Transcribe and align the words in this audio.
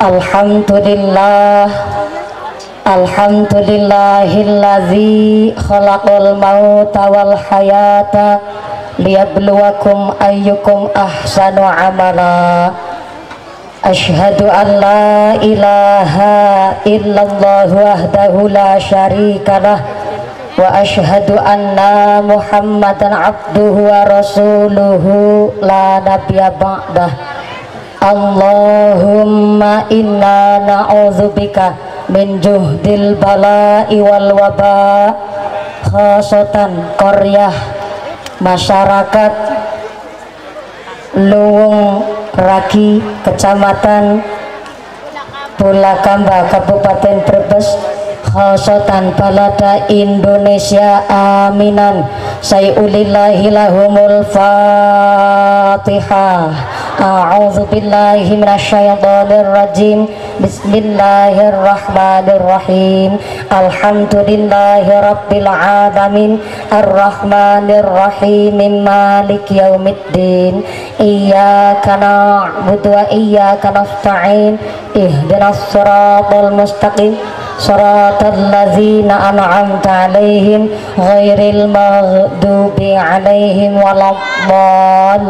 Alhamdulillah. 0.00 1.68
Alhamdulillahilladzi 2.88 5.52
khalaqal 5.60 6.40
mauta 6.40 7.12
wal 7.12 7.36
hayata 7.36 8.40
liyabluwakum 8.96 10.16
ayyukum 10.16 10.88
ahsanu 10.96 11.68
amala. 11.68 12.72
Ashhadu 13.84 14.48
an 14.48 14.80
la 14.80 15.36
ilaha 15.36 16.80
illallah 16.88 17.68
wahdahu 17.68 18.48
la 18.48 18.80
syarikalah 18.80 19.84
wa 20.56 20.80
ashhadu 20.80 21.36
anna 21.36 22.24
muhammadan 22.24 23.12
abduhu 23.12 23.84
wa 23.84 24.08
rasuluhu. 24.08 25.52
La 25.60 26.00
nabiyya 26.00 26.56
ba'dah 26.56 27.29
Allahumma 28.00 29.84
inna 29.92 30.56
na'udzubika 30.64 31.76
min 32.08 32.40
juhdil 32.40 33.12
bala'i 33.20 34.00
wal 34.00 34.32
waba 34.32 35.12
khasatan 35.84 36.96
qaryah 36.96 37.52
masyarakat 38.40 39.32
Luwung 41.28 42.00
Raki 42.32 43.04
Kecamatan 43.20 44.24
Bulakamba 45.60 46.48
Kabupaten 46.48 47.20
Brebes 47.28 47.68
khasatan 48.24 49.12
balada 49.12 49.84
Indonesia 49.92 51.04
aminan. 51.10 52.08
Sayulillahi 52.40 53.52
lahumul 53.52 54.24
fatihah 54.32 55.20
a'udzu 56.99 57.67
billahi 57.71 58.35
minasyaitonir 58.39 59.45
rajim 59.51 60.07
bismillahirrahmanirrahim 60.41 63.11
alhamdulillahi 63.51 65.01
rabbil 65.07 65.47
alamin 65.49 66.39
arrahmanir 66.71 67.85
rahim 67.85 68.57
malik 68.81 69.45
yaumiddin 69.51 70.63
iyyaka 70.97 71.99
na'budu 71.99 72.89
wa 72.95 73.03
iyyaka 73.11 73.71
nasta'in 73.75 74.55
ihdinas 74.95 75.59
siratal 75.69 76.51
mustaqim 76.55 77.19
صراط 77.59 78.23
الذين 78.23 79.11
أنعمت 79.11 79.87
عليهم 79.87 80.69
غير 80.99 81.39
المغضوب 81.55 82.77
عليهم 82.81 83.77
ولا 83.77 84.11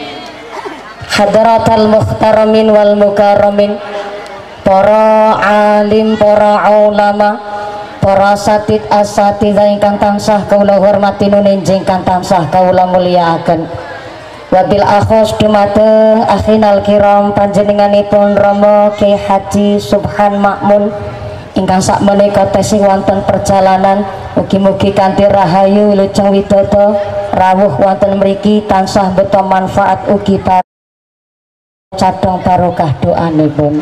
Hadratal 1.10 1.90
muhtaramin 1.90 2.70
wal 2.70 2.94
mukaramin 2.94 3.80
Para 4.62 5.38
alim, 5.80 6.18
para 6.20 6.66
ulama 6.86 7.40
Para 7.98 8.38
satid 8.38 8.86
asatid 8.86 9.58
ingkang 9.58 9.98
tansah 9.98 10.46
kaula 10.46 10.78
hormati 10.78 11.26
nuninjing 11.26 11.82
kang 11.82 12.06
tansah 12.06 12.46
kaula 12.54 12.86
akan. 12.86 13.66
Wabil 14.46 14.86
akhos 14.86 15.34
dumate 15.42 16.22
akhinal 16.30 16.86
kiram 16.86 17.34
panjenenganipun 17.34 18.38
Romo 18.38 18.94
ke 18.94 19.18
Haji 19.18 19.82
Subhan 19.82 20.38
Makmun 20.38 20.94
ingkang 21.56 21.80
sak 21.80 22.04
menika 22.04 22.44
tesih 22.52 22.84
wonten 22.84 23.24
perjalanan 23.24 24.04
mugi-mugi 24.36 24.92
kanthi 24.92 25.24
rahayu 25.24 25.96
lujeng 25.96 26.28
widodo 26.28 27.00
rawuh 27.32 27.72
wonten 27.80 28.20
mriki 28.20 28.60
tansah 28.68 29.08
beto 29.16 29.40
manfaat 29.40 30.04
ugi 30.12 30.36
cadong 31.96 32.44
barokah 32.44 32.92
doanipun. 33.00 33.80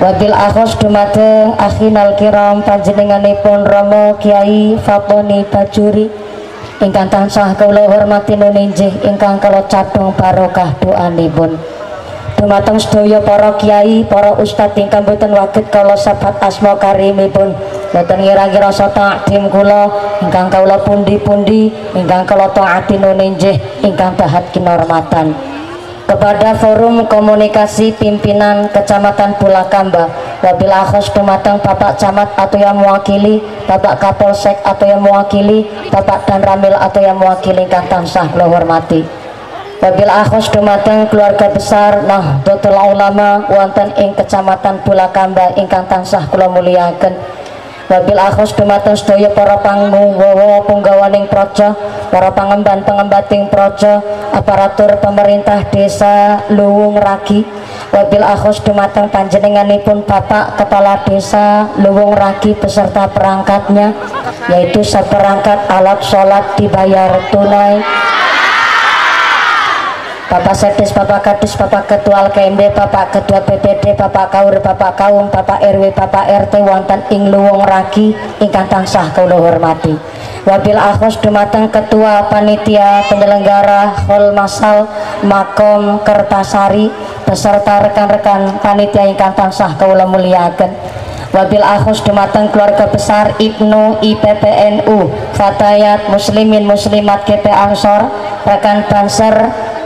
Wabil 0.00 0.32
akhos 0.32 0.80
dumateng 0.80 1.54
akhinal 1.60 2.16
kiram 2.16 2.64
panjenenganipun 2.64 3.68
Romo 3.68 4.16
Kiai 4.16 4.80
Fatoni 4.80 5.44
Bajuri. 5.44 6.08
Ingkang 6.82 7.12
tansah 7.12 7.54
kula 7.54 7.86
hormati 7.86 8.34
nuninjih 8.34 9.06
ingkang 9.06 9.38
kala 9.38 9.62
cadong 9.70 10.10
barokah 10.18 10.74
doanipun 10.82 11.54
dumateng 12.42 12.74
sedaya 12.74 13.22
para 13.22 13.54
kiai 13.54 14.02
para 14.02 14.34
ustadz 14.34 14.74
ingkang 14.74 15.06
boten 15.06 15.30
waget 15.30 15.70
kala 15.70 15.94
sabat 15.94 16.34
asma 16.42 16.74
karimipun. 16.74 17.54
Boten 17.94 18.18
ngira-ngira 18.18 18.66
sa 18.74 18.90
takdim 18.90 19.46
kula 19.46 19.86
ingkang 20.26 20.50
kula 20.50 20.82
pundi-pundi 20.82 21.70
ingkang 21.94 22.26
kala 22.26 22.50
taati 22.50 22.98
nuninjih 22.98 23.54
ingkang 23.86 24.18
dahat 24.18 24.42
kinurmatan 24.50 25.38
kepada 26.10 26.58
forum 26.58 27.06
komunikasi 27.06 27.94
pimpinan 27.94 28.66
kecamatan 28.74 29.38
Bulakamba 29.38 30.10
wabil 30.42 30.74
akhos 30.74 31.14
dumateng 31.14 31.62
Bapak 31.62 31.94
Camat 31.94 32.34
atau 32.34 32.58
yang 32.58 32.74
mewakili 32.74 33.38
Bapak 33.70 34.02
Kapolsek 34.02 34.58
atau 34.66 34.82
yang 34.82 34.98
mewakili 34.98 35.62
Bapak 35.94 36.26
Dan 36.26 36.42
Ramil 36.42 36.74
atau 36.74 36.98
yang 36.98 37.22
mewakili 37.22 37.70
ingkang 37.70 37.86
tansah 37.86 38.26
kula 38.34 38.50
hormati 38.50 39.21
wabil 39.82 40.06
akhos 40.06 40.46
dumateng 40.54 41.10
keluarga 41.10 41.50
besar 41.50 42.06
Nahdlatul 42.06 42.78
Ulama 42.78 43.42
wonten 43.50 43.90
ing 43.98 44.14
Kecamatan 44.14 44.86
Bulakamba 44.86 45.58
ingkang 45.58 45.90
tansah 45.90 46.30
kula 46.30 46.46
muliaken. 46.46 47.42
Wabil 47.90 48.16
akhos 48.16 48.54
dumateng 48.54 48.94
sedaya 48.94 49.34
para 49.34 49.58
panggawa 49.58 50.64
punggawaning 50.64 51.26
projo 51.26 51.74
para 52.08 52.30
pangemban 52.30 52.80
pengembating 52.86 53.50
projo 53.50 54.00
aparatur 54.32 54.96
pemerintah 55.02 55.66
desa 55.68 56.40
Luwung 56.54 56.96
Ragi. 56.96 57.42
Wabil 57.92 58.24
akhos 58.24 58.62
dumateng 58.64 59.10
panjenenganipun 59.10 60.06
Bapak 60.08 60.56
Kepala 60.56 61.04
Desa 61.04 61.68
Luwung 61.82 62.16
Ragi 62.16 62.56
beserta 62.56 63.10
perangkatnya 63.10 63.92
yaitu 64.48 64.80
seperangkat 64.80 65.68
alat 65.68 66.00
sholat 66.00 66.56
dibayar 66.56 67.18
tunai 67.28 67.82
Bapak 70.32 70.56
Sekdes, 70.56 70.96
Bapak 70.96 71.20
Kadis, 71.20 71.52
Bapak 71.60 71.92
Ketua 71.92 72.32
LKMD, 72.32 72.72
Bapak 72.72 73.12
Ketua 73.12 73.44
PPD, 73.44 73.92
Bapak 73.92 74.32
Kaur, 74.32 74.56
Bapak 74.64 74.96
Kaum, 74.96 75.28
Bapak 75.28 75.60
RW, 75.60 75.92
Bapak 75.92 76.24
RT 76.24 76.56
wonten 76.64 77.04
ing 77.12 77.28
Luwung 77.28 77.60
Ragi 77.60 78.16
ingkang 78.40 78.64
tansah 78.64 79.12
kula 79.12 79.36
hormati. 79.36 79.92
Wabil 80.48 80.80
akhos 80.80 81.20
dumateng 81.20 81.68
Ketua 81.68 82.32
Panitia 82.32 83.04
Penyelenggara 83.12 84.08
Hol 84.08 84.32
Masal 84.32 84.88
Makom 85.20 86.00
Kertasari 86.00 86.88
beserta 87.28 87.84
rekan-rekan 87.84 88.56
panitia 88.64 89.04
ingkang 89.04 89.36
tansah 89.36 89.76
kula 89.76 90.08
muliaken. 90.08 90.72
Wabil 91.36 91.60
akhus 91.60 92.00
dumateng 92.00 92.48
keluarga 92.48 92.88
besar 92.88 93.36
Ibnu 93.36 94.00
IPPNU 94.00 95.12
Fatayat 95.36 96.08
Muslimin 96.08 96.64
Muslimat 96.64 97.28
GP 97.28 97.44
Ansor 97.52 98.08
rekan 98.48 98.88
Banser 98.88 99.36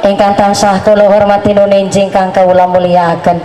ingkang 0.06 0.38
tansah 0.38 0.78
kula 0.82 1.10
hormati 1.10 1.52
nuninjing 1.52 2.10
kang 2.10 2.30
kawula 2.30 2.66
mulyakaken. 2.70 3.38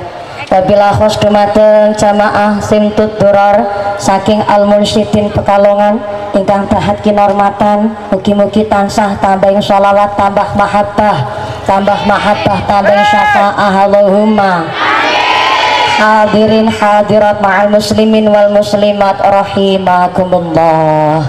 Wabila 0.52 0.92
khos 0.92 1.16
dumateng 1.16 1.96
jamaah 1.96 2.60
simtut 2.60 3.16
durar 3.16 3.64
saking 3.96 4.44
al 4.52 4.68
munsyidin 4.68 5.32
pekalongan 5.32 5.96
ingkang 6.36 6.68
tahat 6.68 7.00
kinormatan 7.00 7.96
mugi-mugi 8.12 8.68
tansah 8.68 9.16
tambah 9.24 9.48
sholawat 9.64 10.12
tambah 10.20 10.52
mahabbah 10.60 11.18
tambah 11.64 12.00
mahabbah 12.04 12.60
tambah 12.68 13.00
syafa'ah. 13.00 13.88
Allahumma 13.88 14.68
hadirin 15.96 16.68
hadirat 16.68 17.40
ma'al 17.40 17.72
muslimin 17.72 18.28
wal 18.28 18.52
muslimat 18.52 19.24
rahimakumullah. 19.24 21.24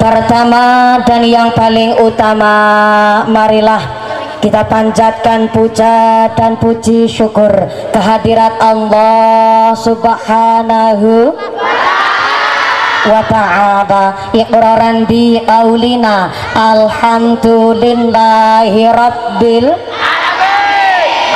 Pertama 0.00 0.96
dan 1.04 1.20
yang 1.24 1.52
paling 1.52 1.92
utama 2.00 2.52
marilah 3.28 3.99
kita 4.40 4.64
panjatkan 4.64 5.52
puja 5.52 6.24
dan 6.32 6.56
puji 6.56 7.04
syukur 7.04 7.52
kehadirat 7.92 8.56
Allah 8.56 9.76
subhanahu 9.76 11.36
wa 13.04 13.20
ta'ala. 13.28 14.32
Iqraran 14.32 15.04
bi 15.04 15.44
aulina. 15.44 16.32
Alhamdulillahi 16.56 18.88
rabbil 18.88 19.76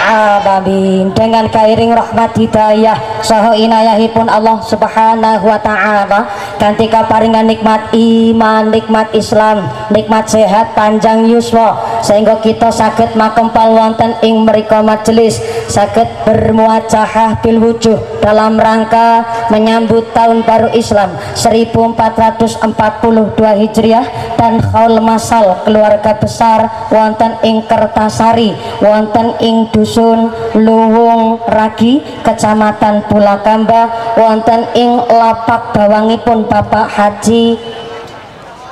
alamin 0.05 1.09
dengan 1.17 1.49
kairing 1.49 1.97
rahmat 1.97 2.37
hidayah 2.37 3.01
saha 3.25 3.57
inayahipun 3.57 4.29
Allah 4.29 4.61
subhanahu 4.61 5.49
wa 5.49 5.57
ta'ala. 5.57 6.29
Kanthi 6.61 6.93
kaparingan 6.93 7.49
nikmat 7.49 7.89
iman 7.97 8.69
nikmat 8.69 9.09
Islam 9.17 9.65
nikmat 9.89 10.29
sehat 10.29 10.77
panjang 10.77 11.25
yuswa. 11.25 11.81
Sehingga 12.05 12.37
kita 12.45 12.69
sakit 12.69 13.17
makempal 13.17 13.73
wonten 13.73 14.13
ing 14.21 14.45
mriko 14.45 14.85
majelis. 14.85 15.41
Sakit 15.73 16.29
bermuajahah 16.29 17.41
bil 17.41 17.59
wujuh 17.65 17.97
dalam 18.21 18.61
rangka 18.61 19.25
menyambut 19.49 20.13
tahun 20.13 20.45
baru 20.45 20.73
Islam 20.77 21.17
1442 21.37 22.65
Hijriah 23.37 24.07
dan 24.37 24.61
haul 24.73 25.01
masal 25.01 25.65
keluarga 25.65 26.17
besar 26.17 26.89
wonten 26.93 27.37
ing 27.45 27.65
Kertasari 27.65 28.53
wonten 28.81 29.37
ing 29.41 29.69
dusun 29.95 30.35
Luwung 30.59 31.39
Ragi 31.47 32.03
Kecamatan 32.27 33.07
Bulakamba 33.07 33.87
wonten 34.19 34.67
ing 34.75 34.99
lapak 35.07 35.71
bawangipun 35.71 36.51
Bapak 36.51 36.91
Haji 36.91 37.55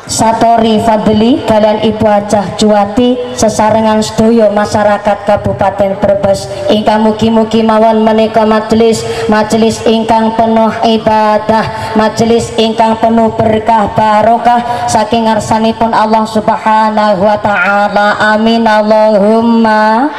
Satori 0.03 0.83
Fadli 0.83 1.39
kalian 1.47 1.79
Ibu 1.79 2.03
Hajah 2.03 2.59
Juwati 2.59 3.39
sesarengan 3.39 4.03
sedoyo 4.03 4.51
masyarakat 4.51 5.25
Kabupaten 5.25 5.95
Brebes. 6.03 6.51
Ingkang 6.69 7.07
mugi-mugi 7.07 7.63
mawon 7.63 8.03
menika 8.03 8.43
majelis 8.43 9.07
majelis 9.31 9.79
ingkang 9.87 10.35
penuh 10.35 10.75
ibadah 10.85 11.95
majelis 11.95 12.51
ingkang 12.59 12.99
penuh 12.99 13.31
berkah 13.39 13.95
barokah. 13.95 14.91
Saking 14.91 15.31
ngarsanipun 15.31 15.95
Allah 15.95 16.27
Subhanahu 16.27 17.23
wa 17.23 17.39
taala 17.39 18.19
amin. 18.35 18.67
Allahumma 18.67 20.11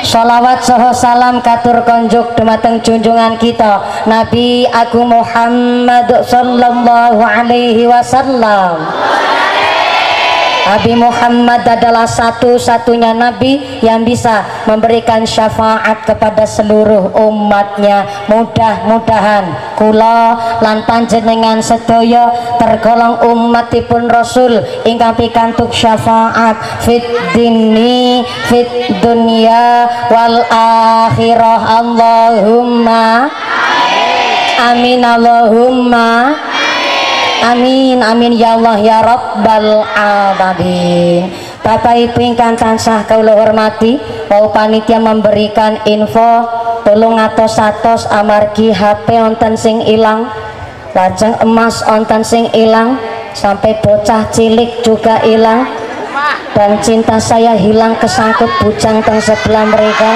Salawat 0.00 0.64
saha 0.64 0.90
salam 0.96 1.44
katur 1.44 1.84
konjuk 1.84 2.32
dumateng 2.34 2.80
junjungan 2.80 3.36
kita. 3.36 3.84
Nabi 4.08 4.64
Agung 4.68 5.12
Muhammad 5.12 6.08
sallallahu 6.24 7.20
alaihi 7.20 7.84
wasallam 7.84 8.80
Nabi 10.70 10.94
Muhammad 10.94 11.66
adalah 11.66 12.06
satu-satunya 12.06 13.10
Nabi 13.10 13.82
yang 13.82 14.06
bisa 14.06 14.46
memberikan 14.70 15.26
syafaat 15.26 16.06
kepada 16.06 16.46
seluruh 16.46 17.10
umatnya. 17.10 18.06
Mudah-mudahan 18.30 19.50
kula 19.74 20.38
lan 20.62 20.86
panjenengan 20.86 21.58
sedaya 21.58 22.54
tergolong 22.62 23.18
umatipun 23.34 24.06
Rasul 24.06 24.62
ingkang 24.86 25.18
pikantuk 25.18 25.74
syafaat 25.74 26.86
fit 26.86 27.02
dini 27.34 28.22
fit 28.46 28.94
dunia 29.02 29.90
wal 30.06 30.38
akhirah. 30.54 31.82
Allahumma 31.82 33.26
amin. 34.70 35.02
Allahumma 35.02 36.38
Amin 37.40 38.04
amin. 38.04 38.36
Ya 38.36 38.60
Allah 38.60 38.76
ya 38.80 38.98
Rabbal 39.00 39.84
alamin. 39.96 41.32
Bapak 41.60 41.96
Ibu 41.96 42.18
ingkang 42.20 42.56
tansah 42.56 43.04
kula 43.04 43.36
hormati, 43.36 44.00
wau 44.32 44.48
panitia 44.52 44.96
memberikan 44.96 45.76
info 45.84 46.48
tolong 46.84 47.20
atos 47.20 47.60
atos 47.60 48.08
amargi 48.08 48.72
HP 48.72 49.20
onten 49.20 49.56
sing 49.56 49.84
ilang, 49.84 50.28
lajeng 50.96 51.36
emas 51.44 51.84
onten 51.84 52.24
sing 52.24 52.48
ilang, 52.56 52.96
sampai 53.36 53.76
bocah 53.84 54.32
cilik 54.32 54.80
juga 54.80 55.20
hilang 55.20 55.68
dan 56.56 56.80
cinta 56.82 57.20
saya 57.20 57.54
hilang 57.54 57.94
kesangkut 58.00 58.50
bujang 58.64 59.04
teng 59.04 59.20
sebelah 59.20 59.64
mereka. 59.68 60.12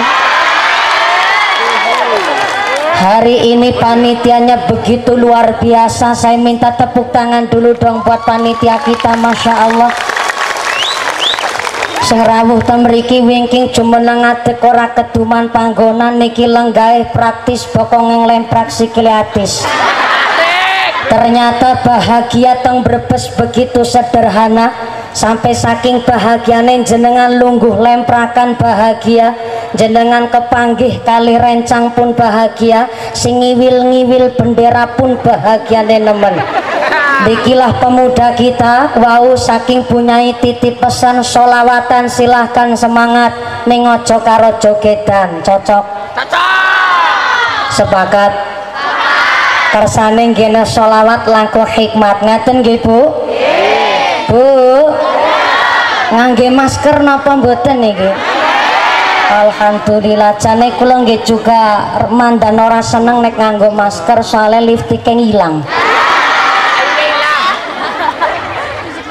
Hari 2.94 3.50
ini 3.50 3.74
panitianya 3.74 4.70
begitu 4.70 5.18
luar 5.18 5.58
biasa. 5.58 6.14
Saya 6.14 6.38
minta 6.38 6.70
tepuk 6.78 7.10
tangan 7.10 7.50
dulu 7.50 7.74
dong 7.74 8.06
buat 8.06 8.22
panitia 8.22 8.78
kita, 8.86 9.18
masya 9.18 9.54
Allah. 9.66 9.90
Sing 12.06 12.20
rawuh 12.22 12.62
mriki 12.84 13.18
wingking 13.24 13.74
jumeneng 13.74 14.22
ngadeg 14.22 14.60
ora 14.62 14.92
keduman 14.94 15.50
panggonan 15.50 16.20
niki 16.22 16.46
lenggae 16.46 17.10
praktis 17.10 17.66
bokong 17.66 18.30
lemprak 18.30 18.70
sikile 18.70 19.10
atis. 19.10 19.66
Ternyata 21.10 21.82
bahagia 21.82 22.62
teng 22.62 22.86
Brebes 22.86 23.26
begitu 23.34 23.82
sederhana 23.82 24.70
sampai 25.14 25.54
saking 25.54 26.02
bahagiane 26.02 26.82
jenengan 26.82 27.38
lungguh 27.38 27.78
lemprakan 27.78 28.58
bahagia 28.58 29.32
jenengan 29.78 30.26
kepanggih 30.26 30.98
kali 31.06 31.38
rencang 31.38 31.94
pun 31.94 32.10
bahagia 32.12 32.90
sing 33.14 33.38
ngiwil-ngiwil 33.38 34.34
bendera 34.34 34.90
pun 34.98 35.14
bahagia 35.22 35.86
nemen. 35.86 36.34
Dikilah 37.24 37.80
pemuda 37.80 38.36
kita 38.36 39.00
wau 39.00 39.32
saking 39.38 39.86
punyai 39.86 40.34
titip 40.42 40.76
pesan 40.82 41.24
solawatan 41.24 42.10
silahkan 42.10 42.74
semangat 42.76 43.32
nengojo 43.64 44.20
karo 44.20 44.58
jogedan 44.60 45.40
cocok. 45.40 45.84
Sepakat? 47.72 48.32
Kersane 49.72 50.36
gena 50.36 50.62
solawat 50.62 51.24
langkung 51.26 51.66
hikmat. 51.66 52.22
Ngaten 52.22 52.60
nggih 52.60 52.78
Bu 52.84 53.23
ngangge 56.14 56.46
masker 56.54 57.02
napa 57.02 57.34
mboten 57.34 57.82
niki 57.82 58.10
Alhamdulillah 59.24 60.38
jane 60.38 60.70
kula 60.78 61.02
nggih 61.02 61.26
juga 61.26 61.90
mandan 62.06 62.54
ora 62.54 62.78
seneng 62.78 63.18
nek 63.18 63.34
nganggo 63.34 63.74
masker 63.74 64.22
soalnya 64.22 64.62
liftike 64.62 65.10
ngilang. 65.10 65.64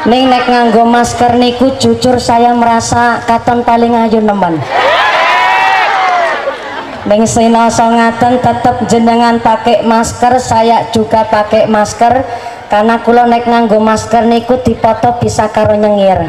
Ning 0.08 0.32
nek 0.32 0.48
nganggo 0.48 0.88
masker 0.88 1.36
niku 1.36 1.76
jujur 1.76 2.22
saya 2.24 2.56
merasa 2.56 3.20
katon 3.26 3.68
paling 3.68 4.00
ayu 4.00 4.24
nemen. 4.24 4.64
Ning 7.04 7.28
sinoso 7.28 7.84
ngaten 7.84 8.40
tetep 8.40 8.76
jenengan 8.88 9.44
pakai 9.44 9.84
masker, 9.84 10.40
saya 10.40 10.88
juga 10.96 11.28
pakai 11.28 11.68
masker 11.68 12.24
karena 12.72 12.96
kula 13.04 13.28
nek 13.28 13.44
nganggo 13.44 13.82
masker 13.84 14.24
niku 14.24 14.62
dipoto 14.64 15.20
bisa 15.20 15.52
karo 15.52 15.76
nyengir. 15.76 16.24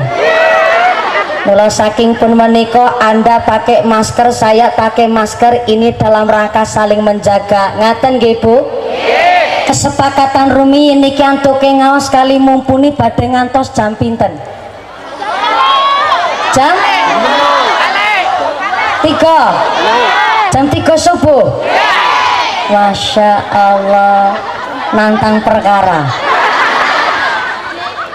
Mula 1.44 1.68
saking 1.68 2.16
pun 2.16 2.32
menika 2.32 2.96
Anda 3.04 3.36
pakai 3.44 3.84
masker, 3.84 4.32
saya 4.32 4.72
pakai 4.72 5.04
masker 5.04 5.68
ini 5.68 5.92
dalam 5.92 6.24
rangka 6.24 6.64
saling 6.64 7.04
menjaga. 7.04 7.76
Ngaten 7.76 8.16
nggih 8.16 8.40
Bu? 8.40 8.64
Kesepakatan 9.68 10.56
Rumi 10.56 10.96
niki 10.96 11.20
antuke 11.20 11.68
ngaos 11.68 12.08
kali 12.08 12.40
mumpuni 12.40 12.96
badhe 12.96 13.28
ngantos 13.28 13.76
jam 13.76 13.92
pinten? 13.92 14.32
Jam? 16.56 16.76
Tiga. 19.04 19.40
Jam 20.48 20.64
tiga 20.72 20.96
subuh. 20.96 21.60
Masya 22.72 23.32
Allah 23.52 24.32
nantang 24.96 25.44
perkara 25.44 26.08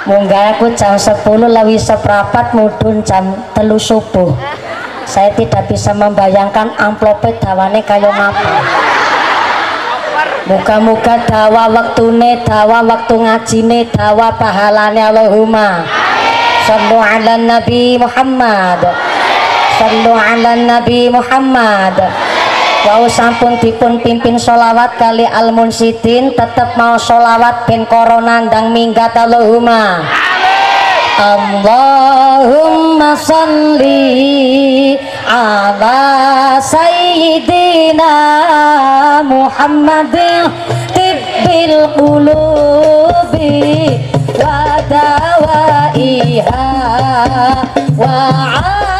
munggah 0.09 0.57
aku 0.57 0.73
jam 0.73 0.97
10 0.97 1.21
lawi 1.53 1.77
seprapat 1.77 2.57
mudun 2.57 3.05
jam 3.05 3.29
telu 3.53 3.77
subuh. 3.77 4.33
Saya 5.05 5.29
tidak 5.37 5.69
bisa 5.69 5.93
membayangkan 5.93 6.73
amplopet 6.81 7.37
dawane 7.37 7.85
kayak 7.85 8.09
ngapa. 8.09 8.57
Muka-muka 10.49 11.29
dawa 11.29 11.69
waktune 11.69 12.41
dawa 12.41 12.81
waktu 12.81 13.15
ngajine 13.21 13.85
dawa 13.93 14.33
pahalane 14.33 14.97
Allahumma. 15.13 15.85
Sallu 16.65 16.97
ala 16.97 17.37
nabi 17.37 18.01
Muhammad. 18.01 18.81
Sallu 19.77 20.13
ala 20.17 20.57
nabi 20.57 21.05
Muhammad 21.13 22.28
Wau 22.79 23.11
sampun 23.11 23.59
dipun 23.59 23.99
pimpin 23.99 24.39
solawat 24.39 24.95
kali 24.95 25.27
al 25.27 25.51
munsidin 25.51 26.31
tetep 26.31 26.79
mau 26.79 26.95
solawat 26.95 27.67
ben 27.67 27.83
korona 27.83 28.47
ndang 28.47 28.71
minggat 28.71 29.11
Allahumma. 29.19 29.99
Allahumma 31.19 33.19
salli 33.19 34.95
ala 35.27 36.55
sayyidina 36.63 38.15
Muhammadin 39.27 40.47
tibbil 40.95 41.83
qulubi 41.99 43.99
wa 44.39 44.79
dawaiha 44.87 46.71
wa 47.99 48.15
afiyatil 48.55 48.98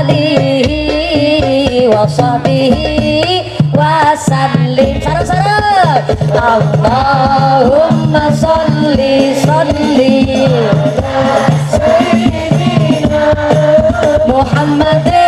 alihi 0.00 1.88
wa 1.88 2.06
sahbihi 2.08 3.42
wa 3.74 4.14
sallim. 4.16 5.00
Sarang-sarang 5.02 6.06
Allahumma 6.30 7.39
محمد 14.49 15.18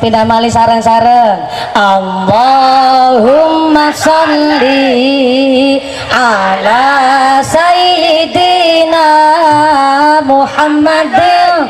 Sepeda 0.00 0.24
mali 0.24 0.48
sareng-sareng 0.48 1.44
Allahumma 1.76 3.12
salli 3.92 5.76
ala 6.08 7.44
sayyidina 7.44 9.04
Muhammadin. 10.24 11.68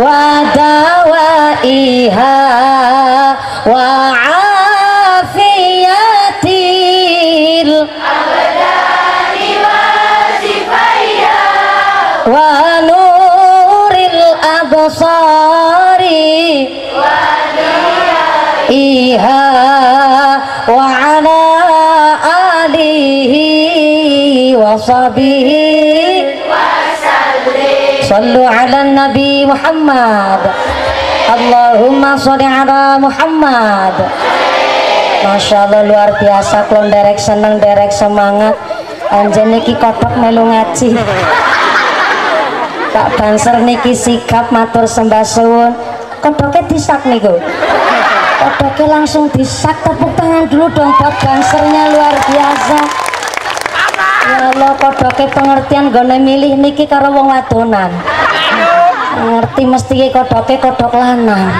Wa 0.00 0.48
sallu 28.20 28.44
ala 28.44 28.84
nabi 28.84 29.48
Muhammad 29.48 30.44
Allahumma 31.24 32.20
sholli 32.20 32.44
ala 32.44 33.00
Muhammad 33.00 33.96
Masya 35.24 35.64
Allah 35.64 35.88
luar 35.88 36.20
biasa 36.20 36.68
klon 36.68 36.92
derek 36.92 37.20
seneng 37.20 37.60
derek 37.60 37.92
semangat. 37.92 38.56
Anjen 39.12 39.52
niki 39.52 39.76
kotok 39.76 40.16
melu 40.16 40.48
ngaji. 40.48 40.96
Kak 42.88 43.20
Banser 43.20 43.60
niki 43.60 43.92
sikap 43.92 44.48
matur 44.48 44.88
sembah 44.88 45.20
suwun. 45.20 45.76
Kodoknya 46.24 46.64
disak 46.72 47.04
niku. 47.04 47.36
Kodoknya 48.40 49.00
langsung 49.00 49.28
disak 49.28 49.76
tepuk 49.84 50.12
tangan 50.16 50.48
dulu 50.48 50.72
dong 50.72 50.88
buat 50.96 51.14
Bansernya 51.20 51.92
luar 51.92 52.16
biasa 52.16 52.99
ya 54.30 54.54
Allah 54.54 54.72
kodoknya 54.78 55.26
pengertian 55.34 55.90
gone 55.90 56.16
milih 56.22 56.54
niki 56.54 56.86
karo 56.86 57.10
wong 57.10 57.34
wadonan 57.34 57.90
ngerti 59.18 59.62
mesti 59.66 60.08
kodoknya 60.14 60.56
kodok 60.62 60.92
lanang. 60.94 61.50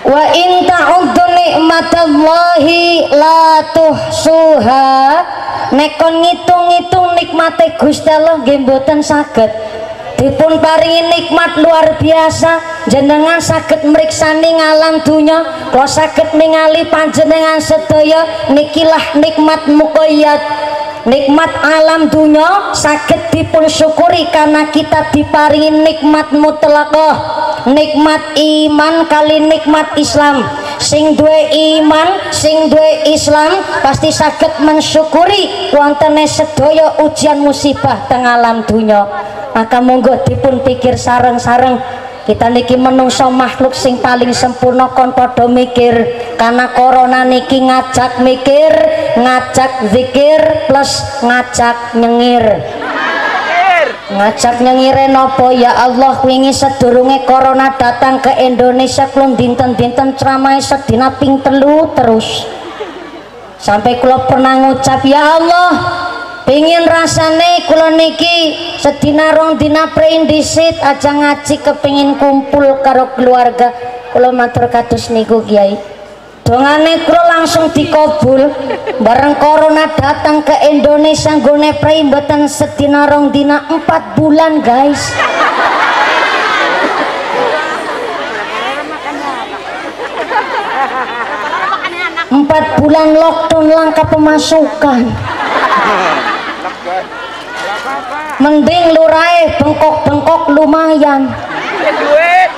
Wa 0.00 0.24
in 0.34 0.66
ta'uddu 0.66 1.24
nikmatallahi 1.38 3.14
la 3.14 3.62
tuhsuha. 3.70 4.90
Nek 5.70 6.02
kon 6.02 6.18
ngitung-ngitung 6.18 7.14
nikmate 7.14 7.78
Gusti 7.78 8.10
Allah 8.10 8.42
nggih 8.42 8.66
mboten 8.66 9.06
saged. 9.06 9.50
Dipun 10.18 10.58
paringi 10.58 11.08
nikmat 11.14 11.56
luar 11.62 11.96
biasa. 12.02 12.58
Jenengan 12.90 13.38
saged 13.38 13.86
mriksani 13.86 14.58
ngalam 14.58 15.00
dunya 15.06 15.70
kula 15.70 15.86
saged 15.86 16.34
ningali 16.34 16.90
panjenengan 16.90 17.62
sedaya. 17.62 18.50
Nikilah 18.50 19.14
nikmat 19.14 19.70
muqayyad 19.70 20.42
nikmat 21.08 21.52
alam 21.60 22.10
dunia 22.12 22.74
sakit 22.76 23.32
dipun 23.32 23.64
syukuri 23.70 24.28
karena 24.28 24.68
kita 24.68 25.08
diparingi 25.14 25.70
nikmat 25.72 26.32
mutlaqah 26.34 27.16
nikmat 27.68 28.36
iman 28.36 29.04
kali 29.08 29.44
nikmat 29.44 29.92
Islam. 30.00 30.44
Sing 30.80 31.12
duwe 31.16 31.52
iman 31.76 32.32
sing 32.32 32.72
duwe 32.72 33.12
Islam 33.12 33.60
pasti 33.84 34.08
sakit 34.08 34.64
mensyukuri 34.64 35.72
wontene 35.76 36.24
sedaya 36.24 37.04
ujian 37.04 37.44
musibah 37.44 38.08
teng 38.08 38.24
alam 38.24 38.64
dunia. 38.64 39.04
Maka 39.50 39.82
monggo 39.82 40.14
dipun 40.24 40.62
pikir 40.62 40.94
sareng-sareng 40.94 41.82
kita 42.30 42.46
niki 42.46 42.78
menungso 42.78 43.26
makhluk 43.26 43.74
sing 43.74 43.98
paling 43.98 44.30
sempurna 44.30 44.86
kon 44.94 45.10
padha 45.10 45.50
mikir. 45.50 46.06
Karena 46.38 46.70
corona 46.70 47.26
niki 47.26 47.58
ngajak 47.58 48.22
mikir 48.22 48.70
ngajak 49.18 49.90
zikir 49.90 50.38
plus 50.70 51.02
ngajak 51.26 51.98
nyengir. 51.98 52.46
Ngajak 54.14 54.62
nyengire 54.62 55.10
nopo? 55.10 55.50
Ya 55.50 55.74
Allah 55.74 56.22
wingi 56.22 56.54
sedurunge 56.54 57.26
corona 57.26 57.74
datang 57.74 58.22
ke 58.22 58.30
Indonesia 58.46 59.10
kulon 59.10 59.34
dinten-dinten 59.34 60.14
ceramah 60.14 60.62
sedina 60.62 61.10
ping 61.18 61.42
telu 61.42 61.90
terus. 61.98 62.46
Sampai 63.58 63.98
kula 63.98 64.30
pernah 64.30 64.54
ngucap 64.70 65.02
ya 65.02 65.36
Allah 65.36 65.70
pingin 66.50 66.82
rasane 66.82 67.62
kula 67.70 67.94
niki 67.94 68.58
sedina 68.74 69.30
rong 69.30 69.54
dina 69.54 69.86
preindisit 69.94 70.82
aja 70.82 71.14
ngaji 71.14 71.62
kepingin 71.62 72.18
kumpul 72.18 72.82
karo 72.82 73.14
keluarga. 73.14 73.70
Kula 74.10 74.34
matur 74.34 74.66
kados 74.66 75.14
niku 75.14 75.46
Kiai. 75.46 75.78
Dongane 76.42 77.06
kula 77.06 77.38
langsung 77.38 77.70
dikabul 77.70 78.50
bareng 78.98 79.38
corona 79.38 79.94
datang 79.94 80.42
ke 80.42 80.74
Indonesia 80.74 81.38
nggone 81.38 81.78
prei 81.78 82.02
mboten 82.02 82.50
sedina 82.50 83.06
rong 83.06 83.30
dina 83.30 83.70
empat 83.70 84.18
bulan 84.18 84.58
guys. 84.58 85.14
Empat 92.26 92.64
bulan 92.82 93.14
lockdown 93.14 93.66
langkah 93.70 94.06
pemasukan 94.10 95.06
mending 98.40 98.96
lurai 98.96 99.52
bengkok-bengkok 99.60 100.42
lumayan. 100.56 101.28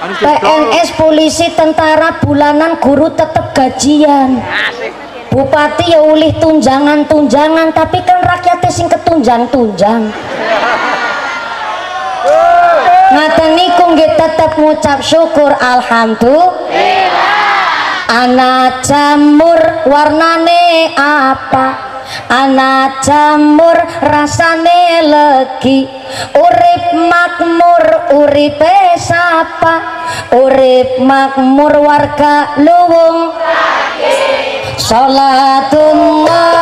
PNS 0.02 0.98
polisi 0.98 1.50
tentara 1.54 2.22
bulanan 2.22 2.78
guru 2.78 3.10
tetap 3.10 3.54
gajian. 3.54 4.38
Bupati 5.32 5.96
ya 5.96 6.00
ulih 6.04 6.34
tunjangan-tunjangan 6.38 7.72
tapi 7.74 7.98
kan 8.04 8.20
rakyatnya 8.22 8.70
sing 8.70 8.86
ketunjang-tunjang. 8.86 10.12
Ngaten 13.12 13.50
niku 13.58 13.84
nggih 13.92 14.12
tetep 14.16 14.50
ngucap 14.56 14.98
syukur 15.02 15.50
alhamdulillah. 15.52 16.54
Anak 18.12 18.84
jamur 18.84 19.56
warnane 19.88 20.92
apa 21.00 21.91
anak 22.28 23.02
jamur 23.04 23.78
rasane 24.04 25.04
legi 25.06 25.88
urip 26.36 26.84
makmur 27.08 27.84
uripe 28.22 28.96
sapa? 29.00 29.76
Urip 30.32 31.00
makmur 31.00 31.72
warga 31.80 32.56
luwung. 32.60 33.32
Salatullah 34.76 36.61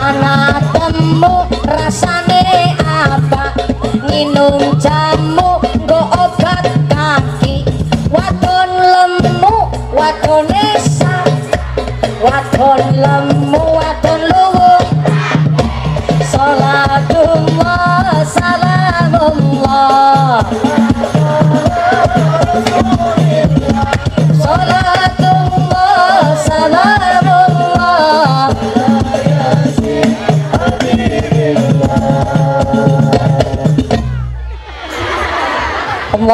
Anak 0.00 0.64
temu 0.72 1.44
rasane 1.68 2.72
apa? 2.80 3.52
Minum 4.08 4.72
jamu 4.80 5.03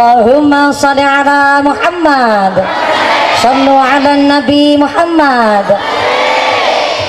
Allahumma 0.00 0.72
salli 0.72 1.04
ala 1.04 1.60
Muhammad. 1.60 2.56
Sallu 3.36 3.76
ala 3.76 4.16
Nabi 4.16 4.80
Muhammad. 4.80 5.76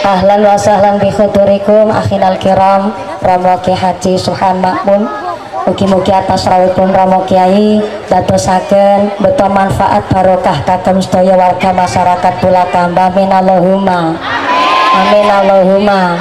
Ahlan 0.04 0.44
wa 0.44 0.60
sahlan 0.60 1.00
bi 1.00 1.08
khudurikum 1.08 1.88
akhinal 1.88 2.36
kiram 2.36 2.92
Ramo 3.24 3.56
Ki 3.64 3.72
Haji 3.72 4.20
Suhan 4.20 4.60
Makmun. 4.60 5.08
Mugi-mugi 5.72 6.12
atas 6.12 6.52
rawuhipun 6.52 6.92
Ramo 6.92 7.24
Kiai 7.24 7.80
dadosaken 8.12 9.24
beto 9.24 9.48
manfaat 9.48 10.04
barokah 10.12 10.60
kagem 10.68 11.00
sedaya 11.00 11.40
warga 11.40 11.72
masyarakat 11.72 12.34
Bulakamba 12.44 13.08
amin 13.08 13.32
Allahumma. 13.32 14.20
Amin 15.00 15.28
Allahumma. 15.32 16.20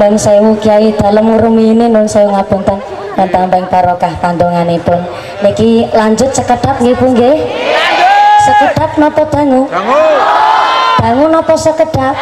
Dan 0.00 0.16
sewu 0.16 0.56
Kiai 0.64 0.96
dalam 0.96 1.28
ini 1.60 1.92
nun 1.92 2.08
sewu 2.08 2.32
ngapunten 2.32 2.96
tambah 3.16 3.64
barokah 3.72 4.12
kandunganipun 4.20 5.00
niki 5.40 5.88
lanjut 5.96 6.28
sekedap 6.36 6.76
nggih 6.84 6.92
Bu 6.92 7.16
nggih? 7.16 7.36
Sekedap 8.44 9.00
napa 9.00 9.24
dangu 9.32 9.64
dangu 11.00 11.26
napa 11.32 11.56
sekedap? 11.56 12.12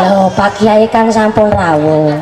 Lho 0.00 0.32
Pak 0.32 0.58
Kiai 0.58 0.88
kan 0.88 1.12
sampun 1.12 1.52
rawuh. 1.52 2.16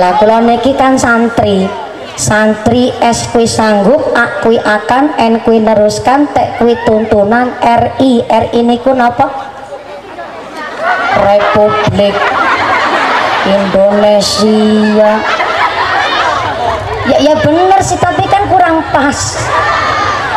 Lah 0.00 0.16
kula 0.16 0.40
niki 0.40 0.72
kan 0.72 0.96
santri. 0.96 1.68
Santri 2.12 2.92
S 3.00 3.32
kui 3.32 3.48
sanggup 3.48 4.12
A 4.12 4.40
kui 4.44 4.60
akan 4.60 5.16
N 5.16 5.40
kui 5.44 5.60
neruskan 5.60 6.28
T 6.28 6.36
kui 6.60 6.76
tuntunan 6.84 7.56
RI 7.60 8.24
RI 8.24 8.60
niku 8.64 8.92
napa? 8.92 9.28
Republik 11.22 12.16
Indonesia 13.48 15.20
ya 17.10 17.18
ya 17.18 17.34
bener 17.42 17.80
sih 17.82 17.98
tapi 17.98 18.24
kan 18.30 18.46
kurang 18.46 18.84
pas. 18.94 19.38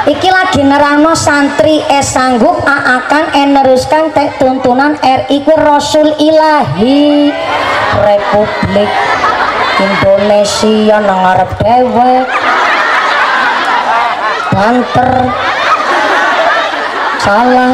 Iki 0.06 0.30
lagi 0.30 0.62
nerano 0.62 1.18
santri 1.18 1.82
es 1.90 2.14
sanggup 2.14 2.62
akan 2.62 3.34
eneruskan 3.34 4.14
tek 4.14 4.38
tuntunan 4.38 4.94
RI 5.02 5.42
ku 5.42 5.54
Rasul 5.58 6.14
Ilahi. 6.22 7.34
Republik 7.96 8.92
Indonesia 9.82 11.02
nang 11.02 11.22
arep 11.26 11.52
dewek 11.58 12.26
banter. 14.54 15.12
Salah 17.18 17.74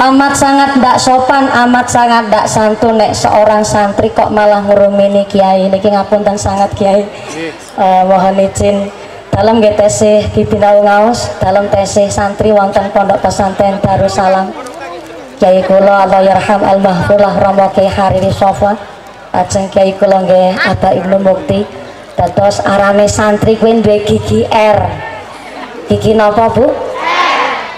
amat 0.00 0.32
sangat 0.32 0.80
ndak 0.80 0.96
sopan 0.96 1.44
amat 1.52 1.86
sangat 1.90 2.32
ndak 2.32 2.46
santun 2.48 2.96
nek 2.96 3.12
seorang 3.12 3.60
santri 3.60 4.08
kok 4.08 4.32
malah 4.32 4.64
ngurumini 4.64 5.28
kiai. 5.28 5.68
Niki 5.68 5.92
ngapunten 5.92 6.38
sangat 6.38 6.72
kiai. 6.72 7.04
Uh, 7.76 8.02
mohon 8.08 8.40
izin. 8.40 8.88
Dalam 9.32 9.64
GTC 9.64 10.28
Bibinau 10.36 10.84
Ngaus 10.84 11.40
dalam 11.40 11.64
TC 11.72 12.12
santri 12.12 12.52
wonten 12.52 12.92
pondok 12.92 13.24
pesantren 13.24 13.80
Darussalam. 13.80 14.52
Kiai 15.40 15.64
kula 15.64 16.04
Allah 16.04 16.20
yarham 16.20 16.60
al 16.60 16.78
mahfulah 16.84 17.40
Romo 17.40 17.72
Kiai 17.72 17.88
Hariri 17.88 18.28
Sofwan. 18.28 18.76
Ajeng 19.32 19.72
Kiai 19.72 19.96
kula 19.96 20.20
nggih 20.28 20.52
Aba 20.68 20.92
Ibnu 20.92 21.16
Mukti. 21.24 21.64
Dados 22.12 22.60
arane 22.60 23.08
santri 23.08 23.56
kuwi 23.56 23.80
duwe 23.80 24.04
gigi 24.04 24.44
R. 24.46 24.78
Gigi 25.88 26.12
napa 26.12 26.52
Bu? 26.52 26.68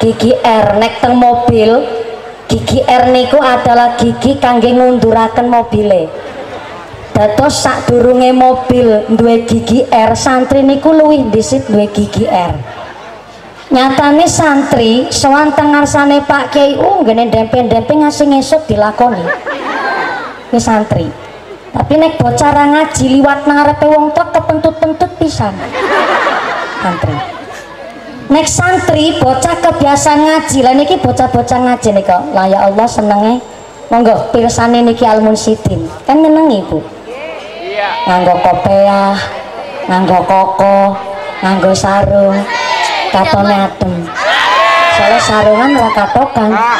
Gigi 0.03 0.35
R 0.43 0.75
nek 0.83 0.99
teng 0.99 1.17
mobil 1.17 2.04
gigi 2.49 2.81
R 2.85 3.11
niku 3.11 3.39
adalah 3.41 3.97
gigi 3.97 4.37
kangge 4.39 4.71
ngunduraken 4.73 5.49
mobile. 5.49 6.09
Dados 7.15 7.63
sak 7.63 7.87
durunge 7.87 8.35
mobil 8.35 9.07
duwe 9.15 9.47
gigi 9.47 9.87
R 9.87 10.19
santri 10.19 10.67
niku 10.67 10.91
luwih 10.91 11.31
disit 11.31 11.67
duwe 11.71 11.87
gigi 11.95 12.27
R. 12.27 12.55
Nyatane 13.71 14.27
santri 14.27 15.11
sowan 15.11 15.55
tengarsane 15.55 16.23
Pak 16.27 16.55
Kiai 16.55 16.79
uh 16.79 17.03
ngene 17.03 17.31
dempe-dempe 17.31 17.95
ngasih 17.95 18.31
ngesuk 18.31 18.67
dilakoni. 18.71 19.23
Ini 20.51 20.61
santri. 20.63 21.07
Tapi 21.75 21.95
nek 21.99 22.19
bocah 22.23 22.55
ngaji 22.55 23.19
liwat 23.19 23.51
nang 23.51 23.67
arepe 23.67 23.87
wong 23.91 24.15
tok 24.15 24.31
kepentut-pentut 24.31 25.11
pisan. 25.19 25.55
Santri 26.83 27.34
nek 28.31 28.47
santri 28.49 29.17
bocah 29.19 29.59
kebiasaan 29.61 30.21
ngaji. 30.25 30.59
Lah 30.65 30.75
niki 30.77 30.97
bocah-bocah 31.01 31.59
ngaji 31.65 31.89
nih 31.97 32.05
kok. 32.05 32.23
Lah 32.33 32.47
ya 32.49 32.69
Allah 32.69 32.87
senenge 32.89 33.41
monggo 33.89 34.31
pirsane 34.33 34.85
niki 34.85 35.05
almun 35.05 35.37
sidin. 35.37 35.89
Kan 36.09 36.23
nyenengi 36.23 36.65
bu? 36.69 36.79
Iya. 37.61 38.09
Nganggo 38.09 38.35
kopiah 38.41 39.17
nganggo 39.89 40.19
koko 40.25 40.97
nganggo 41.43 41.73
sarung. 41.75 42.39
Katone 43.15 43.71
adem 43.71 44.11
soalnya 44.95 45.21
sarungan 45.23 45.71
ora 45.79 45.91
katokan 45.95 46.51
ya 46.55 46.75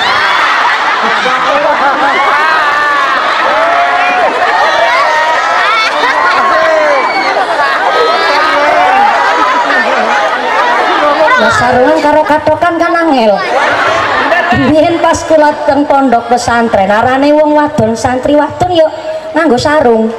sarungan 11.51 11.99
karo 12.01 12.23
katokan 12.25 12.75
kan 12.81 12.93
angel. 12.95 13.37
Biyen 14.55 15.03
pas 15.03 15.19
kula 15.27 15.51
teng 15.67 15.83
pondok 15.85 16.31
pesantren 16.31 16.87
arane 16.87 17.35
wong 17.35 17.59
wadon 17.59 17.99
santri 17.99 18.39
wadon 18.39 18.71
yo 18.73 18.87
nganggo 19.35 19.59
sarung. 19.59 20.13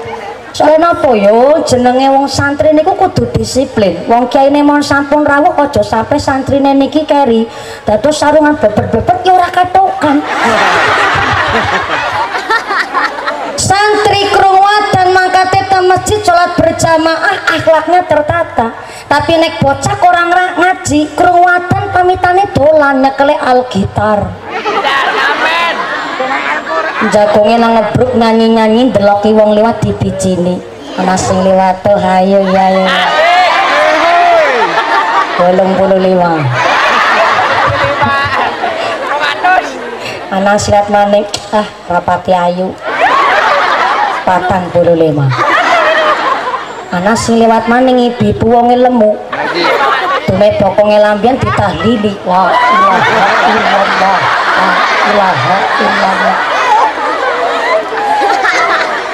Soalnya 0.56 0.96
napa 0.96 1.12
yo? 1.16 1.60
Jenenge 1.68 2.08
wong 2.16 2.28
santri 2.32 2.72
niku 2.72 2.96
kudu 2.96 3.28
disiplin. 3.36 4.08
Wong 4.08 4.32
kiai 4.32 4.52
mon 4.64 4.80
sampun 4.80 5.28
rawuh 5.28 5.52
aja 5.56 5.84
sampai 5.84 6.20
santri 6.20 6.64
niki 6.64 7.04
keri. 7.04 7.44
Dados 7.84 8.16
sarungan 8.16 8.56
bebet-bebet 8.60 9.20
yo 9.28 9.36
santri 13.56 14.22
krungu 14.32 14.76
dan 14.92 15.10
mangkate 15.16 15.62
ke 15.68 15.75
masjid 15.88 16.20
sholat 16.22 16.58
berjamaah 16.58 17.46
akhlaknya 17.56 18.02
tertata. 18.10 18.68
Tapi 19.06 19.38
nek 19.38 19.62
bocah 19.62 19.98
orang 20.02 20.34
ngaji 20.58 21.14
keruatan 21.14 21.84
pamitane 21.94 22.50
dolan 22.58 23.06
nyekele 23.06 23.38
algitar 23.38 24.26
jagongnya 27.14 27.58
nang 27.62 27.72
ngebruk 27.78 28.18
nyanyi-nyanyi 28.18 28.90
deloki 28.90 29.30
wong 29.36 29.54
liwat 29.54 29.78
di 29.84 29.94
bijini 29.94 30.58
ana 30.98 31.14
liwat 31.14 31.86
tuh 31.86 32.00
hayo 32.02 32.40
ya 32.50 32.66
ya 32.72 32.88
bolong 35.38 35.72
puluh 35.78 36.00
lima. 36.02 36.42
Anak 40.34 40.58
silat 40.58 40.90
manik 40.90 41.30
ah 41.54 41.68
rapati 41.86 42.34
ayu. 42.34 42.74
Patang 44.26 44.66
puluh 44.74 44.98
lima 44.98 45.30
anak 46.96 47.20
sing 47.20 47.44
lewat 47.44 47.68
maning 47.68 48.08
ibu 48.08 48.48
wonge 48.48 48.80
lemu 48.80 49.20
tume 50.24 50.48
bokonge 50.56 50.96
lambian 50.96 51.36
ditahlili 51.36 52.16
la 52.24 52.56
ilaha 52.56 53.28
illallah 53.52 54.20
la 54.56 54.72
ilaha 55.12 55.56
illallah 55.84 56.36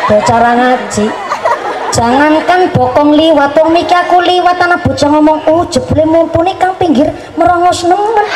bicara 0.06 0.52
ngaji 0.62 1.06
jangankan 1.90 2.70
bokong 2.70 3.18
liwat 3.18 3.50
wong 3.58 3.74
miki 3.74 3.98
aku 3.98 4.22
liwat 4.22 4.62
anak 4.62 4.86
bocah 4.86 5.10
ngomong 5.10 5.42
oh 5.50 5.66
jebule 5.66 6.06
mumpuni 6.06 6.54
kang 6.62 6.78
pinggir 6.78 7.10
merongos 7.34 7.82
nemen 7.90 8.28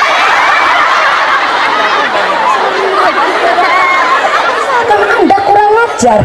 kan 4.90 5.02
anda 5.22 5.38
kurang 5.46 5.74
ajar 5.86 6.20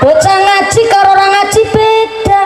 bocah 0.00 0.38
ngaji 0.40 0.80
karo 0.88 1.12
orang 1.12 1.30
ngaji 1.30 1.62
beda. 1.68 2.42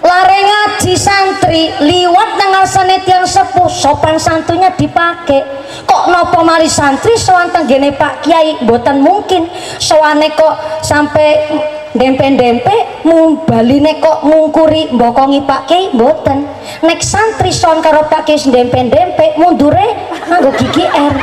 Lare 0.00 0.40
ngaji 0.40 0.92
santri 0.96 1.68
liwat 1.84 2.40
nang 2.40 2.64
arsane 2.64 3.04
tiang 3.04 3.28
sepuh 3.28 3.68
sopan 3.68 4.16
santunya 4.16 4.72
dipakai 4.72 5.44
kok 5.84 6.08
nopo 6.08 6.40
mari 6.40 6.72
santri 6.72 7.20
soan 7.20 7.52
tenggene 7.52 7.92
Pak 7.92 8.24
Kiai? 8.24 8.64
Boten 8.64 9.04
mungkin. 9.04 9.44
Soane 9.76 10.32
kok 10.32 10.80
sampai 10.80 11.60
dempe-dempe 11.92 13.04
baline 13.44 14.00
kok 14.00 14.24
ngungkuri 14.24 14.88
mbokongi 14.88 15.44
Pak 15.44 15.68
Kiai? 15.68 15.92
Boten 15.92 16.48
nek 16.80 17.04
santri 17.04 17.52
soan 17.52 17.84
karo 17.84 18.08
Pak 18.08 18.24
Kiai 18.24 18.40
dempe-dempe 18.40 19.36
mundure 19.36 19.84
nganggo 20.32 20.48
gigi 20.56 20.88
R. 20.88 21.14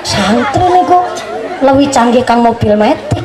Santri 0.00 0.64
niku 0.64 1.03
lebih 1.64 1.88
canggih 1.88 2.20
kang 2.20 2.44
mobil 2.44 2.76
metik. 2.76 3.24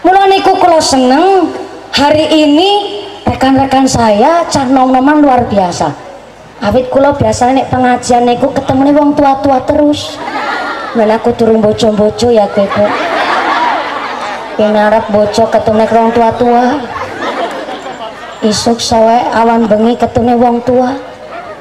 Mulai 0.00 0.32
niku 0.32 0.56
kalau 0.56 0.80
seneng 0.80 1.52
hari 1.92 2.24
ini 2.32 3.02
rekan-rekan 3.28 3.84
saya 3.84 4.48
cah 4.48 4.64
nom-noman 4.64 5.20
luar 5.20 5.44
biasa. 5.44 5.92
Awit 6.64 6.88
kulo 6.88 7.12
biasanya 7.12 7.62
nek 7.62 7.68
pengajian 7.68 8.24
niku 8.24 8.48
ketemu 8.56 8.80
nih 8.88 8.94
wong 8.96 9.10
tua-tua 9.12 9.58
terus. 9.68 10.16
Mana 10.96 11.20
aku 11.20 11.36
turun 11.36 11.60
bojo-bojo 11.60 12.32
ya 12.32 12.48
keko 12.48 12.88
ini 14.56 14.72
harap 14.72 15.12
bojo 15.12 15.44
ketemu 15.52 15.84
wong 15.84 16.08
tua-tua. 16.16 16.80
Isuk 18.40 18.80
sawe 18.80 19.28
awan 19.36 19.68
bengi 19.68 20.00
ketemu 20.00 20.32
wong 20.40 20.64
tua. 20.64 20.96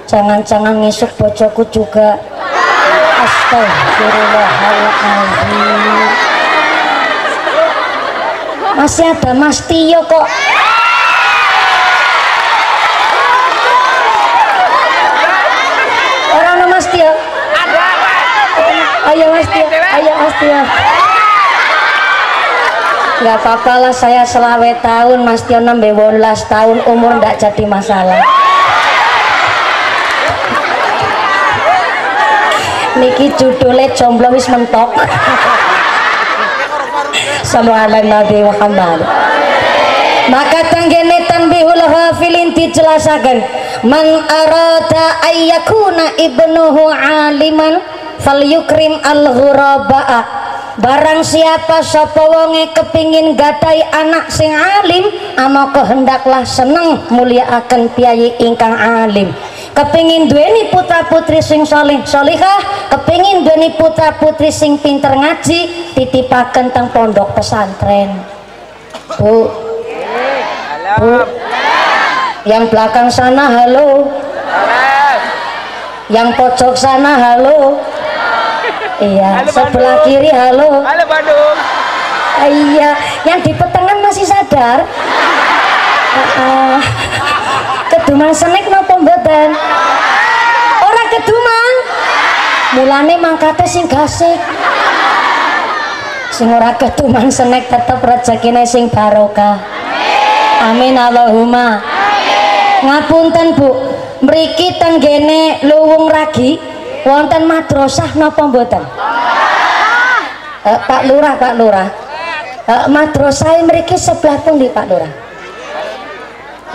Jangan-jangan 0.08 0.80
ngisuk 0.80 1.12
bojoku 1.20 1.68
juga 1.76 2.16
Astagfirullahaladzim. 3.46 6.10
Masih 8.74 9.14
ada 9.14 9.38
Mas 9.38 9.62
Tio 9.70 10.02
kok. 10.02 10.26
Orang 16.34 16.58
no 16.58 16.74
Mas 16.74 16.90
Tio. 16.90 17.14
Ayo 19.14 19.30
Mas 19.30 19.46
Tio 19.54 19.70
ayo 19.70 20.14
Mas 20.18 20.34
Tio. 20.42 20.66
Nggak 23.16 23.40
apa-apa 23.46 23.74
lah 23.78 23.94
saya 23.94 24.26
selawe 24.26 24.74
tahun 24.82 25.22
Mas 25.22 25.46
Tio 25.46 25.62
16 25.62 25.86
tahun 26.50 26.82
umur 26.90 27.22
nggak 27.22 27.38
jadi 27.38 27.70
masalah 27.70 28.35
niki 33.00 33.32
judulnya 33.36 33.92
jomblo 33.94 34.32
wis 34.34 34.48
mentok. 34.50 34.96
Sama 37.46 37.88
ala 37.88 38.02
Nabi 38.02 38.42
Muhammad. 38.42 39.00
Maka 40.26 40.74
tenggene 40.74 41.30
tanbihul 41.30 41.86
hafilin 41.86 42.58
dijelasakan 42.58 43.46
man 43.86 44.26
arada 44.26 45.22
ayyakuna 45.22 46.18
ibnuhu 46.18 46.90
aliman 46.90 47.78
falyukrim 48.18 48.98
al-ghuraba'a 49.06 50.46
Barang 50.76 51.24
siapa 51.24 51.80
sapa 51.80 52.20
wonge 52.20 52.68
kepingin 52.76 53.40
gadai 53.40 53.80
anak 53.96 54.28
sing 54.28 54.52
alim 54.52 55.08
ama 55.40 55.72
kehendaklah 55.72 56.44
seneng 56.44 57.00
mulia 57.16 57.48
akan 57.48 57.88
piyayi 57.96 58.36
ingkang 58.44 58.76
alim 58.76 59.32
kepingin 59.76 60.32
duweni 60.32 60.72
putra 60.72 61.04
putri 61.12 61.44
sing 61.44 61.68
soleh 61.68 62.00
solihah 62.08 62.88
kepingin 62.96 63.44
duweni 63.44 63.76
putra 63.76 64.16
putri 64.16 64.48
sing 64.48 64.80
pinter 64.80 65.12
ngaji 65.12 65.92
titipaken 65.94 66.72
teng 66.72 66.88
pondok 66.96 67.36
pesantren. 67.36 68.16
Bu. 69.20 69.52
Bu. 70.98 71.14
Yang 72.48 72.64
belakang 72.72 73.10
sana 73.12 73.52
halo. 73.52 74.08
Yang 76.08 76.28
pojok 76.38 76.74
sana 76.78 77.18
halo. 77.18 77.82
Iya 78.96 79.44
Halo, 79.44 79.52
sebelah 79.52 79.96
Bandung. 80.00 80.06
kiri 80.08 80.32
halo. 80.32 80.70
Halo 80.86 81.04
Bandung. 81.04 81.58
Iya 82.46 82.90
yang 83.28 83.40
di 83.44 83.52
petengan 83.52 83.98
masih 84.00 84.24
sadar. 84.24 84.80
Ah, 86.16 86.80
ah. 86.80 86.80
keduman 87.92 88.32
senek 88.32 88.68
napa 88.68 88.85
mboten. 89.06 89.50
Orang 90.82 91.08
keduman. 91.14 91.74
Mulane 92.76 93.16
mangkate 93.22 93.66
sing 93.70 93.86
gasik. 93.86 94.42
Sing 96.34 96.50
ora 96.52 96.74
keduman 96.76 97.30
senek 97.30 97.70
tetep 97.70 98.02
rezekine 98.02 98.66
sing 98.66 98.90
barokah. 98.90 99.62
Amin 100.66 100.98
Allahumma. 100.98 101.80
Ngapunten 102.82 103.54
Bu. 103.56 103.70
Mriki 104.26 104.82
tenggene 104.82 105.62
luwung 105.70 106.10
ragi. 106.10 106.58
Wonten 107.06 107.46
madrasah 107.46 108.18
napa 108.18 108.50
mboten? 108.50 108.82
Eh, 110.66 110.80
Pak 110.90 111.06
Lurah 111.06 111.38
Pak 111.38 111.54
Lurah. 111.54 111.90
Eh, 112.66 112.86
madrasah 112.90 113.62
mriki 113.62 113.94
sebelah 113.94 114.42
pundi 114.42 114.74
Pak 114.74 114.90
Lurah? 114.90 115.14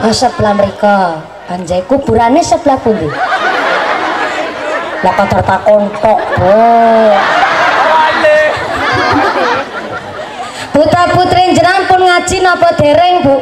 Oh, 0.06 0.14
sebelah 0.14 0.54
mereka 0.54 1.18
anjay 1.50 1.82
kuburannya 1.90 2.46
sebelah 2.46 2.78
pundi 2.78 3.10
lah 5.00 5.16
kan 5.16 5.26
tertakon 5.32 5.88
kok. 5.96 6.20
Putra 10.70 11.02
putri 11.12 11.56
jenengan 11.56 11.88
pun 11.88 12.00
ngaji 12.04 12.36
napa 12.44 12.68
dereng 12.76 13.24
Bu? 13.24 13.36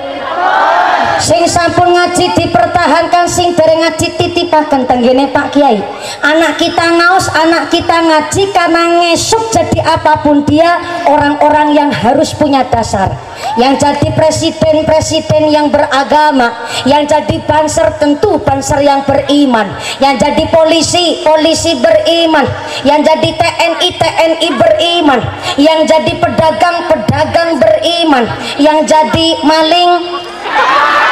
Sing 1.19 1.43
sampun 1.51 1.91
ngaji 1.99 2.31
dipertahankan 2.39 3.27
sing 3.27 3.51
dereng 3.59 3.83
ngaji 3.83 4.15
titipaken 4.15 4.87
tenggene 4.87 5.27
Pak 5.35 5.51
Kiai. 5.51 5.83
Anak 6.23 6.63
kita 6.63 6.95
ngaos, 6.95 7.27
anak 7.35 7.75
kita 7.75 8.07
ngaji 8.07 8.55
karena 8.55 8.83
ngesuk 9.03 9.51
jadi 9.51 9.99
apa 9.99 10.23
pun 10.23 10.47
dia 10.47 10.79
orang-orang 11.11 11.75
yang 11.75 11.91
harus 11.91 12.31
punya 12.39 12.63
dasar. 12.71 13.11
Yang 13.59 13.83
jadi 13.83 14.09
presiden-presiden 14.15 15.51
yang 15.51 15.75
beragama, 15.75 16.55
yang 16.87 17.03
jadi 17.03 17.43
banser 17.43 17.99
tentu 17.99 18.39
banser 18.39 18.79
yang 18.87 19.03
beriman, 19.03 19.75
yang 19.99 20.15
jadi 20.17 20.47
polisi, 20.55 21.27
polisi 21.27 21.75
beriman, 21.83 22.47
yang 22.87 23.03
jadi 23.03 23.31
TNI, 23.35 23.89
TNI 23.99 24.49
beriman, 24.55 25.21
yang 25.59 25.83
jadi 25.83 26.15
pedagang, 26.15 26.87
pedagang 26.87 27.59
beriman, 27.59 28.25
yang 28.63 28.87
jadi 28.87 29.29
maling, 29.43 29.91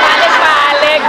Balik 0.02 0.34
balik. 0.40 1.02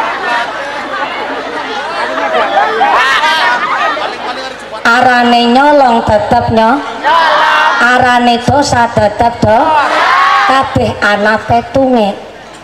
arane 4.87 5.41
nyolong 5.51 5.97
tetep 6.07 6.45
nyo. 6.55 6.79
Arane 7.77 8.41
dosa 8.41 8.87
tetep 8.91 9.33
do. 9.43 9.59
Kabeh 10.47 10.95
anak 11.03 11.43
petunge. 11.45 12.15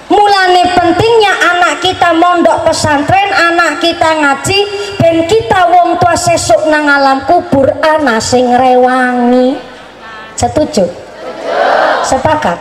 Mulane 0.08 0.64
pentingnya 0.78 1.34
anak 1.52 1.82
kita 1.82 2.14
mondok 2.16 2.70
pesantren 2.70 3.32
anak 3.34 3.82
kita 3.82 4.20
ngaji 4.20 4.60
ben 5.00 5.26
kita 5.26 5.68
wong 5.74 5.98
tua 5.98 6.14
sesuk 6.14 6.70
nang 6.70 6.86
alam 6.86 7.24
kubur 7.28 7.66
anak 7.82 8.22
sing 8.22 8.52
rewangi. 8.52 9.58
Setuju? 10.38 10.86
Sepakat? 12.04 12.60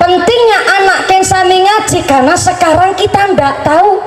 Pentingnya 0.00 0.58
anak 0.80 1.00
sami 1.34 1.66
ngaji 1.66 2.06
karena 2.06 2.38
sekarang 2.38 2.94
kita 2.94 3.34
ndak 3.34 3.66
tahu 3.66 3.98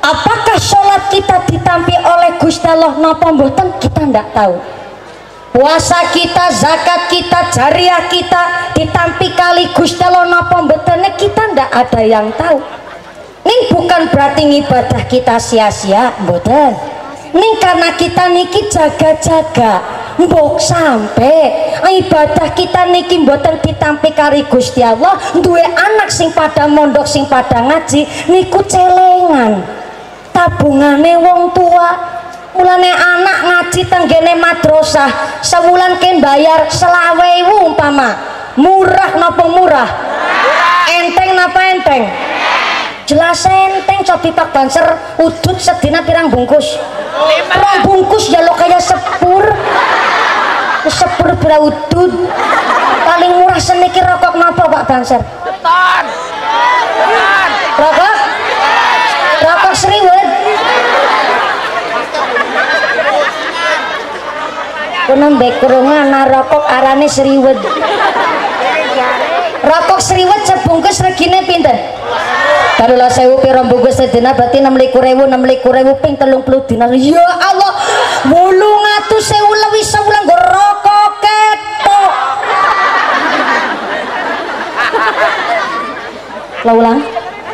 apakah 0.00 0.56
sholat 0.56 1.04
kita 1.12 1.44
ditampi 1.44 1.92
oleh 2.00 2.40
Gusti 2.40 2.64
Allah 2.64 2.96
napa 2.96 3.28
mboten 3.28 3.76
kita 3.76 4.08
ndak 4.08 4.32
tahu. 4.32 4.56
Puasa 5.52 6.08
kita 6.16 6.48
zakat 6.48 7.12
kita 7.12 7.52
jariah 7.52 8.08
kita 8.08 8.72
ditampi 8.72 9.36
kali 9.36 9.68
Gusti 9.76 10.00
Allah 10.00 10.24
napa 10.32 10.64
mboten 10.64 11.12
kita 11.20 11.52
ndak 11.52 11.68
ada 11.76 12.00
yang 12.00 12.32
tahu. 12.40 12.56
Ini 13.44 13.68
bukan 13.68 14.08
berarti 14.08 14.64
ibadah 14.64 15.04
kita 15.12 15.36
sia-sia 15.36 16.16
mboten. 16.24 16.72
Ning 17.36 17.60
karena 17.60 17.92
kita 18.00 18.32
niki 18.32 18.72
jaga-jaga 18.72 19.84
mbok 20.26 20.58
sampai. 20.58 21.74
Ibadah 21.82 22.56
kita 22.56 22.88
niki 22.88 23.20
mboten 23.20 23.60
ditampi 23.60 24.10
kari 24.16 24.48
Gusti 24.48 24.80
Allah 24.80 25.20
duwe 25.38 25.60
anak 25.60 26.08
sing 26.08 26.32
pada 26.32 26.64
mondok 26.64 27.04
sing 27.04 27.28
pada 27.28 27.60
ngaji 27.60 28.06
niku 28.32 28.64
celengan. 28.64 29.60
Tabungane 30.32 31.12
wong 31.20 31.52
tua. 31.52 31.90
Mulane 32.52 32.92
anak 32.92 33.38
ngaji 33.48 33.80
tenggene 33.88 34.36
madrasah 34.36 35.40
sewulan 35.40 35.96
ken 35.96 36.20
bayar 36.20 36.68
selawewu 36.68 37.72
umpama. 37.72 38.12
Murah 38.60 39.16
napa 39.16 39.44
murah? 39.48 39.88
Enteng 40.92 41.32
napa 41.32 41.60
enteng 41.72 42.04
jelas 43.06 43.44
enteng 43.46 44.00
cobi 44.06 44.30
pak 44.30 44.48
banser 44.54 44.86
udut 45.18 45.58
sedina 45.58 46.02
pirang 46.02 46.30
bungkus. 46.30 46.78
Lima. 47.12 47.54
Rong 47.58 47.78
bungkus 47.84 48.30
ya 48.30 48.40
lo 48.42 48.54
kayak 48.54 48.82
sepur. 48.82 49.44
Sepur 50.86 51.30
bela 51.38 51.62
udut. 51.62 52.12
Paling 53.02 53.32
murah 53.42 53.60
seniki 53.60 54.02
rokok 54.02 54.34
napa 54.38 54.64
pak 54.66 54.84
banser? 54.86 55.20
Ton. 55.62 56.04
Ton. 57.02 57.50
rokok? 57.78 58.16
Rokok 59.42 59.74
seriwet. 59.74 60.28
Kuno 65.02 65.26
mbek 65.34 65.58
kurungan 65.58 66.08
ana 66.08 66.30
rokok 66.30 66.64
arane 66.66 67.06
seriwet. 67.10 67.58
Rokok 69.62 70.00
seriwet 70.02 70.42
sebungkus 70.46 71.02
regine 71.02 71.46
pinten 72.82 72.98
Karulah 72.98 73.10
sewu 73.14 73.38
piro 73.38 73.62
bungkus 73.70 73.94
sedina 73.94 74.34
berarti 74.34 74.58
6.000 74.58 74.90
6.000 74.90 76.02
ping 76.02 76.18
30 76.18 76.66
dinar. 76.66 76.90
Ya 76.90 77.22
Allah, 77.22 77.78
800 78.26 79.22
sewu 79.22 79.52
lebih 79.54 79.84
sewulan 79.86 80.26
nggo 80.26 80.34
rokok 80.34 81.10
ketok. 81.22 82.10
Lah 86.66 86.74
ulang. 86.74 86.98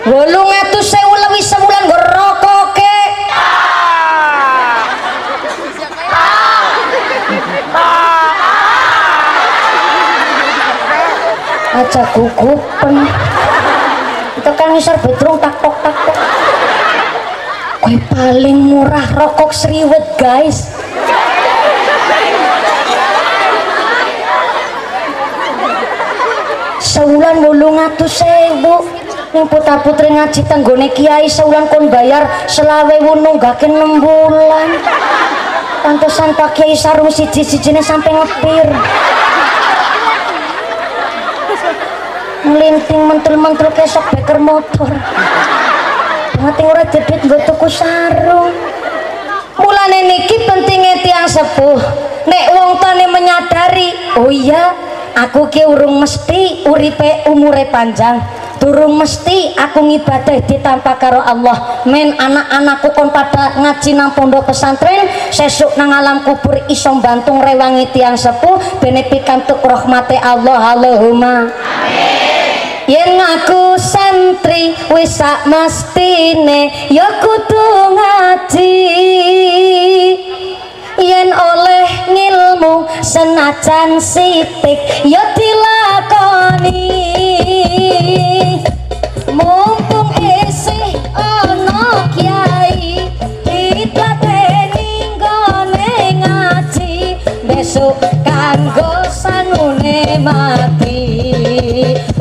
800 0.08 0.80
sewu 0.80 1.14
lebih 1.28 1.42
sebulan 1.44 1.82
nggo 1.84 1.98
rokok 2.08 2.64
ketok. 2.72 2.88
Aja 11.76 12.02
gugupen. 12.16 12.96
Itu 14.68 14.76
kan 14.76 14.84
ngisor 14.84 15.00
bedrung 15.00 15.40
takok 15.40 15.76
takok. 15.80 16.16
Kue 17.80 17.96
paling 18.12 18.68
murah 18.68 19.08
rokok 19.16 19.48
seriwet 19.48 20.20
guys. 20.20 20.68
Sewulan 26.84 27.40
wolung 27.40 27.80
atus 27.80 28.20
sewu. 28.20 28.92
Yang 29.32 29.56
putra 29.56 29.80
putri 29.80 30.12
ngaji 30.12 30.44
tenggone 30.44 30.92
kiai 30.92 31.24
sewulan 31.32 31.64
kon 31.72 31.88
bayar 31.88 32.28
selawe 32.44 32.92
wunung 33.00 33.40
gakin 33.40 33.72
6 33.72 34.04
bulan. 34.04 34.68
Pantesan 35.80 36.36
pak 36.36 36.60
kiai 36.60 36.76
sarung 36.76 37.08
siji 37.08 37.40
sijine 37.40 37.80
sampai 37.80 38.12
ngepir. 38.12 38.68
Melinting 42.48 43.02
mentul-mentul 43.04 43.68
kesok 43.76 44.16
beker 44.16 44.40
motor. 44.40 44.88
Ngerti 46.40 46.62
ora 46.64 46.84
debit 46.88 47.20
nggo 47.28 47.38
tuku 47.44 47.68
sarung. 47.68 48.56
Mulane 49.60 50.00
niki 50.08 50.48
pentingnya 50.48 51.04
tiang 51.04 51.28
sepuh. 51.28 51.80
Nek 52.24 52.44
wong 52.56 52.80
tane 52.80 53.04
menyadari, 53.10 54.16
oh 54.16 54.32
iya, 54.32 54.72
aku 55.18 55.50
ki 55.52 55.66
urung 55.66 55.98
mesti 55.98 56.64
uripe 56.64 57.26
umure 57.26 57.66
panjang 57.68 58.22
durung 58.58 58.98
mesti 58.98 59.54
aku 59.54 59.86
ngibadah 59.86 60.42
ditampa 60.44 60.98
karo 60.98 61.22
Allah 61.22 61.82
men 61.86 62.14
anak-anakku 62.18 62.90
kon 62.92 63.10
pada 63.14 63.54
ngaji 63.58 63.94
nang 63.94 64.12
pondok 64.12 64.50
pesantren 64.50 65.06
sesuk 65.30 65.78
nang 65.78 65.94
alam 65.94 66.26
kubur 66.26 66.58
iso 66.66 66.90
bantung 66.98 67.40
rewangi 67.40 67.86
tiang 67.94 68.18
sepuh 68.18 68.82
bene 68.82 69.06
pikantuk 69.06 69.62
rahmate 69.62 70.18
Allah 70.18 70.74
Allahumma 70.74 71.48
yen 72.88 73.20
aku 73.20 73.76
santri 73.76 74.72
wis 74.88 75.20
sak 75.20 75.44
mestine 75.44 76.72
ya 76.88 77.20
kudu 77.20 77.68
ngaji. 77.92 78.76
Yen 80.98 81.30
oleh 81.30 81.88
ngilmu 82.10 82.88
senajan 83.04 84.02
sitik 84.02 84.80
ya 85.04 85.22
dilakoni. 85.36 86.90
Mumpung 89.30 90.10
isih 90.18 90.98
ana 91.14 92.08
kiai 92.16 93.06
ditlateni 93.46 94.88
nggone 95.14 95.92
ngaji. 96.24 97.20
Besok 97.46 98.00
kanggo 98.26 99.06
sanune 99.06 100.18
mati 100.18 100.97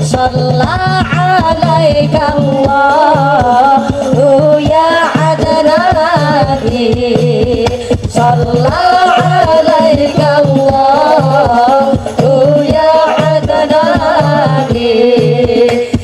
Salla 0.02 1.06
alaika 1.50 2.34
Allah 2.38 3.82
ya 4.62 4.89
adnani 5.30 6.86
Salla 8.10 8.82
alaika 9.58 10.28
Allah 10.41 11.93
ya 12.76 12.93
adnani 13.34 14.93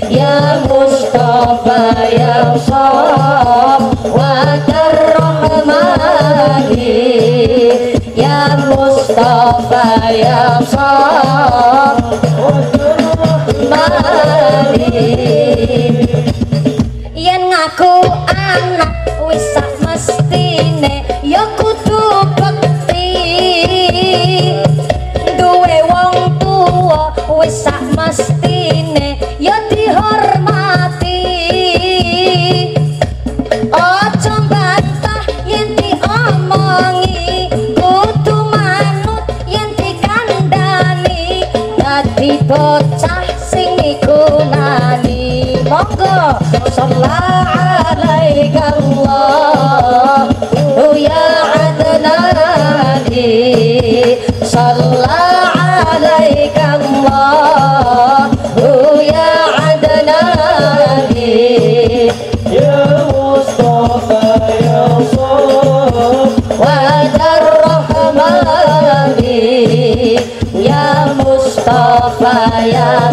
Ya 0.09 0.37
Mustafa 0.69 1.81
ya 2.19 2.35
Safwat 2.67 4.69
Rahmani 5.17 6.93
Ya 8.15 8.39
Mustafa 8.69 9.85
ya 10.13 10.41
Safwat 10.73 12.82
Mustafa 72.23 72.63
Ya 72.63 73.11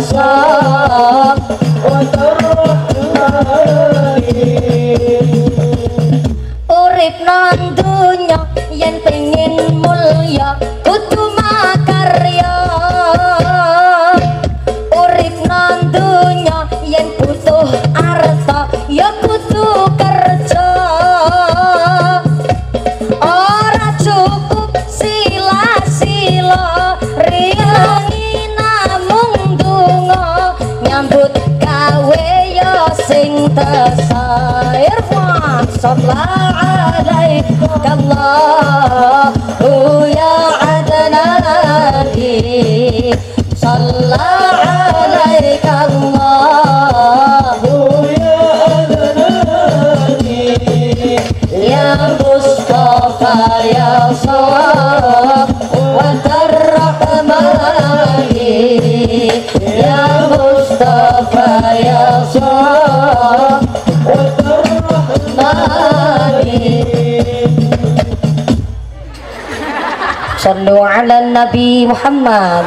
Sallu 70.40 70.80
ala 70.80 71.20
Nabi 71.28 71.84
Muhammad. 71.84 72.64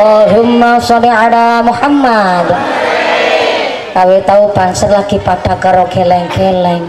Allahumma 0.00 0.80
salli 0.80 1.12
ala 1.12 1.60
Muhammad. 1.60 2.48
Kawe 3.92 4.18
tahu 4.24 4.48
panser 4.56 4.88
lagi 4.88 5.20
pada 5.20 5.60
karo 5.60 5.84
keleng-keleng 5.92 6.88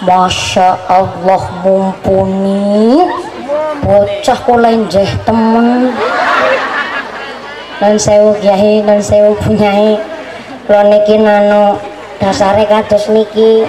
Masya 0.00 0.88
Allah 0.88 1.44
mumpuni. 1.60 3.04
Bocah 3.84 4.38
kula 4.48 4.72
njeh 4.72 5.12
temen 5.28 5.92
lan 7.78 7.94
sewu 7.94 8.34
kiai 8.42 8.82
lan 8.82 8.98
sewu 8.98 9.38
punyai 9.38 9.94
kula 10.66 10.82
niki 10.90 11.14
nano 11.22 11.78
dasare 12.18 12.66
kados 12.66 13.06
niki 13.14 13.62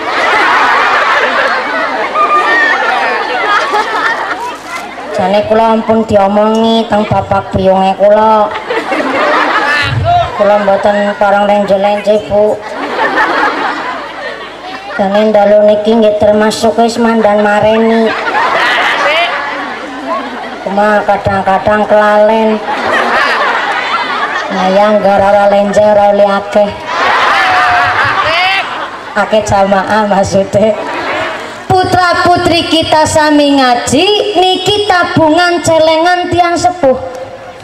jane 5.14 5.40
kula 5.46 5.78
ampun 5.78 6.02
diomongi 6.10 6.90
teng 6.90 7.06
bapak 7.06 7.54
biyunge 7.54 7.94
kula 8.02 8.50
kula 10.42 10.56
mboten 10.66 11.14
parang 11.22 11.46
lenje-lenje 11.46 12.26
bu 12.26 12.58
Dene 15.00 15.32
dalu 15.32 15.64
niki 15.64 15.96
nggih 15.96 16.20
termasuk 16.20 16.76
wis 16.76 17.00
mandan 17.00 17.40
mareni. 17.40 18.12
Cuma 20.60 21.00
kadang-kadang 21.08 21.88
kelalen. 21.88 22.60
Nyayang 24.50 25.02
gara 25.02 25.50
lenje 25.54 25.82
ora 25.82 26.10
oli 26.10 26.26
akeh. 26.26 26.70
Akeh 29.14 29.42
jamaah 29.46 30.10
maksudnya. 30.10 30.74
Putra 31.70 32.26
putri 32.26 32.66
kita 32.66 33.06
sami 33.06 33.62
ngaji 33.62 34.36
niki 34.42 34.90
tabungan 34.90 35.62
celengan 35.62 36.34
tiang 36.34 36.58
sepuh. 36.58 36.98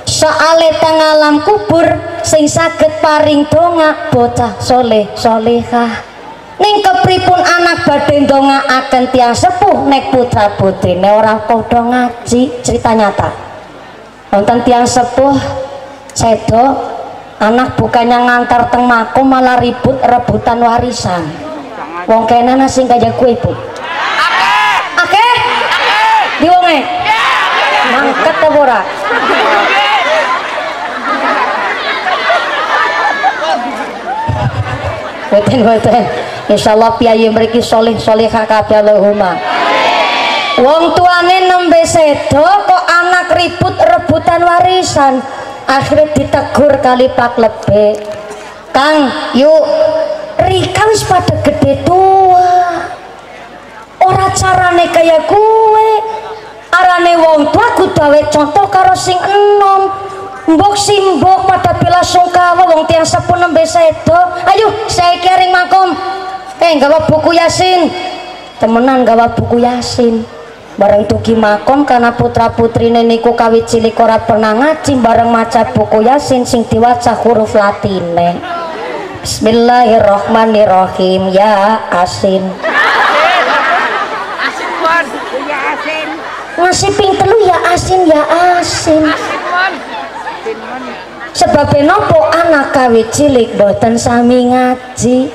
Soale 0.06 0.70
teng 0.78 1.02
alam 1.02 1.42
kubur 1.42 1.86
sing 2.22 2.46
saged 2.46 3.02
paring 3.02 3.50
donga 3.50 4.14
bocah 4.14 4.54
soleh 4.62 5.10
solehah. 5.18 6.16
ning 6.56 6.80
kepripun 6.80 7.40
anak 7.44 7.84
badhe 7.84 8.24
ndongaaken 8.24 9.12
tiang 9.12 9.36
sepuh 9.36 9.84
nek 9.92 10.08
putra 10.12 10.56
putrine 10.56 11.10
ora 11.12 11.36
padha 11.44 11.84
ngaji 11.84 12.64
cerita 12.64 12.96
nyata 12.96 13.28
wonten 14.32 14.64
tiang 14.64 14.88
sepuh 14.88 15.36
Sedo 16.16 16.80
anak 17.44 17.76
bukannya 17.76 18.24
ngantar 18.24 18.72
teng 18.72 18.88
maku 18.88 19.20
malah 19.28 19.60
ribut 19.60 20.00
rebutan 20.00 20.64
warisan. 20.64 21.28
Wong 22.08 22.24
kena 22.24 22.56
nasi 22.56 22.88
kaya 22.88 23.12
kuwi, 23.20 23.36
Bu. 23.36 23.52
Akeh. 24.16 24.76
Akeh. 24.96 25.36
Di 26.40 26.48
wonge. 26.48 26.80
Mangkat 27.92 28.36
Weten 28.40 28.54
ora? 28.56 28.80
Boten 35.28 35.60
boten. 35.68 36.04
Insyaallah 36.48 36.96
piyayi 36.96 37.28
solih 37.60 38.00
soleh 38.00 38.32
kakak 38.32 38.72
ya 38.72 38.80
lohuma. 38.80 39.36
Wong 40.64 40.96
tuane 40.96 41.38
nembe 41.52 41.84
sedo 41.84 42.48
kok 42.64 42.84
anak 42.88 43.36
ribut 43.36 43.76
rebutan 43.76 44.48
warisan. 44.48 45.20
Akhirnya 45.66 46.14
ditegur 46.14 46.74
kali 46.82 47.10
pak 47.14 47.42
lebe. 47.42 47.98
Kang, 48.70 49.10
yuk 49.34 49.64
Rika 50.46 50.84
wis 50.92 51.02
pada 51.08 51.42
gede 51.42 51.82
tua. 51.88 52.86
Ora 54.04 54.28
carane 54.36 54.86
kaya 54.94 55.26
gue. 55.26 55.90
Arane 56.70 57.14
wong 57.18 57.42
tua 57.56 57.68
kudu 57.80 57.98
awe 58.04 58.22
contoh 58.30 58.68
karo 58.70 58.94
sing 58.94 59.18
enom. 59.18 59.90
Mbok 60.46 60.76
simbok 60.78 61.50
pada 61.50 61.74
bela 61.82 62.06
sungkawa 62.06 62.62
wong 62.70 62.86
tiang 62.86 63.08
sepuh 63.08 63.34
nembe 63.40 63.66
sedo. 63.66 64.20
Ayo, 64.46 64.70
saya 64.86 65.18
kering 65.18 65.50
makom. 65.50 65.96
Eh, 66.62 66.78
gawa 66.78 67.10
buku 67.10 67.34
Yasin. 67.34 67.90
Temenan 68.62 69.02
gawa 69.02 69.34
buku 69.34 69.64
Yasin. 69.66 70.22
Bareng 70.76 71.08
tuki 71.08 71.40
makom 71.40 71.88
karena 71.88 72.12
putra 72.12 72.52
putri 72.52 72.92
niku 72.92 73.32
kawit 73.32 73.64
cilik 73.64 73.96
ora 73.96 74.20
pernah 74.20 74.52
ngaji 74.52 75.00
bareng 75.00 75.32
maca 75.32 75.72
buku 75.72 76.04
Yasin 76.04 76.44
sing 76.44 76.68
diwaca 76.68 77.16
huruf 77.16 77.56
Latine. 77.56 78.36
Bismillahirrahmanirrahim 79.24 81.32
ya 81.32 81.80
asin. 81.96 82.44
Asin 84.44 84.72
mon. 84.84 85.08
Ngasih 86.60 86.92
ping 87.00 87.24
telu 87.24 87.40
ya 87.48 87.56
asin 87.72 88.04
ya 88.04 88.28
asin. 88.60 89.08
Asin. 89.08 89.40
Asin. 89.48 90.60
Sebabnya 91.32 91.88
nopo 91.88 92.20
anak 92.36 92.76
kawit 92.76 93.16
cilik 93.16 93.56
boten 93.56 93.96
sami 93.96 94.52
ngaji. 94.52 95.32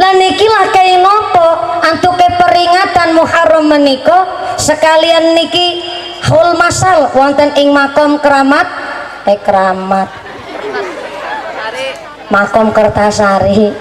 Lah 0.00 0.16
niki 0.16 0.48
lah 0.48 0.72
kaya 0.72 1.04
nopo 1.04 1.68
antuke 1.84 2.24
peringatan 2.40 3.12
Muharram 3.12 3.68
menika 3.68 4.39
sekalian 4.60 5.32
niki 5.32 5.80
hul 6.28 6.52
masal 6.60 7.08
wonten 7.16 7.56
ing 7.56 7.72
makom 7.72 8.20
keramat. 8.20 8.68
Eh 9.24 9.40
keramat. 9.40 10.08
Makom 12.28 12.70
kertasari. 12.70 13.72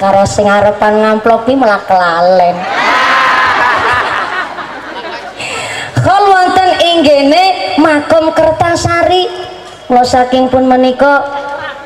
Karo 0.00 0.26
sing 0.26 0.50
arepan 0.50 0.98
ngamplopi 0.98 1.54
malah 1.54 1.78
kelalen 1.86 2.58
Hal 6.02 6.22
wonten 6.26 6.70
ing 6.82 6.96
gene 7.06 7.44
makom 7.78 8.34
kertasari. 8.34 9.30
Lo 9.92 10.02
saking 10.02 10.50
pun 10.50 10.66
menika 10.66 11.22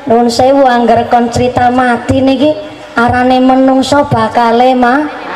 nuwun 0.07 0.31
sewu 0.31 0.63
angger 0.65 1.11
kon 1.11 1.29
cerita 1.29 1.67
mati 1.69 2.23
niki 2.23 2.55
arane 2.97 3.37
menungso 3.37 4.07
bakale 4.09 4.73
mah 4.73 5.26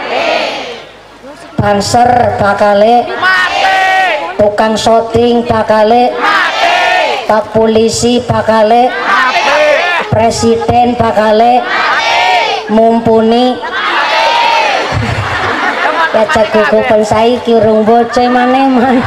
banser 1.61 2.41
bakale 2.41 3.05
Mati. 3.21 4.33
tukang 4.41 4.73
syuting 4.73 5.45
bakale 5.45 6.09
Mati. 6.17 7.29
pak 7.29 7.53
polisi 7.53 8.17
bakale 8.25 8.89
Mati. 8.89 10.09
presiden 10.09 10.97
bakale 10.97 11.61
mumpuni. 12.73 13.61
Ya 16.11 16.27
jago 16.27 16.61
kupon 16.67 17.07
saiki 17.07 17.55
urung 17.55 17.87
bocah 17.87 18.27
maneh 18.27 18.67
man. 18.67 18.99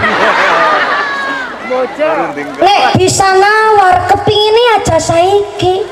Nek 2.64 2.96
bisa 2.96 3.28
nawar 3.36 4.08
kepingin 4.08 4.80
aja 4.80 4.96
saiki 4.96 5.84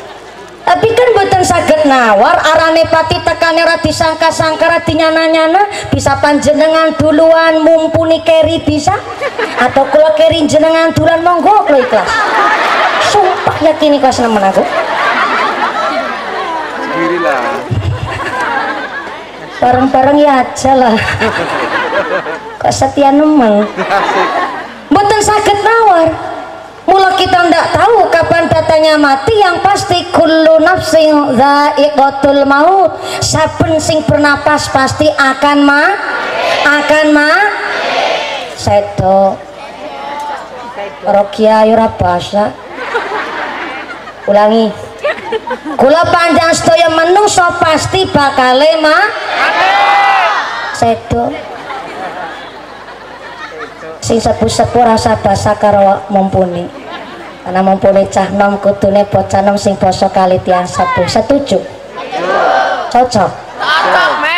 tapi 0.83 0.99
kan 0.99 1.15
buatan 1.15 1.47
saged 1.47 1.87
nawar 1.87 2.43
arane 2.43 2.83
pati 2.91 3.15
tekane 3.23 3.63
ra 3.63 3.79
disangka-sangka 3.79 4.67
ra 4.67 4.83
dinyana-nyana 4.83 5.71
bisa 5.95 6.19
panjenengan 6.19 6.91
duluan 6.99 7.63
mumpuni 7.63 8.19
keri 8.27 8.59
bisa? 8.67 8.91
Atau 9.63 9.87
kula 9.87 10.11
keri 10.19 10.43
jenengan 10.51 10.91
duluan 10.91 11.23
monggo 11.23 11.71
kula 11.71 11.87
ikhlas. 11.87 12.11
Sumpah 13.15 13.57
yakin 13.63 13.95
ikhlas 13.95 14.27
nemen 14.27 14.43
aku 14.43 14.67
bareng-bareng 19.63 20.19
ya 20.19 20.43
aja 20.43 20.73
lah. 20.75 20.99
Kok 22.59 22.75
setia 22.75 23.15
nemen? 23.15 23.71
Mboten 24.91 25.21
saged 25.23 25.63
nawar 25.63 26.32
Mula 26.83 27.15
kita 27.15 27.47
ndak 27.47 27.79
tahu 27.79 28.11
kapan 28.11 28.51
datanya 28.51 28.99
mati 28.99 29.39
yang 29.39 29.63
pasti 29.63 30.03
kullu 30.11 30.59
nafsin 30.59 31.39
dha'iqatul 31.39 32.43
maut. 32.43 32.99
Saben 33.23 33.79
sing 33.79 34.03
bernapas 34.03 34.67
pasti 34.75 35.07
akan 35.07 35.59
ma 35.63 35.83
akan 36.67 37.07
ma 37.15 37.31
sedo. 38.59 39.39
Rokia 41.07 41.71
ora 41.71 41.87
basa. 41.95 42.51
Ulangi. 44.27 44.71
Kula 45.79 46.03
panjang 46.11 46.51
sedaya 46.51 46.91
menungso 46.91 47.47
pasti 47.63 48.07
bakale 48.11 48.83
ma 48.83 48.97
sedo. 50.75 51.52
Sing 54.03 54.19
sepuh-sepuh 54.19 54.83
rasa 54.83 55.15
basa 55.23 55.55
karo 55.55 56.03
mumpuni. 56.11 56.67
Karena 57.47 57.63
mumpuni 57.63 58.03
cah 58.11 58.35
nom 58.35 58.59
kudune 58.59 59.07
bocah 59.07 59.41
nom 59.47 59.55
sing 59.55 59.79
basa 59.79 60.11
kali 60.11 60.43
tiang 60.43 60.67
sepuh 60.67 61.07
setuju? 61.07 61.63
Cocok? 62.91 63.31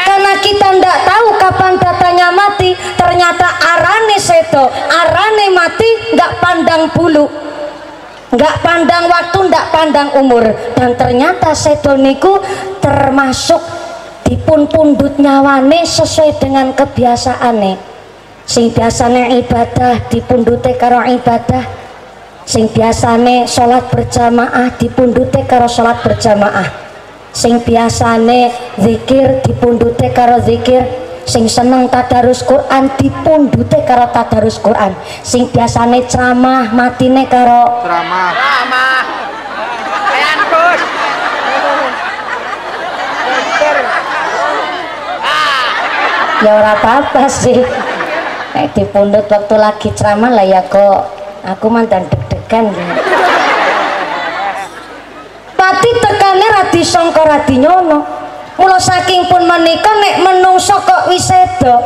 Karena 0.04 0.32
kita 0.44 0.68
ndak 0.78 0.98
tahu 1.08 1.28
kapan 1.40 1.72
datanya 1.80 2.28
mati 2.28 2.76
ternyata 2.94 3.48
arane 3.56 4.20
seto 4.20 4.68
arane 4.68 5.48
mati 5.56 5.88
nggak 6.12 6.32
pandang 6.44 6.82
bulu. 6.92 7.24
Nggak 8.36 8.56
pandang 8.60 9.08
waktu 9.08 9.38
nggak 9.48 9.66
pandang 9.72 10.08
umur. 10.20 10.44
Dan 10.76 10.92
ternyata 11.00 11.56
seto 11.56 11.96
niku 11.96 12.36
termasuk 12.84 13.64
dipun 14.28 14.68
pundut 14.68 15.16
nyawane 15.16 15.88
sesuai 15.88 16.36
dengan 16.40 16.72
kebiasaane 16.76 17.93
sing 18.44 18.70
biasane 18.72 19.40
ibadah 19.40 20.08
dipundute 20.12 20.76
karo 20.76 21.04
ibadah. 21.04 21.64
Sing 22.44 22.68
biasane 22.68 23.48
sholat 23.48 23.88
berjamaah 23.88 24.76
dipundute 24.76 25.48
karo 25.48 25.64
sholat 25.64 26.04
berjamaah. 26.04 26.68
Sing 27.32 27.58
biasane 27.64 28.52
zikir 28.76 29.40
dipundute 29.40 30.12
karo 30.12 30.44
zikir. 30.44 30.84
Sing 31.24 31.48
seneng 31.48 31.88
tadarus 31.88 32.44
Quran 32.44 32.92
dipundute 33.00 33.80
karo 33.88 34.12
tadarus 34.12 34.60
Quran. 34.60 34.92
Sing 35.24 35.48
biasane 35.48 36.04
ceramah 36.04 36.68
matine 36.68 37.24
karo 37.24 37.80
Lama. 37.80 38.26
Kayak 40.04 40.36
Gus. 40.52 40.82
ya 46.44 46.60
ora 46.60 46.76
apa-apa 46.76 47.24
sih 47.24 47.56
Nek 48.54 48.70
dipundut 48.70 49.26
waktu 49.26 49.56
lagi 49.58 49.90
ceramah 49.98 50.30
lah 50.30 50.46
ya 50.46 50.62
kok 50.70 51.10
aku 51.42 51.66
mantan 51.66 52.06
deg-degan 52.06 52.70
gitu. 52.70 53.02
Pati 55.58 55.90
tekane 55.98 56.46
radi 56.54 56.82
sangka 56.86 57.26
radi 57.26 57.58
nyono. 57.58 58.06
Mula 58.54 58.78
saking 58.78 59.26
pun 59.26 59.42
menika 59.42 59.90
nek 59.98 60.22
menungso 60.22 60.78
kok 60.86 61.10
wisedo. 61.10 61.82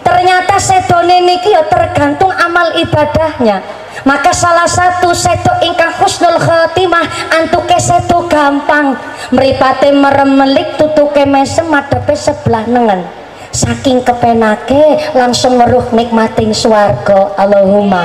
Ternyata 0.00 0.56
sedone 0.56 1.20
niki 1.20 1.52
ya 1.52 1.68
tergantung 1.68 2.32
amal 2.32 2.72
ibadahnya. 2.80 3.60
Maka 4.08 4.32
salah 4.32 4.64
satu 4.64 5.12
seto 5.12 5.52
ingkang 5.60 5.92
husnul 6.00 6.40
khotimah 6.40 7.04
antuke 7.36 7.76
seto 7.76 8.24
gampang. 8.24 8.96
Mripate 9.36 9.92
meremelik 9.92 10.80
tutuke 10.80 11.28
mesem 11.28 11.68
madepe 11.68 12.16
sebelah 12.16 12.64
nengen. 12.64 13.25
Saking 13.56 14.04
kepenake 14.04 15.16
langsung 15.16 15.56
meruh 15.56 15.88
nikmating 15.96 16.52
swarga. 16.52 17.32
Allahumma. 17.40 18.04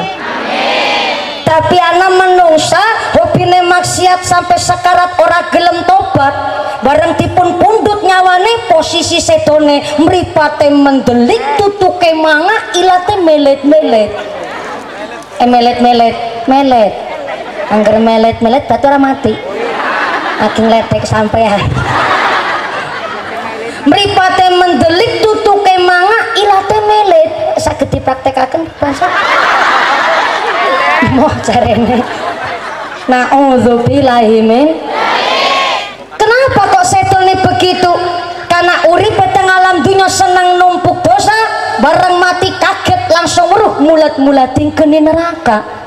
Tapi 1.43 1.75
anak 1.75 2.11
menungsa 2.15 2.79
hobine 3.19 3.59
maksiat 3.59 4.23
sampai 4.23 4.55
sekarat 4.55 5.11
ora 5.19 5.51
gelem 5.51 5.83
tobat. 5.83 6.31
Bareng 6.87 7.19
dipun 7.19 7.59
pundut 7.59 7.99
nyawane 7.99 8.71
posisi 8.71 9.19
sedone 9.19 9.83
mripate 9.99 10.71
mendelik 10.71 11.43
tutuke 11.59 12.15
manga 12.15 12.71
ilate 12.71 13.19
melet-melet. 13.19 14.11
Eh 15.35 15.47
melet-melet 15.51 16.15
melet. 16.47 16.95
Angger 17.67 17.99
melet-melet 17.99 18.63
batu 18.71 18.87
ora 18.87 18.95
mati. 18.95 19.35
Lagi 20.39 20.63
ngletek 20.63 21.03
sampean 21.03 21.59
mripate 23.85 24.47
mendelik 24.57 25.21
tutuke 25.23 25.75
manga 25.81 26.19
ilate 26.37 26.77
melit. 26.85 27.29
Saged 27.61 27.89
dipraktekake 27.93 28.57
basa 28.77 29.07
moh 31.17 31.33
jarene. 31.45 32.01
Naudzubillahi 33.09 34.39
min. 34.45 34.67
Kenapa 36.15 36.61
kok 36.69 36.85
setelnya 36.85 37.35
begitu? 37.41 37.91
Karena 38.45 38.85
urip 38.87 39.17
peteng 39.17 39.49
alam 39.49 39.81
dunia 39.81 40.05
senang 40.05 40.61
numpuk 40.61 41.01
dosa 41.01 41.33
bareng 41.81 42.21
mati 42.21 42.53
kaget 42.61 43.09
langsung 43.09 43.49
meruh 43.49 43.81
mulat 43.81 44.15
mulat 44.21 44.53
tingkeni 44.53 45.01
neraka 45.01 45.80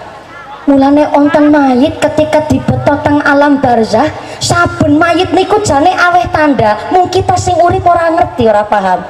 mulane 0.65 1.05
onten 1.13 1.53
mayit 1.53 2.01
ketika 2.01 2.45
dibeto 2.49 2.97
teng 3.05 3.21
alam 3.25 3.61
barzah 3.61 4.09
saben 4.41 4.97
mayit 4.97 5.33
niku 5.33 5.61
jane 5.61 5.93
aweh 5.93 6.25
tanda 6.33 6.77
mung 6.93 7.13
kita 7.13 7.37
sing 7.37 7.57
urip 7.61 7.85
ora 7.85 8.13
ngerti 8.13 8.49
ora 8.49 8.65
paham. 8.65 9.01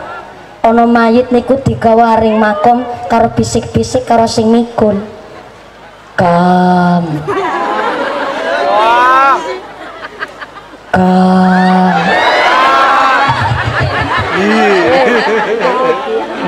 Ana 0.64 0.88
mayit 0.88 1.28
niku 1.28 1.60
digawaring 1.60 2.40
makom 2.40 2.88
karo 3.12 3.28
bisik-bisik 3.36 4.08
karo 4.08 4.24
sing 4.24 4.48
mikul 4.48 4.96
kam 6.14 7.04
kam 10.88 11.94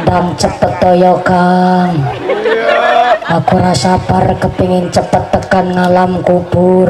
dan 0.07 0.25
cepet 0.39 0.73
toyo 0.81 1.21
kang 1.21 2.16
aku 3.27 3.59
rasa 3.59 3.99
sabar 3.99 4.39
kepingin 4.39 4.87
cepet 4.95 5.35
tekan 5.35 5.75
ngalam 5.75 6.23
kubur. 6.23 6.89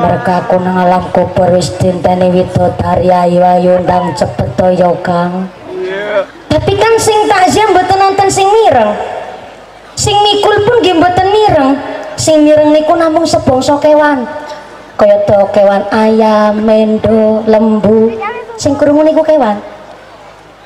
Mereka 0.00 0.48
aku 0.48 0.56
nang 0.64 0.80
alam 0.80 1.04
kubur 1.12 1.52
wis 1.52 1.76
dinteni 1.76 2.32
widodari 2.32 3.12
ayu 3.12 3.44
ayu 3.44 3.84
ndang 3.84 4.16
cepet 4.16 4.48
toyo 4.56 4.96
kang. 5.04 5.52
Tapi 6.48 6.72
kan 6.80 6.94
sing 6.96 7.28
takziah 7.28 7.68
mboten 7.68 7.98
nonton 8.00 8.28
sing 8.32 8.48
mireng. 8.48 8.96
Sing 9.92 10.16
mikul 10.24 10.56
pun 10.64 10.80
nggih 10.80 10.96
mboten 10.96 11.28
mireng. 11.28 11.70
Sing 12.16 12.48
mireng 12.48 12.72
niku 12.72 12.96
namung 12.96 13.28
sebangsa 13.28 13.76
kewan. 13.76 14.24
Kaya 14.96 15.24
kewan 15.28 15.84
ayam 15.92 16.64
mendo 16.64 17.44
lembu. 17.44 18.08
Sing 18.56 18.76
krungu 18.76 19.04
niku 19.04 19.20
kewan 19.24 19.69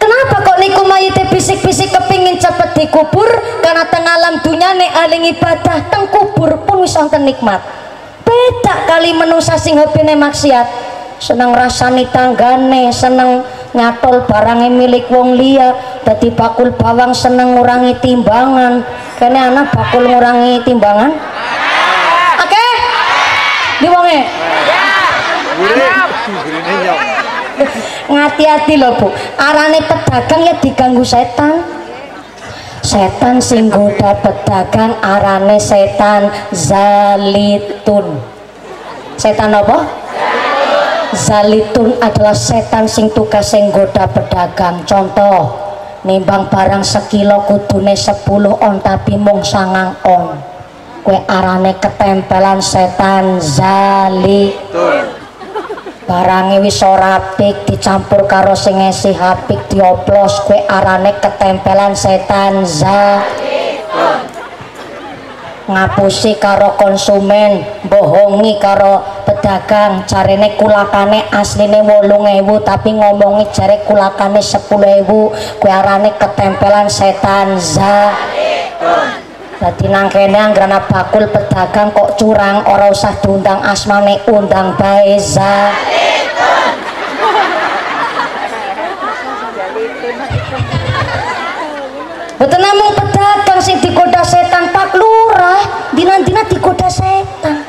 Kenapa 0.04 0.36
kok 0.44 0.60
niku 0.60 0.84
mayite 0.84 1.24
bisik-bisik 1.32 1.88
kepingin 1.88 2.36
cepet 2.36 2.76
dikubur 2.76 3.24
karena 3.64 3.88
teng 3.88 4.04
alam 4.04 4.36
dunia 4.44 4.76
nek 4.76 4.92
aling 5.00 5.32
ibadah 5.32 5.88
teng 5.88 6.12
kubur 6.12 6.60
pun 6.68 6.84
wis 6.84 6.92
wonten 6.92 7.24
nikmat. 7.24 7.64
Beda 8.20 8.84
kali 8.84 9.16
menungsa 9.16 9.56
sing 9.56 9.80
hobine 9.80 10.12
maksiat. 10.12 10.92
Seneng 11.16 11.56
rasani 11.56 12.04
tanggane, 12.12 12.92
seneng 12.92 13.48
nyatol 13.72 14.28
barangnya 14.28 14.68
milik 14.68 15.08
wong 15.08 15.40
liya, 15.40 15.72
dadi 16.04 16.28
bakul 16.28 16.68
bawang 16.76 17.16
seneng 17.16 17.56
ngurangi 17.56 17.96
timbangan. 18.04 18.84
Kene 19.16 19.40
anak 19.40 19.72
bakul 19.72 20.04
ngurangi 20.04 20.60
timbangan. 20.68 21.16
Oke? 22.44 22.64
Di 23.80 23.88
wonge. 23.88 24.20
Ngati-hati 28.08 28.74
lho 28.76 28.90
bu. 29.00 29.08
Arane 29.40 29.80
pedagang 29.84 30.42
ya 30.44 30.54
diganggu 30.60 31.04
setan. 31.04 31.64
Setan 32.84 33.40
sing 33.40 33.72
goda 33.72 34.12
pedagang 34.20 34.92
arane 35.00 35.56
setan 35.56 36.28
zalitun. 36.52 38.20
Setan 39.16 39.56
apa? 39.56 40.04
zalitun 41.14 41.94
adalah 42.02 42.34
setan 42.34 42.90
sing 42.90 43.08
tugas 43.14 43.54
sing 43.54 43.70
goda 43.70 44.04
pedagang. 44.10 44.82
Contoh 44.84 45.54
nimbang 46.04 46.50
barang 46.50 46.82
sekilo 46.84 47.46
kudune 47.48 47.94
10 47.94 48.26
on 48.60 48.82
tapi 48.82 49.16
mung 49.16 49.40
sangang 49.40 49.94
on. 50.04 50.36
Kue 51.06 51.20
arane 51.28 51.78
ketempelan 51.80 52.60
setan 52.60 53.38
zalitun 53.40 55.13
barangnya 56.04 56.60
wis 56.60 56.84
ora 56.84 57.16
apik 57.16 57.64
dicampur 57.64 58.28
karo 58.28 58.52
sing 58.52 58.76
esih 58.80 59.16
apik 59.16 59.72
dioplos 59.72 60.44
kue 60.44 60.60
arane 60.68 61.16
ketempelan 61.16 61.96
setan 61.96 62.64
za. 62.68 63.24
Ngapusi 65.64 66.36
karo 66.36 66.76
konsumen 66.76 67.64
bohongi 67.88 68.60
karo 68.60 69.00
pedagang 69.24 70.04
carine 70.04 70.60
kulakane 70.60 71.24
asline 71.32 71.80
wolung 71.80 72.28
ewu 72.28 72.60
tapi 72.60 72.92
ngomongi 72.92 73.48
jare 73.48 73.80
kulakane 73.88 74.44
sepuluh 74.44 75.00
ewu 75.00 75.32
kue 75.56 75.72
arane 75.72 76.12
ketempelan 76.20 76.92
setan 76.92 77.56
za 77.56 78.12
Dadi 79.64 79.88
nang 79.88 80.12
kene 80.12 80.36
anggrana 80.36 80.76
bakul 80.76 81.24
pedagang 81.24 81.88
kok 81.96 82.20
curang 82.20 82.68
ora 82.68 82.92
usah 82.92 83.16
diundang 83.24 83.64
asmane 83.64 84.20
undang 84.28 84.76
bae. 84.76 85.16
Betul 92.36 92.60
namung 92.60 92.92
pedagang 92.92 93.60
sing 93.64 93.80
digoda 93.80 94.20
setan 94.20 94.68
Pak 94.68 95.00
Lurah, 95.00 95.64
dina-dina 95.96 96.44
digoda 96.44 96.84
setan. 96.92 97.64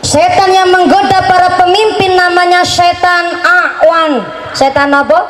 Setan 0.00 0.56
yang 0.56 0.72
menggoda 0.72 1.20
para 1.20 1.52
pemimpin 1.60 2.16
namanya 2.16 2.64
setan 2.64 3.44
Awan. 3.44 4.24
Setan 4.56 4.88
apa? 4.88 5.20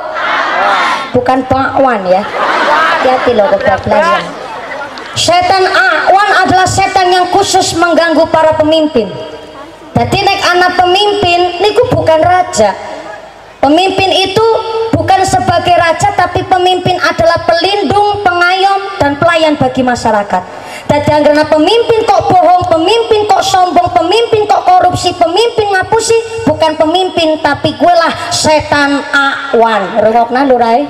Bukan 1.10 1.42
Pakwan 1.50 2.06
ya. 2.06 2.22
Hati-hati 2.22 3.34
loh 3.34 3.50
kebablasan. 3.50 4.39
Setan 5.20 5.68
Awan 5.68 6.48
adalah 6.48 6.64
setan 6.64 7.12
yang 7.12 7.28
khusus 7.28 7.76
mengganggu 7.76 8.24
para 8.32 8.56
pemimpin. 8.56 9.04
Jadi 9.92 10.16
nek 10.16 10.40
anak 10.48 10.80
pemimpin 10.80 11.60
niku 11.60 11.92
bukan 11.92 12.24
raja. 12.24 12.72
Pemimpin 13.60 14.08
itu 14.16 14.46
bukan 14.96 15.20
sebagai 15.28 15.76
raja 15.76 16.16
tapi 16.16 16.40
pemimpin 16.48 16.96
adalah 16.96 17.36
pelindung, 17.44 18.24
pengayom 18.24 18.96
dan 18.96 19.20
pelayan 19.20 19.60
bagi 19.60 19.84
masyarakat. 19.84 20.40
Jadi 20.88 21.04
karena 21.04 21.44
pemimpin 21.44 22.00
kok 22.08 22.24
bohong, 22.24 22.72
pemimpin 22.72 23.28
kok 23.28 23.44
sombong, 23.44 23.92
pemimpin 23.92 24.48
kok 24.48 24.64
korupsi, 24.64 25.12
pemimpin 25.20 25.68
ngapusi, 25.76 26.16
bukan 26.48 26.80
pemimpin 26.80 27.36
tapi 27.44 27.76
gue 27.76 27.92
lah 27.92 28.32
setan 28.32 29.04
awan. 29.12 30.00
Rungokna 30.00 30.48
lurai. 30.48 30.88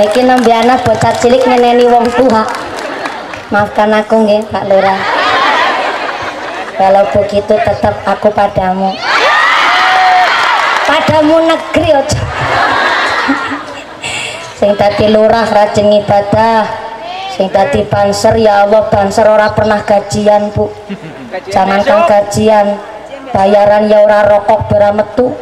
Niki 0.00 0.24
nembe 0.24 0.48
anak 0.48 0.80
bocah 0.80 1.12
cilik 1.20 1.44
ngeneni 1.44 1.84
wong 1.84 2.08
tua. 2.16 2.40
Maafkan 3.52 3.92
aku 3.92 4.24
nggih 4.24 4.48
Pak 4.48 4.64
Lurah. 4.64 4.96
Kalau 6.80 7.04
begitu 7.12 7.52
tetap 7.60 8.00
aku 8.08 8.32
padamu. 8.32 8.96
Padamu 10.88 11.44
negeri 11.44 11.92
ojo. 11.92 12.20
Sing 14.56 14.72
tadi 14.80 15.12
lurah 15.12 15.44
rajin 15.44 15.92
ibadah. 15.92 16.64
Sing 17.36 17.52
tadi 17.52 17.84
banser 17.84 18.40
ya 18.40 18.64
Allah 18.64 18.88
banser 18.88 19.28
ora 19.28 19.52
pernah 19.52 19.84
gajian 19.84 20.48
Bu. 20.56 20.72
Jangankan 21.52 22.08
gajian, 22.08 22.80
bayaran 23.36 23.84
ya 23.92 24.00
ora 24.00 24.24
rokok 24.24 24.64
berametu. 24.64 25.36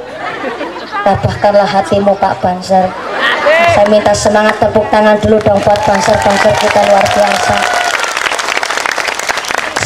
Tabahkanlah 1.06 1.70
hatimu 1.70 2.18
Pak 2.18 2.42
Banser. 2.42 3.07
Saya 3.74 3.86
minta 3.90 4.14
semangat 4.14 4.58
tepuk 4.58 4.86
tangan 4.90 5.18
dulu 5.22 5.38
dong 5.42 5.58
buat 5.62 5.80
banser-banser 5.86 6.54
kita 6.58 6.80
luar 6.88 7.06
biasa. 7.06 7.56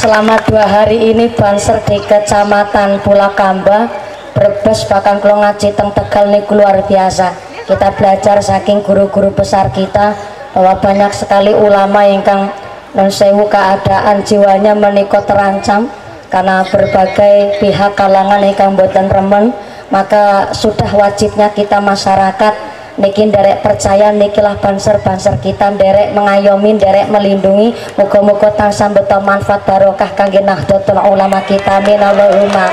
Selama 0.02 0.34
dua 0.50 0.64
hari 0.66 1.14
ini 1.14 1.30
banser 1.30 1.78
di 1.86 2.02
kecamatan 2.02 2.98
Pulakamba 3.06 3.86
Brebes 4.34 4.88
bahkan 4.90 5.22
kalau 5.22 5.38
ngaji 5.44 5.70
teng 5.76 5.94
Tegal 5.94 6.26
ini 6.32 6.42
luar 6.50 6.82
biasa 6.88 7.52
kita 7.62 7.94
belajar 7.94 8.42
saking 8.42 8.82
guru-guru 8.82 9.30
besar 9.30 9.70
kita 9.70 10.16
bahwa 10.50 10.74
banyak 10.82 11.12
sekali 11.14 11.54
ulama 11.54 12.02
yang 12.02 12.26
kang 12.26 12.50
non 12.92 13.08
sewu 13.08 13.46
keadaan 13.46 14.20
jiwanya 14.26 14.74
menikot 14.74 15.24
terancam 15.24 15.86
karena 16.28 16.66
berbagai 16.66 17.62
pihak 17.62 17.94
kalangan 17.94 18.42
yang 18.42 18.74
boten 18.74 19.06
remen 19.06 19.54
maka 19.94 20.50
sudah 20.50 20.90
wajibnya 20.90 21.52
kita 21.52 21.78
masyarakat 21.78 22.71
niki 22.98 23.28
derek 23.32 23.64
percaya 23.64 24.12
nikilah 24.12 24.58
banser-banser 24.60 25.40
kita 25.40 25.72
derek 25.76 26.12
mengayomi 26.12 26.76
derek 26.76 27.08
melindungi. 27.08 27.72
Muga-muga 27.96 28.52
tansah 28.52 28.92
beto 28.92 29.20
manfaat 29.24 29.64
barokah 29.64 30.10
kangge 30.12 30.40
nahdlatul 30.40 31.00
ulama 31.00 31.40
kita. 31.44 31.80
Amin 31.80 32.00
Allahumma. 32.00 32.66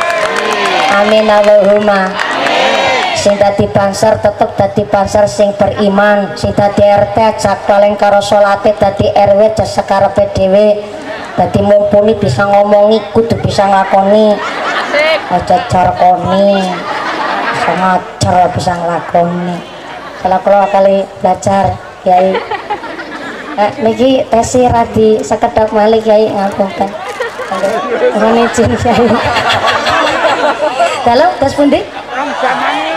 Amin 1.00 1.28
Allahumma. 1.30 2.12
Sing 3.20 3.36
dadi 3.36 3.68
banser 3.68 4.16
tetep 4.24 4.56
dadi 4.56 4.84
banser 4.88 5.28
sing 5.28 5.52
beriman. 5.56 6.36
Sing 6.40 6.56
dadi 6.56 6.84
RT 6.84 7.18
jak 7.40 7.68
paling 7.68 8.00
karo 8.00 8.24
salate 8.24 8.76
dadi 8.80 9.12
RW 9.12 9.56
jak 9.56 9.68
sekarepe 9.68 10.32
dhewe. 10.36 10.80
Mumpuni 11.40 12.20
bisa 12.20 12.44
ngomongi 12.44 13.00
kudu 13.16 13.40
bisa 13.40 13.64
ngakoni 13.64 14.36
aja 15.30 15.56
bisa 17.56 17.72
ngajar 17.80 18.50
bisa 18.52 18.74
nglakoni 18.76 19.79
kalau 20.20 20.40
kalau 20.44 20.64
kali 20.72 21.08
belajar 21.24 21.76
kiai. 22.04 22.36
Eh, 23.60 23.72
niki 23.84 24.24
tesi 24.32 24.64
radi 24.72 25.20
sekedap 25.20 25.68
malik 25.76 26.08
kiai. 26.08 26.32
Ngapunten 26.32 26.88
Mohon 28.16 28.48
izin 28.48 28.72
kiai. 28.80 29.08
Dalam 31.08 31.30
tes 31.40 31.54
pundi? 31.56 31.82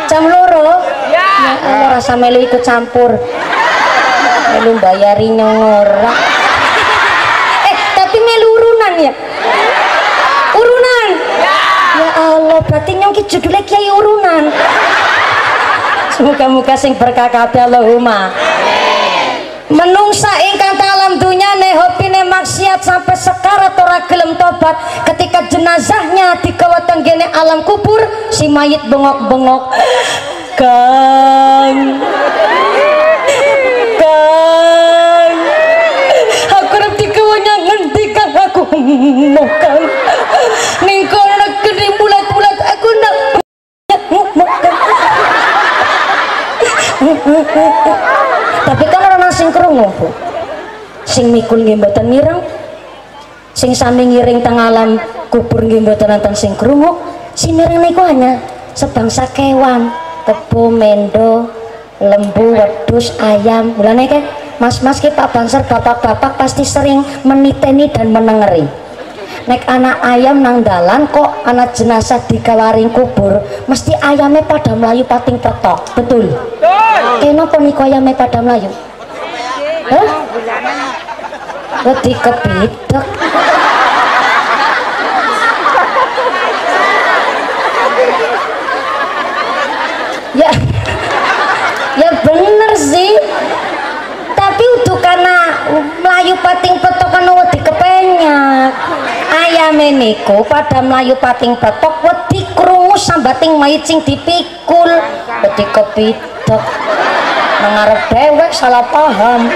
Jam 0.07 0.23
loro. 0.29 0.83
Ya. 1.11 1.27
ya 1.27 1.53
Allah 1.67 1.89
rasa 1.99 2.15
melu 2.15 2.39
ikut 2.43 2.63
campur. 2.63 3.11
Melu 4.53 4.77
bayari 4.79 5.33
nyongora 5.33 6.13
eh 7.73 7.77
tapi 7.97 8.19
melu 8.21 8.49
urunan 8.53 8.95
ya? 9.01 9.13
Urunan? 10.53 11.09
Ya 11.97 12.09
Allah 12.21 12.61
berarti 12.61 12.93
nyong 12.97 13.17
ki 13.17 13.23
judulnya 13.29 13.65
kiai 13.65 13.89
urunan 13.89 14.53
semoga-moga 16.17 16.77
sing 16.77 16.93
berkah 16.97 17.29
kabeh 17.33 17.65
Allahumma. 17.65 18.33
Menungsa 19.73 20.29
ingkang 20.53 20.77
alam 20.77 21.17
dunya 21.17 21.57
ne 21.57 21.73
hopine 21.73 22.29
maksiat 22.29 22.85
sampai 22.85 23.17
sekarat 23.17 23.73
ora 23.81 24.05
gelem 24.05 24.37
tobat. 24.37 24.77
Ketika 25.09 25.49
jenazahnya 25.49 26.37
digawa 26.45 26.85
tenggene 26.85 27.25
alam 27.33 27.65
kubur 27.65 28.05
si 28.29 28.53
mayit 28.53 28.85
bengok-bengok. 28.93 29.73
Kang 30.53 31.97
Kang 33.97 35.33
aku 36.53 36.75
arep 36.77 36.93
digawa 37.01 37.37
nyang 37.41 37.63
ngendi 37.65 38.05
Kang 38.13 38.37
aku 38.37 38.63
mau 39.33 39.49
Kang 39.57 39.81
ning 40.85 41.09
kono 41.09 41.47
gede 41.65 41.87
bulat-bulat 41.97 42.57
aku 42.61 42.89
nak 43.01 43.15
mau 44.13 44.45
Kang 44.61 44.77
tapi 48.67 48.85
kan 48.87 49.01
orang 49.07 49.33
sing 49.35 49.49
krungu 49.51 49.89
sing 51.03 51.35
mikul 51.35 51.61
nggih 51.63 51.79
mireng 52.07 52.41
sing 53.53 53.75
sami 53.75 54.07
ngiring 54.09 54.41
teng 54.41 54.57
alam 54.57 55.01
kubur 55.29 55.63
nggih 55.63 55.83
mboten 55.83 56.35
sing 56.37 56.55
krungu 56.55 56.99
sing 57.35 57.57
mireng 57.59 57.83
niku 57.83 58.03
hanya 58.05 58.39
sebangsa 58.73 59.29
kewan 59.33 59.93
kebo 60.25 60.71
mendo 60.71 61.51
lembu 62.03 62.59
wedus 62.59 63.15
ayam. 63.23 63.79
Mulane 63.79 64.11
ke 64.11 64.19
mas-mas 64.59 64.99
ki 64.99 65.15
Pak 65.15 65.31
Banser 65.31 65.63
bapak-bapak 65.67 66.35
pasti 66.35 66.67
sering 66.67 67.03
meniteni 67.23 67.87
dan 67.91 68.11
menengeri 68.11 68.82
nek 69.49 69.63
anak 69.67 69.99
ayam 70.07 70.39
nang 70.39 70.63
dalan 70.63 71.07
kok 71.11 71.43
anak 71.47 71.75
jenazah 71.75 72.23
digawaring 72.31 72.91
kubur 72.95 73.43
mesti 73.67 73.93
ayamnya 73.99 74.47
pada 74.47 74.73
melayu 74.79 75.03
pating 75.03 75.39
petok 75.43 75.83
betul 75.99 76.31
kenapa 77.19 77.59
nih 77.59 77.75
ayamnya 77.75 78.15
pada 78.15 78.39
melayu 78.39 78.71
Hah? 79.93 80.09
Bulanan. 80.31 80.95
Wedi 81.83 82.13
kepidek. 82.15 83.07
ya, 90.39 90.51
ya 91.99 92.11
bener 92.23 92.73
sih. 92.79 93.13
Tapi 94.33 94.65
udah 94.81 94.99
karena 95.03 95.37
melayu 96.01 96.35
pating 96.39 96.79
petok 96.79 97.09
kan 97.11 97.27
wedi 97.27 97.59
kepenyak. 97.59 98.62
Ayam 99.63 99.79
niku 99.79 100.43
pada 100.51 100.83
melayu 100.83 101.15
pating 101.23 101.55
petok 101.55 102.03
wedi 102.03 102.43
krungu 102.51 102.99
sambating 102.99 103.55
mayit 103.63 103.87
sing 103.87 104.03
dipikul. 104.03 104.91
Wedi 105.39 105.65
kepidek. 105.71 106.63
Mengarep 107.63 108.01
dewek 108.11 108.51
salah 108.51 108.83
paham 108.91 109.47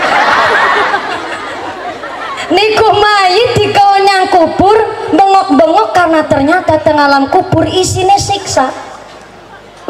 niku 2.46 2.88
mayit 2.94 3.50
di 3.59 3.66
yang 4.07 4.30
kubur 4.30 4.76
bengok-bengok 5.11 5.88
karena 5.90 6.20
ternyata 6.30 6.78
teng 6.78 6.94
alam 6.94 7.26
kubur 7.26 7.66
isine 7.66 8.14
siksa 8.22 8.70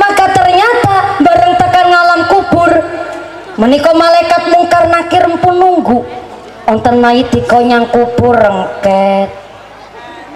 maka 0.01 0.25
ternyata 0.33 1.21
bareng 1.21 1.55
tekan 1.61 1.93
alam 1.93 2.23
kubur 2.33 2.73
menika 3.61 3.93
malaikat 3.93 4.49
mungkar 4.49 4.89
nakir 4.89 5.29
pun 5.37 5.55
nunggu 5.61 6.01
wonten 6.65 6.97
mayit 6.97 7.29
di 7.29 7.45
yang 7.45 7.85
kubur 7.93 8.41
engket 8.41 9.46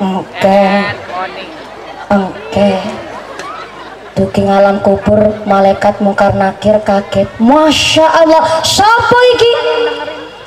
Morning. 0.01 0.97
engket 2.09 2.89
dugi 4.17 4.49
alam 4.49 4.81
kubur 4.81 5.45
malaikat 5.45 6.01
mungkar 6.01 6.33
nakir 6.33 6.81
kaget. 6.81 7.29
Masya 7.37 8.09
Allah 8.09 8.65
siapa 8.65 9.19
iki? 9.37 9.53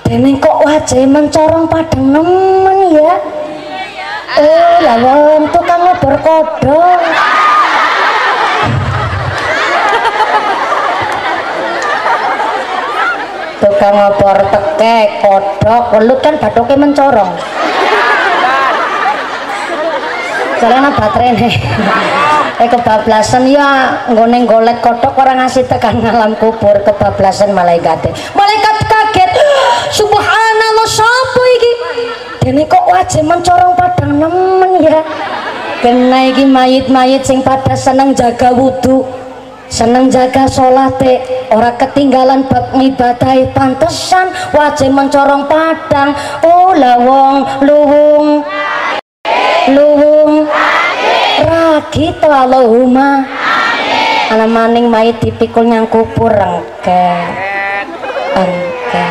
Deneng 0.10 0.42
kok 0.42 0.58
wajah 0.58 1.06
mencorong 1.06 1.70
padang 1.70 2.02
nemen 2.10 2.98
ya? 2.98 3.14
Eh 4.42 4.82
lah 4.82 4.98
wong 4.98 5.46
tukang 5.54 5.86
ngobor 5.86 6.18
kodok. 6.26 7.02
Tukang 13.62 13.94
ngobor 14.02 14.38
tekek 14.50 15.22
kodok 15.22 15.84
welut 15.94 16.20
kan 16.26 16.42
badoknya 16.42 16.90
mencorong 16.90 17.53
karena 20.64 20.90
baterai 20.96 21.36
nih. 21.36 21.56
Eh 22.64 22.68
kebablasan. 22.72 23.44
Ya 23.52 24.00
nggone 24.08 24.48
golek 24.48 24.80
kodok 24.80 25.20
orang 25.20 25.44
ngasih 25.44 25.68
tekan 25.68 26.00
alam 26.00 26.32
kubur 26.40 26.80
kebablasan 26.88 27.52
malaikat 27.52 28.00
malaikat 28.32 28.78
kaget. 28.88 29.32
Subhanallah 30.00 30.88
sapa 30.88 31.44
iki? 31.60 31.72
Dene 32.44 32.64
kok 32.68 32.88
wajah 32.88 33.24
mencorong 33.24 33.74
padang 33.76 34.14
nemen 34.20 34.72
ya? 34.80 35.04
Kena 35.84 36.32
iki 36.32 36.48
mayit-mayit 36.48 37.28
sing 37.28 37.44
pada 37.44 37.76
seneng 37.76 38.16
jaga 38.16 38.56
wudhu 38.56 39.04
seneng 39.68 40.06
jaga 40.06 40.46
sholate 40.46 41.26
ora 41.50 41.74
ketinggalan 41.76 42.46
bab 42.46 42.78
ngibadahi 42.78 43.52
pantesan 43.52 44.32
wajah 44.56 44.90
mencorong 44.94 45.44
padang. 45.50 46.16
Oh 46.46 46.72
lawong 46.72 47.68
luwung 47.68 48.28
ragi 51.94 52.10
to 52.18 52.26
Allahumma 52.26 53.22
ana 54.34 54.50
maning 54.50 54.90
mayit 54.90 55.14
dipikul 55.22 55.62
nyang 55.62 55.86
kubur 55.86 56.34
engke. 56.34 57.06
Engke. 58.34 59.10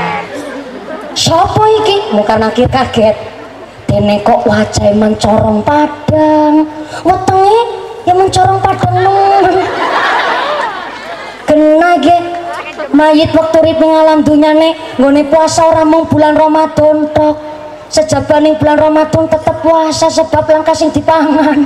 Sapa 1.15 1.63
iki? 1.79 2.11
Muka 2.11 2.43
nakir 2.43 2.67
kaget. 2.67 3.15
Dene 3.87 4.19
kok 4.27 4.43
wajah 4.51 4.91
mencorong 4.99 5.63
padang. 5.63 6.67
Wetenge 7.07 7.63
ya 8.03 8.19
mencorong 8.19 8.59
padang 8.59 8.99
nemen 8.99 9.63
kena 11.47 11.91
ge. 12.03 12.19
Mayit 12.91 13.31
waktu 13.31 13.63
urip 13.63 13.79
ning 13.79 13.95
alam 13.95 14.27
dunyane 14.27 14.75
nggone 14.99 15.23
puasa 15.31 15.71
ora 15.71 15.87
mung 15.87 16.11
bulan 16.11 16.35
Ramadan 16.35 17.07
tok. 17.15 17.39
Sejabaning 17.95 18.59
bulan 18.59 18.75
Ramadan 18.75 19.31
tetep 19.31 19.55
puasa 19.63 20.11
sebab 20.11 20.51
langkah 20.51 20.75
sing 20.75 20.91
dipangan 20.91 21.63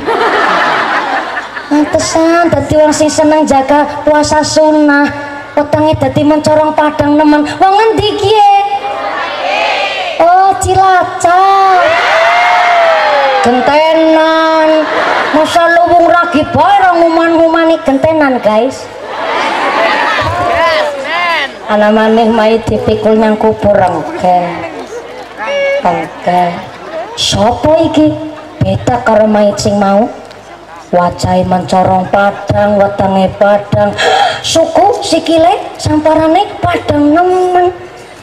Pantesan 1.66 2.46
dadi 2.46 2.78
wong 2.78 2.94
sing 2.94 3.10
seneng 3.10 3.42
jaga 3.42 4.06
puasa 4.06 4.38
sunnah. 4.38 5.10
Wetenge 5.58 5.98
dadi 5.98 6.22
mencorong 6.22 6.78
padang 6.78 7.18
nemen. 7.18 7.42
Wong 7.42 7.72
ngendi 7.74 8.08
ki? 8.14 8.32
Oh 10.22 10.54
Cilacap. 10.62 11.82
Gentenan. 13.42 14.86
Masa 15.34 15.66
luwung 15.74 16.06
ragi 16.06 16.46
bae 16.54 16.74
ra 16.80 16.94
nguman-ngumani 16.96 17.82
gentenan 17.82 18.38
guys? 18.40 18.86
Ana 21.66 21.90
maneh 21.90 22.30
mayit 22.30 22.62
dipikul 22.62 23.18
nang 23.18 23.34
kubur 23.34 23.74
engke 23.74 24.38
engke 25.82 26.54
sapa 27.18 27.72
iki? 27.82 28.14
Beda 28.62 29.02
karo 29.02 29.26
mayit 29.26 29.58
sing 29.58 29.74
mau 29.82 30.06
wajahe 30.94 31.42
mencorong 31.46 32.06
padang 32.10 32.78
wetenge 32.78 33.26
padang. 33.38 33.90
Suku 34.42 35.02
sikile 35.02 35.74
samparane 35.80 36.60
padang 36.62 37.14
nemen. 37.14 37.66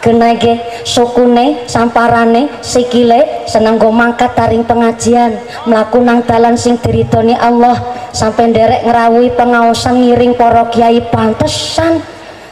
Genage 0.04 0.60
sukune 0.84 1.64
samparane 1.64 2.52
sikile 2.60 3.48
seneng 3.48 3.80
go 3.80 3.88
mangkat 3.88 4.36
taring 4.36 4.68
pengajian. 4.68 5.40
Mlaku 5.64 6.04
nang 6.04 6.24
dalan 6.28 6.60
sing 6.60 6.76
diridoni 6.80 7.36
Allah. 7.40 7.80
Sampai 8.12 8.52
nderek 8.52 8.84
ngrawuhi 8.84 9.32
pengaosan 9.34 10.04
ngiring 10.04 10.36
para 10.36 10.68
kiai 10.68 11.00
pantesan. 11.08 12.04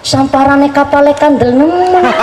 Samparane 0.02 0.72
kapale 0.72 1.12
kandel 1.14 1.56
nemen. 1.56 2.04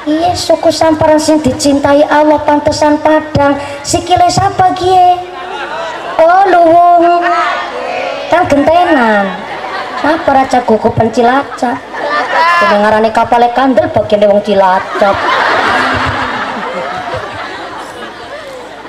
Iya 0.00 0.32
suku 0.32 0.72
samparan 0.72 1.20
sing 1.20 1.44
dicintai 1.44 2.00
Allah 2.08 2.40
pantesan 2.40 2.96
padang. 3.04 3.52
Sikile 3.84 4.32
sapa 4.32 4.72
gie 4.72 5.29
luwung 6.50 7.22
kan 8.30 8.42
gentenan 8.50 9.26
apa 10.00 10.30
raja 10.32 10.58
gugu 10.66 10.90
pencilaca 10.92 11.78
kedengarannya 12.60 13.14
kapalnya 13.14 13.54
kandel 13.56 13.86
bagian 13.90 14.28
wong 14.28 14.40
cilacap 14.44 15.16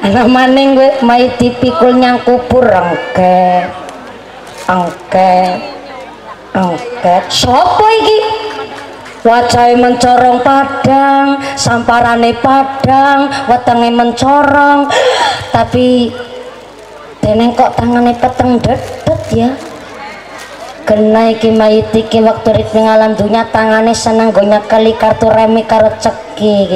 Ana 0.01 0.26
maning 0.26 0.74
kowe 0.74 0.89
mai 1.05 1.30
dipikul 1.38 1.93
nyang 1.93 2.26
kubur 2.26 2.66
engke. 2.66 3.70
Engke. 4.66 5.62
Engke. 6.57 7.16
Sopo 7.30 7.86
iki? 7.86 8.20
Wajahe 9.22 9.78
mencorong 9.78 10.41
padang, 10.41 11.38
samparane 11.53 12.34
padang, 12.41 13.30
wetenge 13.45 13.93
mencorong. 13.93 14.89
Tapi 15.53 16.09
deneng 17.32 17.55
kok 17.55 17.79
tangane 17.79 18.11
peteng 18.11 18.59
dedet 18.59 19.23
ya. 19.32 19.55
Kena 20.84 21.32
iki 21.32 21.47
mayit 21.47 21.88
iki 21.95 22.19
waktu 22.19 22.59
rit 22.59 22.75
alam 22.75 23.15
dunya 23.15 23.47
tangane 23.55 23.95
seneng 23.95 24.36
go 24.36 24.43
nyekeli 24.43 24.91
kartu 24.99 25.32
remi 25.32 25.63
karo 25.63 25.95
ceki. 25.95 26.75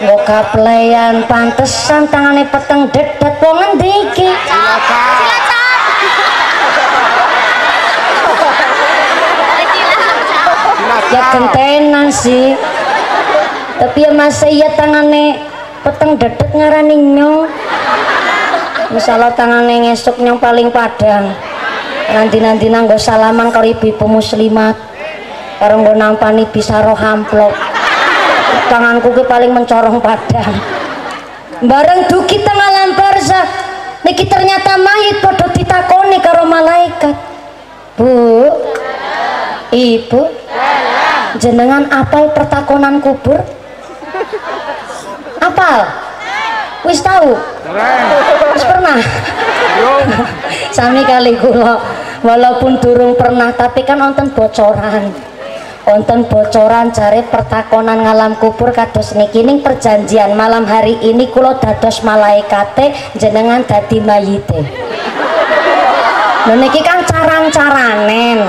Nggo 0.00 0.16
kapleyan 0.24 1.28
pantesan 1.28 2.08
tangane 2.08 2.48
peteng 2.48 2.88
dedet 2.88 3.36
wong 3.44 3.76
endi 3.76 3.92
iki? 4.08 4.32
Ya 11.12 11.20
gentenan 11.28 12.08
sih. 12.08 12.56
Tapi 13.76 13.98
ya 14.00 14.16
masa 14.16 14.48
iya 14.48 14.72
tangane 14.80 15.36
peteng 15.84 16.16
dedet 16.16 16.48
ngarani 16.56 16.96
nyong. 16.96 17.59
Misalnya 18.90 19.30
tangane 19.38 19.86
ngesuk 19.86 20.18
nyong 20.18 20.42
paling 20.42 20.74
padang. 20.74 21.30
Nanti-nanti 22.10 22.66
nanggo 22.66 22.98
salaman 22.98 23.54
karo 23.54 23.62
ibu-ibu 23.62 24.02
muslimat. 24.10 24.74
Karo 25.62 25.78
nggo 25.78 25.94
nampani 25.94 26.42
bisa 26.50 26.82
roh 26.82 26.98
amplop. 26.98 27.54
Tanganku 28.66 29.14
ki 29.14 29.22
paling 29.30 29.54
mencorong 29.54 30.02
padang. 30.02 30.54
Bareng 31.62 32.10
duki 32.10 32.42
tengah 32.42 32.70
lamparsa. 32.82 33.42
Niki 34.02 34.26
ternyata 34.26 34.74
mayit 34.74 35.22
padha 35.22 35.46
ditakoni 35.54 36.18
karo 36.18 36.42
malaikat. 36.50 37.14
Bu. 37.94 38.10
Ibu. 39.70 40.22
Jenengan 41.38 41.86
apal 41.94 42.34
pertakonan 42.34 42.98
kubur? 42.98 43.38
Apal? 45.38 46.09
Wis 46.84 47.00
tahu? 47.04 47.36
Wis 48.56 48.64
pernah? 48.64 48.98
Sami 50.72 51.02
kali 51.04 51.36
kula 51.36 51.76
walaupun 52.24 52.80
durung 52.80 53.16
pernah 53.16 53.52
tapi 53.52 53.84
kan 53.84 54.00
wonten 54.00 54.32
bocoran. 54.32 55.12
Wonten 55.84 56.28
bocoran 56.28 56.92
jare 56.92 57.24
pertakonan 57.24 58.04
ngalam 58.04 58.36
kubur 58.36 58.70
kados 58.72 59.16
niki 59.16 59.40
ning 59.44 59.64
perjanjian 59.64 60.36
malam 60.36 60.68
hari 60.68 60.96
ini 61.00 61.28
kula 61.32 61.56
dados 61.56 62.04
malaikate 62.04 62.92
jenengan 63.16 63.64
dadi 63.64 63.98
mayite. 64.00 64.60
Lho 66.48 66.54
niki 66.56 66.80
kan 66.80 67.04
carang-caranen. 67.04 68.48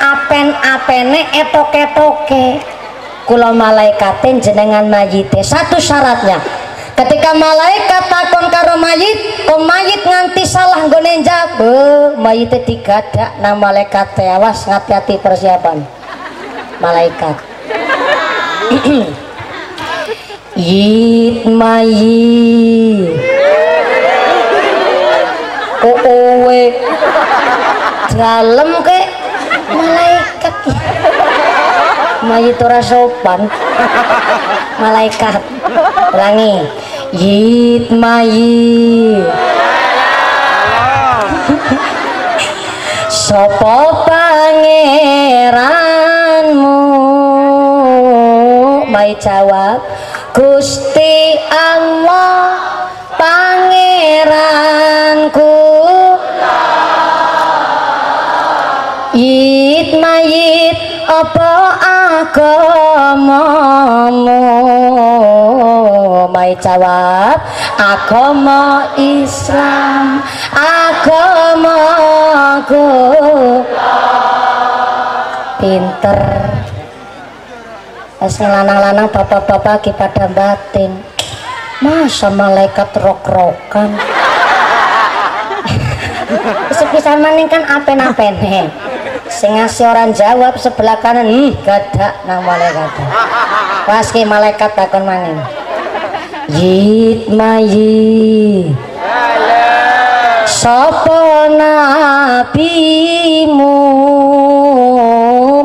Apen-apene 0.00 1.30
etok-etoke. 1.30 2.58
Kula 3.26 3.54
malaikate 3.54 4.42
jenengan 4.42 4.90
mayite. 4.90 5.42
Satu 5.46 5.78
syaratnya. 5.78 6.59
Ketika 7.00 7.32
malaikat 7.32 8.12
takon 8.12 8.52
karo 8.52 8.76
mayit, 8.76 9.48
kok 9.48 9.56
mayit 9.64 10.04
nganti 10.04 10.44
salah 10.44 10.84
nggone 10.84 11.24
njawab, 11.24 12.20
mayite 12.20 12.60
digadak 12.60 13.40
nang 13.40 13.56
malaikat 13.56 14.12
teh. 14.12 14.28
awas 14.28 14.68
ngati-hati 14.68 15.16
persiapan. 15.16 15.80
Malaikat. 16.76 17.40
Yit 20.60 21.48
mayit. 21.48 23.16
Kowe 25.80 26.62
dalem 28.12 28.70
ke 28.84 28.98
malaikat 29.72 30.56
mayit 32.28 32.60
ora 32.60 32.80
sopan 32.84 33.48
malaikat 34.76 35.40
ulangi 36.12 36.68
yit 37.12 37.90
mayit 37.90 39.26
Sopo 43.10 44.06
pangeranmu? 44.06 45.70
Mai 48.90 49.14
jawab 49.18 49.82
Gusti 50.34 51.38
Allah 51.50 52.59
apa 61.20 61.76
agamamu 62.24 63.44
Mai 66.32 66.56
jawab 66.56 67.36
agama 67.76 68.88
Islam 68.96 70.24
agamaku 70.56 71.20
pinter. 75.60 76.20
Pas 78.16 78.34
lanang-lanang 78.40 79.08
bapak-bapak 79.12 79.80
lagi 79.80 79.92
pada 79.92 80.24
batin. 80.32 81.04
Masa 81.84 82.32
malaikat 82.32 82.96
rok-rokan? 82.96 83.92
Sepisan 86.80 87.20
maning 87.20 87.48
kan 87.48 87.64
apen-apene 87.64 88.89
Sing 89.30 89.54
ngasih 89.54 89.86
orang 89.86 90.10
jawab 90.10 90.58
sebelah 90.58 90.98
kanan. 90.98 91.30
Hmm, 91.30 91.54
gadak 91.62 92.18
nang 92.26 92.42
malaikat. 92.42 92.90
Pas 93.86 94.06
ki 94.10 94.26
malaikat 94.26 94.74
takon 94.74 95.06
maning 95.06 95.38
Yit 96.50 97.30
mayi 97.30 98.74
Sopo 100.50 101.46
nabimu? 101.54 102.82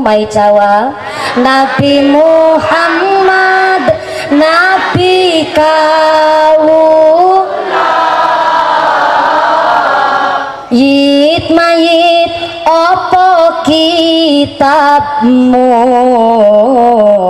Mai 0.06 0.30
jawab 0.30 0.94
Nabi 1.42 2.06
Muhammad 2.14 3.84
Nabi 4.30 5.50
kau. 5.52 6.70
Yit 10.70 11.50
Opo 12.66 13.62
kitabmu? 13.62 15.70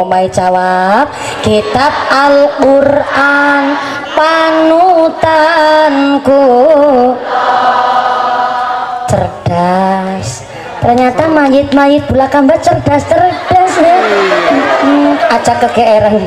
Mai 0.07 0.31
jawab 0.31 1.11
Kitab 1.43 1.91
Al-Quran 2.07 3.75
Panutanku. 4.15 6.39
Cerdas. 9.11 10.47
Ternyata 10.79 11.27
mayit-mayit 11.27 12.07
belakang 12.07 12.47
cerdas 12.63 13.03
cerdas 13.09 13.73
ya. 13.75 13.95
Hmm, 14.85 15.17
Acak 15.33 15.67
kegeeran. 15.67 16.23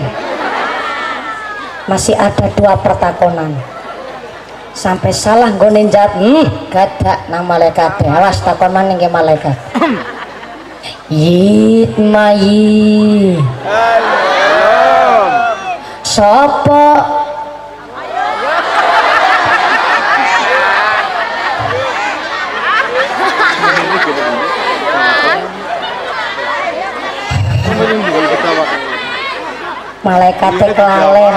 Masih 1.88 2.12
ada 2.12 2.44
dua 2.52 2.76
pertakonan 2.76 3.77
sampai 4.78 5.10
salah 5.10 5.50
gue 5.58 5.90
jawab 5.90 6.22
hmm 6.22 6.70
gada 6.70 7.26
nang 7.26 7.42
malaikat. 7.50 7.98
Awas 8.06 8.38
takon 8.46 8.70
maning 8.70 8.94
ke 8.94 9.10
malaikat. 9.10 9.58
Yit 11.10 11.98
mayi 11.98 13.42
sopo? 16.06 16.94
Malaikatnya 30.06 30.72
kelalen 30.72 31.36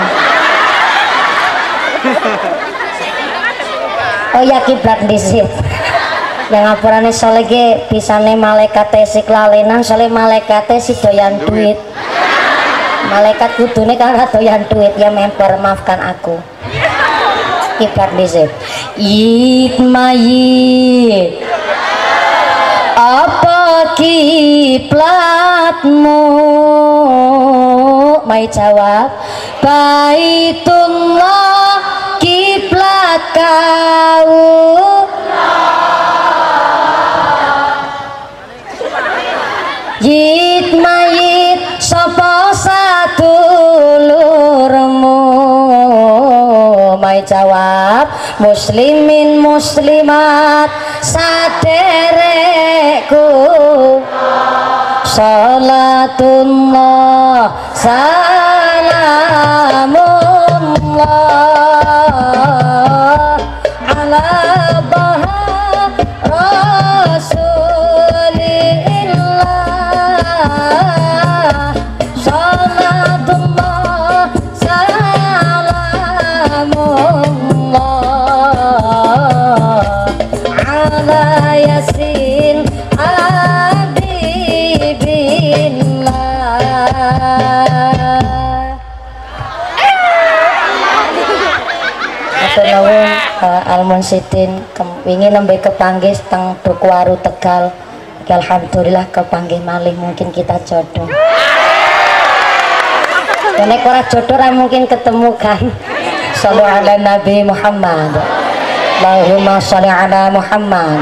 oh 4.35 4.43
ya 4.43 4.59
kiblat 4.63 5.07
disit 5.07 5.47
yang 6.51 6.67
ngapurane 6.67 7.15
soalnya 7.15 7.47
ge 7.47 7.87
pisane 7.87 8.35
malaikat 8.35 8.91
si 9.07 9.23
kelalenan 9.23 9.79
soalnya 9.87 10.11
malaikat 10.11 10.67
si 10.83 10.91
doyan 10.99 11.39
duit. 11.47 11.79
malaikat 13.07 13.55
kudune 13.55 13.95
kan 13.95 14.19
doyan 14.35 14.67
duit. 14.67 14.91
Ya 14.99 15.07
memper 15.15 15.55
maafkan 15.63 15.99
aku. 16.03 16.43
Kiblat 17.79 18.11
disit 18.19 18.51
it 18.99 19.79
mayit 19.79 21.39
apa 22.99 23.95
kiblatmu? 23.97 25.09
Mai 28.27 28.45
jawab 28.51 29.09
baitullah 29.65 31.01
kiblat 32.61 33.21
kau 33.33 34.29
Yit 40.01 40.73
mayit 40.81 41.61
sapa 41.77 42.49
sadulurmu 42.53 43.37
Mai 46.97 47.21
jawab 47.25 48.09
muslimin 48.41 49.37
muslimat 49.41 50.69
saderekku 51.01 52.09
Salatullah 55.05 56.61
salamullah 57.77 59.11
Almun 93.41 94.05
Sidin 94.05 94.61
wingi 95.01 95.33
nembe 95.33 95.57
kepanggih 95.57 96.13
teng 96.29 96.53
Dukuwaru 96.61 97.17
Tegal. 97.25 97.73
Alhamdulillah 98.29 99.09
kepanggih 99.11 99.59
malih 99.65 99.97
mungkin 99.97 100.29
kita 100.29 100.61
jodoh. 100.61 101.09
Nek 103.59 103.81
ora 103.81 104.05
jodoh 104.07 104.37
ra 104.37 104.53
mungkin 104.53 104.85
ketemu 104.85 105.33
kan. 105.41 105.57
Ala 106.45 106.95
Nabi 107.01 107.41
Muhammad. 107.41 108.13
Allahumma 109.01 109.57
sholli 109.57 109.89
ala 109.89 110.29
Muhammad. 110.29 111.01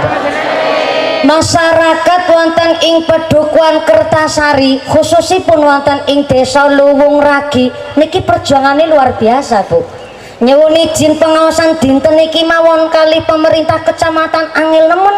Masyarakat 1.28 2.22
wonten 2.32 2.72
ing 2.80 3.04
Pedukuhan 3.04 3.84
Kertasari 3.84 4.80
khususipun 4.88 5.60
wonten 5.60 6.00
ing 6.08 6.24
Desa 6.24 6.72
Luwung 6.72 7.20
Ragi 7.20 7.68
niki 8.00 8.24
perjuangannya 8.24 8.88
luar 8.88 9.20
biasa 9.20 9.68
Bu 9.68 9.99
nyuwun 10.40 10.76
izin 10.80 11.20
pengawasan 11.20 11.76
dinten 11.84 12.16
niki 12.16 12.48
mawon 12.48 12.88
kali 12.88 13.20
pemerintah 13.28 13.84
kecamatan 13.84 14.48
Angil 14.56 14.88
Nemen 14.88 15.18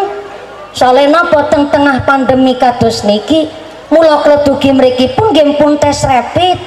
soalnya 0.73 1.21
napa 1.21 1.45
teng 1.53 1.69
tengah 1.69 2.01
pandemi 2.09 2.57
kados 2.57 3.05
niki 3.05 3.49
mula 3.91 4.23
kledugi 4.25 4.73
mriki 4.73 5.13
pun 5.13 5.35
nggih 5.35 5.59
pun 5.59 5.75
tes 5.77 6.01
rapid. 6.07 6.57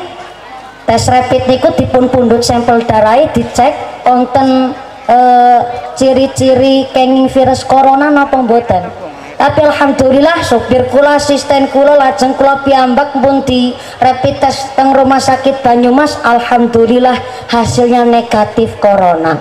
Tes 0.85 1.09
rapid 1.09 1.49
niku 1.49 1.73
dipun 1.73 2.13
pundhut 2.13 2.45
sampel 2.45 2.85
darah 2.85 3.17
dicek 3.33 4.05
wonten 4.05 4.77
eh, 5.09 5.61
ciri-ciri 5.97 6.93
kenging 6.93 7.33
virus 7.33 7.65
corona 7.65 8.13
napa 8.13 8.45
mboten 8.45 9.04
tapi 9.45 9.61
alhamdulillah 9.61 10.41
sopir 10.41 10.89
kula 10.89 11.21
asisten 11.21 11.69
kula 11.69 12.01
lajeng 12.01 12.33
kula 12.33 12.65
piyambak 12.65 13.13
pun 13.13 13.45
di 13.45 13.77
rapid 14.01 14.41
test 14.41 14.73
teng 14.73 14.97
rumah 14.97 15.21
sakit 15.21 15.61
Banyumas. 15.61 16.17
Alhamdulillah 16.25 17.13
hasilnya 17.53 18.09
negatif 18.09 18.73
corona. 18.81 19.37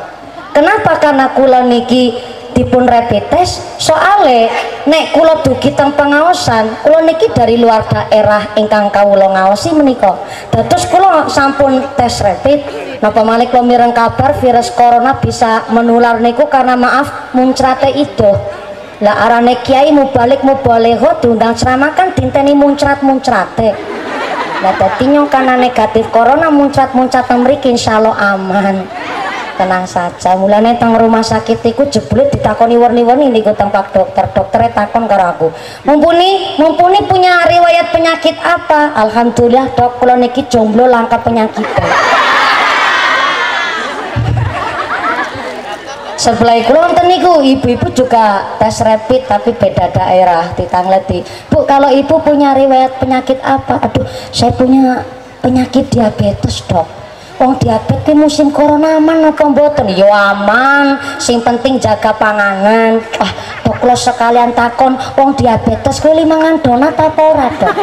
Kenapa? 0.52 1.00
Karena 1.00 1.32
kula 1.32 1.64
niki 1.64 2.20
dipun 2.52 2.84
rapid 2.84 3.32
test. 3.32 3.64
Soale 3.80 4.52
nek 4.92 5.16
kula 5.16 5.40
dugi 5.40 5.72
teng 5.72 5.96
pengawasan 5.96 6.84
kula 6.84 7.08
niki 7.08 7.32
dari 7.32 7.56
luar 7.56 7.88
daerah 7.88 8.60
ingkang 8.60 8.92
kawula 8.92 9.32
ngaosi 9.32 9.72
menika. 9.72 10.20
Dados 10.52 10.84
kula 10.92 11.32
sampun 11.32 11.80
tes 11.96 12.20
rapid. 12.20 12.60
Napa 13.00 13.24
malih 13.24 13.48
kula 13.48 13.64
mireng 13.64 13.96
kabar 13.96 14.36
virus 14.36 14.68
corona 14.76 15.16
bisa 15.16 15.64
menular 15.72 16.20
niku? 16.20 16.52
Karena 16.52 16.76
maaf 16.76 17.32
muncrate 17.32 17.96
itu 17.96 18.60
lah 19.02 19.26
arane 19.26 19.64
kiai 19.66 19.90
mubalik 19.90 20.46
mubaleho 20.46 21.18
diundang 21.24 21.58
ceramah 21.58 21.96
kan 21.98 22.14
dinteni 22.14 22.54
muncrat 22.54 23.02
muncrate 23.02 23.74
lah 24.64 24.80
dadi 24.80 25.12
nyong 25.12 25.28
negatif 25.60 26.08
corona 26.08 26.48
muncrat 26.48 26.96
muncrat 26.96 27.28
mriki 27.36 27.76
insyaallah 27.76 28.16
aman. 28.16 28.88
Tenang 29.54 29.86
saja 29.86 30.34
mulane 30.40 30.80
teng 30.80 30.96
rumah 30.96 31.22
sakit 31.22 31.62
iku 31.62 31.86
jebule 31.92 32.26
ditakoni 32.32 32.80
warni-warni 32.80 33.28
niku 33.28 33.52
teng 33.54 33.70
Pak 33.70 33.92
dokter. 33.92 34.26
Dokternya 34.32 34.72
takon 34.72 35.06
karo 35.06 35.26
aku 35.36 35.48
mumpuni 35.84 36.56
mumpuni 36.58 37.04
punya 37.06 37.44
riwayat 37.44 37.92
penyakit 37.92 38.40
apa? 38.40 38.96
Alhamdulillah 38.98 39.76
dok 39.76 40.00
kula 40.00 40.16
niki 40.16 40.48
jomblo 40.48 40.88
langka 40.88 41.20
penyakit 41.20 41.68
sebelah 46.16 46.58
itu 46.60 46.72
wonten 46.74 47.06
niku 47.10 47.42
ibu-ibu 47.42 47.88
juga 47.94 48.56
tes 48.58 48.82
rapid 48.82 49.26
tapi 49.26 49.52
beda 49.54 49.90
daerah 49.94 50.54
ditangleti 50.54 51.26
bu 51.50 51.66
kalau 51.66 51.90
ibu 51.90 52.16
punya 52.22 52.54
riwayat 52.54 52.98
penyakit 53.02 53.40
apa 53.42 53.82
aduh 53.82 54.06
saya 54.30 54.54
punya 54.54 55.04
penyakit 55.42 55.90
diabetes 55.92 56.64
dok 56.66 57.04
Wong 57.42 57.58
diabetes 57.58 58.06
ki 58.06 58.14
musim 58.14 58.54
corona 58.54 59.02
aman 59.02 59.34
apa 59.34 59.44
mboten? 59.50 59.90
Ya 59.90 60.06
aman, 60.32 61.02
sing 61.18 61.42
penting 61.42 61.82
jaga 61.82 62.14
panganan. 62.14 63.02
Ah, 63.18 63.32
dok 63.66 63.82
lo 63.82 63.96
sekalian 63.98 64.54
takon, 64.54 64.94
wong 65.18 65.34
diabetes 65.34 65.98
kuwi 65.98 66.24
mangan 66.30 66.62
donat 66.62 66.94
apa 66.94 67.22
ora, 67.26 67.50
Dok? 67.52 67.74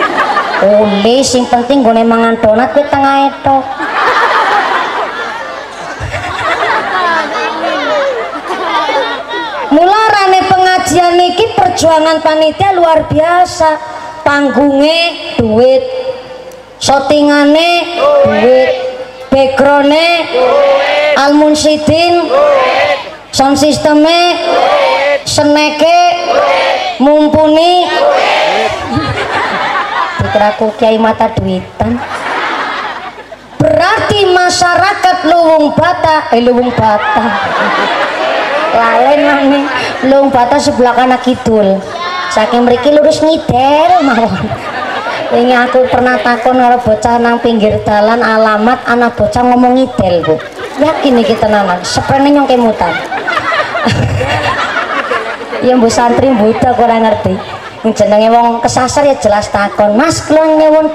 Oleh 0.65 1.21
sing 1.27 1.45
penting 1.51 1.83
gone 1.83 2.07
mangan 2.07 2.39
donat 2.39 2.71
kuwi 2.71 2.87
tengah 2.87 3.27
etok. 3.27 3.65
Pengajian 10.91 11.15
niki 11.23 11.47
perjuangan 11.55 12.19
panitia 12.19 12.75
luar 12.75 13.07
biasa. 13.07 13.79
Panggungnya 14.27 15.39
duit, 15.39 15.83
shootingane 16.83 17.71
duit, 18.27 18.71
backgroundnya 19.31 20.27
almunsidin, 21.15 22.27
sound 23.31 23.55
sistemnya, 23.55 24.35
seneke, 25.25 26.01
mumpuni, 26.99 27.87
dikiraku 30.21 30.75
kiai 30.75 30.99
mata 30.99 31.31
duitan. 31.31 32.03
Berarti 33.63 34.27
masyarakat 34.27 35.17
Luwung 35.31 35.71
Bata, 35.79 36.35
eh 36.35 36.43
Luwung 36.43 36.75
Bata 36.75 37.25
lalen 38.75 39.21
nih. 39.51 39.65
Lung 40.11 40.31
batas 40.31 40.71
sebelah 40.71 40.95
kanan 40.95 41.21
kidul. 41.23 41.79
Saking 42.31 42.63
mriki 42.63 42.95
lurus 42.95 43.23
ngidel 43.27 44.07
mawon 44.07 44.47
ini 45.31 45.55
aku 45.55 45.87
pernah 45.87 46.19
takon 46.19 46.59
karo 46.59 46.83
bocah 46.83 47.23
nang 47.23 47.39
pinggir 47.39 47.79
dalan 47.87 48.19
alamat 48.19 48.83
anak 48.91 49.15
bocah 49.15 49.47
ngomong 49.47 49.79
ngidel 49.79 50.27
bu. 50.27 50.35
Yakin 50.83 51.23
nih 51.23 51.27
kita 51.27 51.47
nanan 51.47 51.79
seprene 51.87 52.33
nyong 52.33 52.49
kemutan 52.49 52.91
ya 55.67 55.77
bu 55.77 55.87
santri 55.93 56.35
buta 56.35 56.75
kurang 56.75 57.07
ngerti. 57.07 57.35
Yang 57.37 57.60
jenenge 57.81 58.29
wong 58.29 58.61
kesasar 58.61 59.09
ya 59.09 59.17
jelas 59.17 59.49
takon 59.49 59.97
mas 59.97 60.21
kula 60.29 60.45
nyewon 60.61 60.93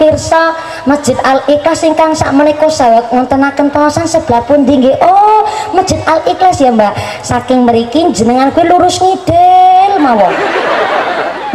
masjid 0.85 1.17
al 1.25 1.41
ikhlas 1.49 1.81
ingkang 1.81 2.13
sak 2.13 2.29
menika 2.29 2.69
sawet 2.69 3.09
ngontenaken 3.09 3.73
kawasan 3.73 4.05
sebelah 4.05 4.45
pundi 4.45 4.77
nggih 4.77 4.97
oh 5.01 5.41
masjid 5.73 5.97
al 6.05 6.21
ikhlas 6.29 6.61
ya 6.61 6.69
mbak. 6.69 6.93
Saking 7.25 7.65
mriki 7.65 8.05
jenengan 8.13 8.53
kuwi 8.53 8.69
lurus 8.69 9.01
ngidel 9.01 9.97
mawon. 9.97 10.33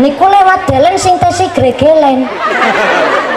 Niku 0.02 0.24
lewat 0.26 0.66
dalan 0.66 0.98
sing 0.98 1.14
tesi 1.22 1.46
gregelen. 1.54 2.26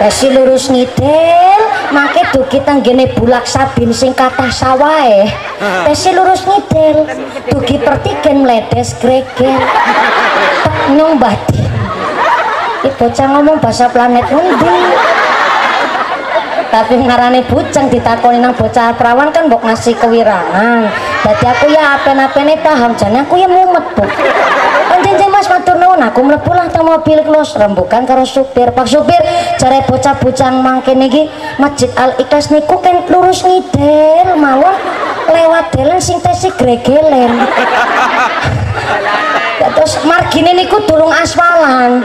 Tesi 0.02 0.34
lurus 0.34 0.74
ngidel 0.74 1.60
make 1.94 2.26
dugi 2.34 2.58
tenggene 2.66 3.14
bulak 3.14 3.46
sabin 3.46 3.94
sing 3.94 4.10
kathah 4.10 4.50
sawahe 4.50 5.30
tesi 5.86 6.10
lurus 6.10 6.42
ngidel 6.42 7.06
dugi 7.54 7.78
pertigen 7.78 8.42
mledes 8.42 8.98
gregel. 8.98 9.62
Nyong 10.90 11.16
badi 11.16 11.63
Ih, 12.84 12.92
bocah 13.00 13.26
ngomong 13.32 13.56
bahasa 13.64 13.88
planet 13.88 14.28
undi 14.28 14.76
tapi 16.74 16.98
ngarane 16.98 17.46
bujang 17.46 17.86
ditakoni 17.86 18.42
nang 18.42 18.50
bocah 18.50 18.90
perawan 18.98 19.30
kan 19.30 19.46
mbok 19.46 19.62
ngasih 19.62 19.94
kewirangan 19.94 20.90
jadi 21.22 21.44
aku 21.54 21.70
ya 21.70 21.94
apen-apene 21.94 22.58
paham 22.58 22.98
jane 22.98 23.22
aku 23.22 23.38
ya 23.38 23.46
mumet 23.46 23.86
bu 23.94 24.02
kan 24.90 24.98
Dinjing 25.04 25.30
Mas 25.30 25.46
matur 25.52 25.76
nuwun 25.76 26.00
aku 26.00 26.24
mlebu 26.24 26.50
lah 26.56 26.66
teng 26.72 26.88
mobil 26.88 27.20
klos 27.28 27.60
rembukan 27.60 28.08
karo 28.08 28.24
supir. 28.24 28.72
Pak 28.72 28.88
supir 28.88 29.20
jare 29.60 29.84
bocah 29.84 30.16
bujang 30.16 30.64
mangke 30.64 30.96
niki 30.96 31.28
Masjid 31.60 31.92
Al 32.00 32.16
Ikhlas 32.16 32.48
niku 32.48 32.80
kan 32.80 33.04
lurus 33.12 33.44
ngidel 33.44 34.32
mawon 34.40 34.72
lewat 35.28 35.76
dalan 35.76 36.00
sing 36.00 36.24
tesi 36.24 36.48
gregelen. 36.56 37.36
Ya, 39.54 39.70
terus 39.70 39.94
margine 40.02 40.50
niku 40.58 40.82
durung 40.82 41.14
aswalan. 41.14 42.02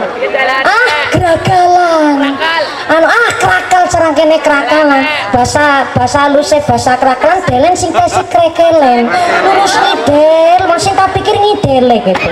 Ah, 0.62 0.88
geragalan. 1.10 2.38
Anu 2.89 3.06
ah 3.10 3.30
krakal 3.41 3.84
cerang 3.89 4.14
kene 4.14 4.38
krakalan. 4.38 5.02
Bahasa 5.34 5.89
bahasa 5.97 6.30
haluse 6.30 6.62
bahasa 6.62 6.93
krakalan 7.02 7.41
delen 7.50 7.74
sing 7.74 7.89
tesi 7.89 8.22
krekelen. 8.30 9.10
Lurus 9.41 9.74
ngidel, 9.82 10.62
masih 10.70 10.93
tak 10.93 11.10
pikir 11.18 11.34
ngidele 11.41 11.97
gitu. 12.06 12.30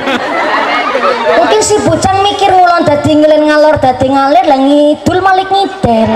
Mungkin 1.41 1.61
si 1.65 1.81
bujang 1.81 2.21
mikir 2.21 2.53
ngulon 2.53 2.85
dadi 2.85 3.17
ngelen 3.17 3.49
ngalor 3.49 3.81
dadi 3.81 4.13
ngalir 4.13 4.45
lah 4.45 4.59
ngidul 4.61 5.19
malik 5.25 5.49
ngidel. 5.49 6.09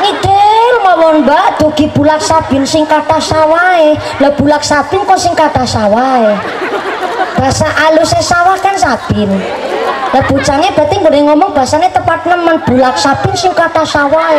Ngidel 0.00 0.74
mawon 0.80 1.28
mbak 1.28 1.60
dugi 1.60 1.92
bulak 1.92 2.24
sabin 2.24 2.64
sing 2.64 2.88
kata 2.88 3.20
sawae. 3.20 3.92
Lah 4.24 4.32
bulak 4.32 4.64
sabin 4.64 5.04
kok 5.04 5.20
sing 5.20 5.36
kata 5.36 5.68
sawae 5.68 6.32
bahasa 7.36 7.68
alusnya 7.88 8.24
sawah 8.24 8.56
kan 8.58 8.74
sabin. 8.74 9.28
Lah 10.10 10.22
bujangnya 10.26 10.72
berarti 10.72 10.96
gue 10.96 11.20
ngomong 11.22 11.52
bahasanya 11.52 11.92
tepat 11.92 12.24
nemen. 12.24 12.56
Bulak 12.64 12.96
sabin 12.96 13.36
sing 13.36 13.52
kata 13.52 13.84
sawah 13.84 14.32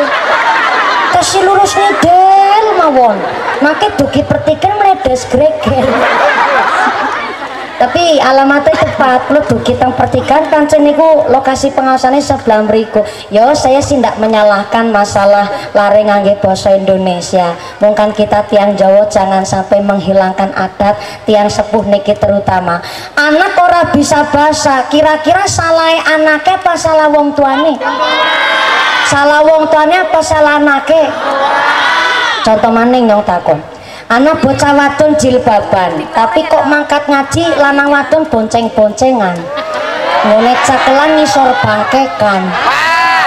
kasih 1.14 1.46
lurus 1.46 1.78
ngidel 1.78 2.66
mawon. 2.82 3.18
Makanya 3.62 3.96
dugi 3.98 4.22
pertikan 4.26 4.78
meledes 4.82 5.26
greger 5.30 5.86
tapi 7.78 8.18
alamatnya 8.18 8.74
tepat 8.74 9.30
dugi 9.50 9.78
teng 9.78 9.94
pertikan 9.94 10.50
pancen 10.50 10.82
niku 10.82 11.30
lokasi 11.30 11.70
pengawasannya 11.74 12.22
sebelah 12.22 12.66
mriku. 12.66 13.06
Yo 13.30 13.54
saya 13.54 13.80
sih 13.80 14.02
ndak 14.02 14.18
menyalahkan 14.18 14.90
masalah 14.90 15.48
lari 15.78 16.06
ngangge 16.06 16.38
bahasa 16.42 16.74
Indonesia. 16.74 17.54
Mungkin 17.80 18.18
kita 18.18 18.46
tiang 18.50 18.74
Jawa 18.74 19.06
jangan 19.08 19.46
sampai 19.46 19.82
menghilangkan 19.86 20.52
adat 20.58 20.98
tiang 21.30 21.48
sepuh 21.48 21.86
niki 21.86 22.18
terutama. 22.18 22.82
Anak 23.14 23.54
ora 23.58 23.90
bisa 23.94 24.26
bahasa 24.34 24.90
kira-kira 24.90 25.46
salah 25.46 25.94
anaknya 26.18 26.58
apa 26.58 26.74
salah 26.74 27.08
wong 27.14 27.38
tuane? 27.38 27.78
Salah 29.08 29.40
wong 29.46 29.70
tuane 29.72 29.96
apa 29.96 30.20
salah 30.20 30.60
anaknya 30.60 31.14
contoh 32.48 32.72
maning 32.72 33.04
dong 33.12 33.24
takon 33.28 33.60
anak 34.08 34.40
bocah 34.40 34.72
wadon 34.72 35.20
jilbaban 35.20 36.00
tapi 36.16 36.48
kok 36.48 36.64
mangkat 36.72 37.04
ngaji 37.12 37.44
lanang 37.60 37.92
wadon 37.92 38.24
bonceng-boncengan. 38.32 39.36
Ngene 40.24 40.54
cakelan 40.64 41.20
ngisor 41.20 41.52
bangkekan. 41.60 42.42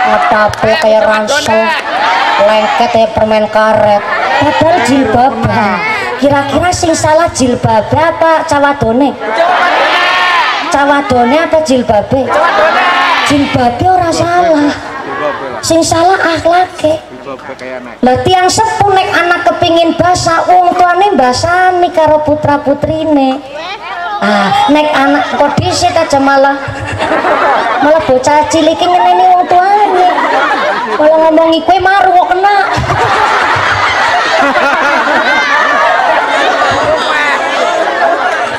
Ngetape 0.00 0.70
kayak 0.80 1.04
ransel 1.04 1.60
lengket 2.48 2.90
kayak 2.96 3.12
permen 3.12 3.44
karet. 3.52 4.02
Padahal 4.40 4.76
jilbaban 4.88 5.76
kira-kira 6.16 6.68
sing 6.72 6.92
salah 6.96 7.28
jilbabe 7.32 7.96
apa 7.96 8.44
cawadone 8.48 9.12
cawadone 10.72 11.36
apa 11.36 11.58
jilbabe? 11.60 12.24
Jilbabe 13.28 13.84
ora 13.84 14.08
salah. 14.08 14.72
Sing 15.60 15.84
salah 15.84 16.16
akhlake 16.16 17.09
lah 18.00 18.16
tiang 18.26 18.50
sepuh 18.50 18.90
nek 18.90 19.08
anak 19.14 19.40
kepingin 19.46 19.94
basa 19.94 20.42
wong 20.50 20.74
tuane 20.74 21.14
basani 21.14 21.86
karo 21.94 22.26
putra 22.26 22.58
putrine 22.58 23.38
ah 24.18 24.66
nek 24.66 24.88
anak 24.90 25.24
kok 25.38 25.54
disit 25.54 25.94
aja 25.94 26.18
malah 26.18 26.58
malah 27.86 28.02
bocah 28.02 28.50
cilik 28.50 28.76
ngeneni 28.76 29.24
wong 29.30 29.44
tuane. 29.46 30.08
Malah 30.98 31.18
ngomongi 31.28 31.60
kue 31.64 31.78
maru 31.78 32.10
kok 32.12 32.28
kena. 32.34 32.56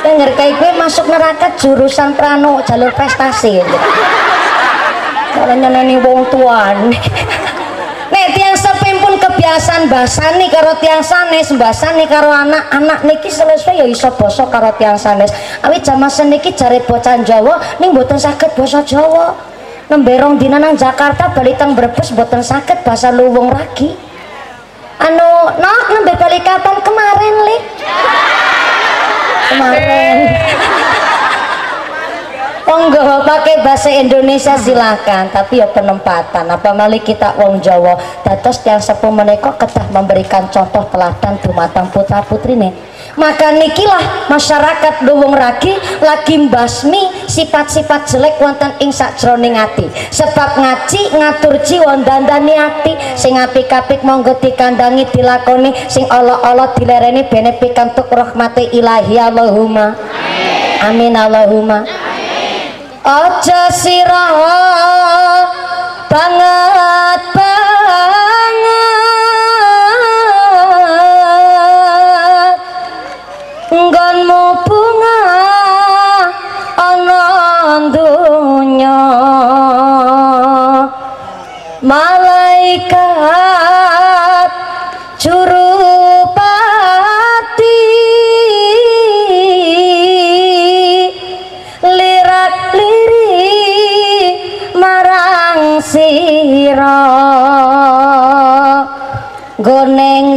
Denger 0.02 0.30
kayak 0.34 0.54
gue 0.58 0.72
masuk 0.82 1.06
neraka 1.12 1.48
jurusan 1.60 2.18
prano 2.18 2.64
jalur 2.66 2.90
prestasi. 2.96 3.62
Kalau 5.32 5.56
nyeneni 5.56 6.02
wong 6.02 6.26
tuan 6.34 6.92
pun 9.42 9.50
kebiasaan 9.50 9.90
basani 9.90 10.54
karo 10.54 10.78
tiang 10.78 11.02
sanes 11.02 11.50
basani 11.58 12.06
karo 12.06 12.30
anak-anak 12.30 13.02
niki 13.10 13.34
selesai 13.34 13.74
ya 13.82 13.86
iso 13.90 14.14
basa 14.14 14.46
karo 14.46 14.70
tiang 14.78 15.02
sanes. 15.02 15.34
Awi 15.66 15.82
jaman 15.82 16.14
seniki 16.14 16.54
jare 16.54 16.78
bocah 16.86 17.26
Jawa 17.26 17.58
ning 17.82 17.90
mboten 17.90 18.22
saged 18.22 18.54
basa 18.54 18.86
Jawa. 18.86 19.34
Nemberong 19.90 20.38
dina 20.38 20.62
nang 20.62 20.78
Jakarta 20.78 21.34
bali 21.34 21.58
teng 21.58 21.74
Brebes 21.74 22.14
mboten 22.14 22.46
saged 22.46 22.86
basa 22.86 23.10
luwung 23.10 23.50
ragi 23.50 23.98
anu 25.02 25.58
nok 25.58 25.86
nembe 25.90 26.14
balik 26.22 26.46
kapan 26.46 26.78
kemarin 26.86 27.36
li 27.42 27.58
kemarin 29.50 30.18
Monggo 32.72 33.04
pakai 33.28 33.68
bahasa 33.68 33.92
Indonesia 33.92 34.56
silakan, 34.56 35.28
tapi 35.28 35.60
ya 35.60 35.68
penempatan. 35.68 36.48
Apa 36.48 36.72
mali 36.72 37.04
kita 37.04 37.36
wong 37.36 37.60
Jawa, 37.60 38.00
dados 38.24 38.64
yang 38.64 38.80
sepuh 38.80 39.12
menika 39.12 39.52
kedah 39.60 39.92
memberikan 39.92 40.48
contoh 40.48 40.88
teladan 40.88 41.36
dumateng 41.44 41.92
putra 41.92 42.24
putrine. 42.24 42.72
Maka 43.20 43.52
nikilah 43.60 44.32
masyarakat 44.32 45.04
Luwung 45.04 45.36
Ragi 45.36 45.76
lagi 46.00 46.48
basmi 46.48 47.12
sifat-sifat 47.28 48.08
jelek 48.08 48.40
wonten 48.40 48.72
ing 48.80 48.96
sakjroning 48.96 49.60
ati. 49.60 49.92
Sebab 49.92 50.56
ngaji 50.56 51.12
ngatur 51.20 51.60
jiwa 51.68 52.00
dandani 52.08 52.56
ati, 52.56 52.96
sing 53.20 53.36
apik-apik 53.36 54.00
monggo 54.08 54.40
dikandangi 54.40 55.12
dilakoni, 55.12 55.76
sing 55.92 56.08
Allah-Allah 56.08 56.72
dilereni 56.80 57.28
bene 57.28 57.52
pikantuk 57.60 58.08
rahmati 58.08 58.72
ilahi 58.72 59.20
Allahumma. 59.20 59.92
Amin 60.88 61.20
Allahumma. 61.20 62.11
Sira 63.74 64.24
banget 64.38 65.48
banget 66.10 67.22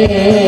Amén. 0.07 0.44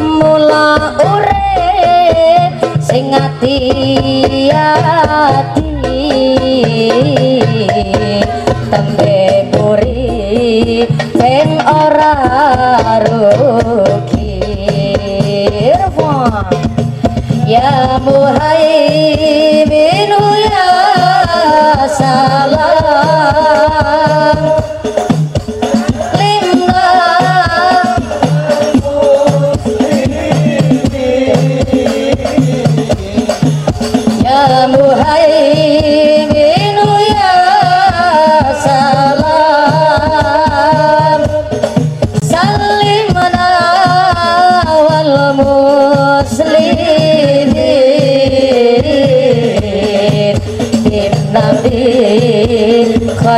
Mula 0.00 0.96
urip 1.04 2.52
sing 2.80 3.12
ati-ati 3.12 3.60
tembe 8.70 9.20
muri 9.52 10.88
ben 11.18 11.50
ora 11.68 12.14
rugi. 13.04 14.40
Ya 17.50 17.98
Muhaiminu 18.06 19.29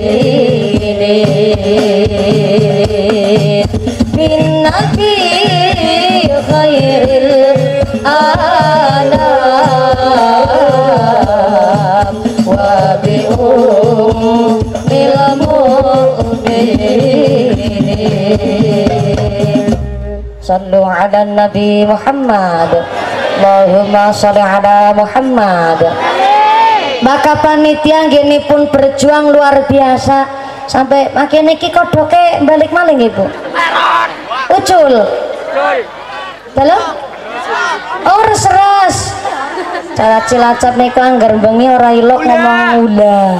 Bin 4.19 4.43
Nabi 4.67 5.15
khairil 6.51 7.55
Sallu 20.45 20.85
ala 20.85 21.25
Nabi 21.25 21.89
Muhammad 21.89 22.69
Allahumma 23.41 24.13
salli 24.13 24.45
ala 24.45 24.93
Muhammad 24.93 25.81
Maka 27.01 27.41
panitia 27.41 28.13
gini 28.13 28.45
pun 28.49 28.65
berjuang 28.73 29.29
luar 29.29 29.69
biasa. 29.69 30.25
Sampai 30.65 31.13
makin 31.13 31.53
niki 31.53 31.69
kodoke 31.69 32.41
balik 32.49 32.73
maling 32.73 32.97
ibu. 32.97 33.29
Ucul. 34.49 34.95
Dalam? 36.57 36.81
Oh 38.09 38.21
res-res 38.25 39.24
Cara 39.93 40.25
cilacap 40.25 40.81
niku 40.81 40.99
anggar 41.05 41.37
bengi 41.37 41.69
ora 41.69 41.93
ilok 41.93 42.21
ngomong 42.25 42.89
ulah 42.89 43.37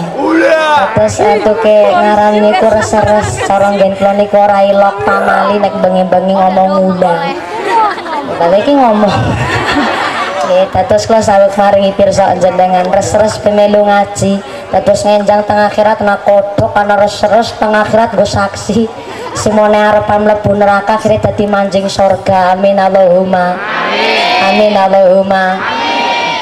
Terus 0.93 1.17
itu 1.25 1.53
ke 1.65 1.79
ngaran 1.89 2.45
niku 2.45 2.67
res-res 2.69 3.41
Cara 3.49 3.73
nggen 3.73 3.97
kula 3.97 4.13
niku 4.21 4.37
ora 4.37 4.61
ilok 4.69 5.03
pamali 5.09 5.57
nek 5.65 5.75
bengi-bengi 5.81 6.35
ngomong 6.37 6.71
ulah 6.93 7.21
Balik 8.35 8.67
ngomong. 8.67 9.23
Kita 10.45 10.85
terus 10.85 11.09
kalau 11.09 11.25
sawit 11.25 11.57
maringi 11.57 11.97
pirsa 11.97 12.37
jenengan 12.37 12.85
res-res 12.93 13.41
pemelu 13.41 13.81
ngaji. 13.87 14.43
Terus 14.75 15.01
ngenjang 15.07 15.47
tengah 15.47 15.71
akhirat 15.71 16.03
na 16.05 16.21
kodok 16.21 16.75
karena 16.75 16.99
res-res 16.99 17.55
tengah 17.57 17.87
akhirat 17.87 18.13
gue 18.13 18.29
saksi. 18.29 18.81
Simone 19.35 19.79
arep 19.79 20.07
mlebu 20.07 20.53
neraka 20.55 20.99
akhirnya 20.99 21.31
dadi 21.31 21.47
manjing 21.49 21.87
surga 21.89 22.55
amin 22.55 22.77
Allahumma. 22.77 23.57
Amin 24.51 24.75
Allahumma 24.77 25.74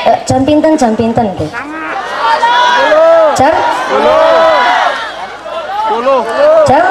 Eh, 0.03 0.19
jam 0.27 0.43
pinten 0.43 0.75
jam 0.75 0.99
pinten 0.99 1.31
Bu? 1.39 1.47
jam 3.39 3.55
jam 6.67 6.85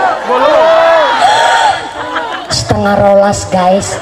setengah 2.48 2.96
rolas 2.96 3.52
guys. 3.52 4.00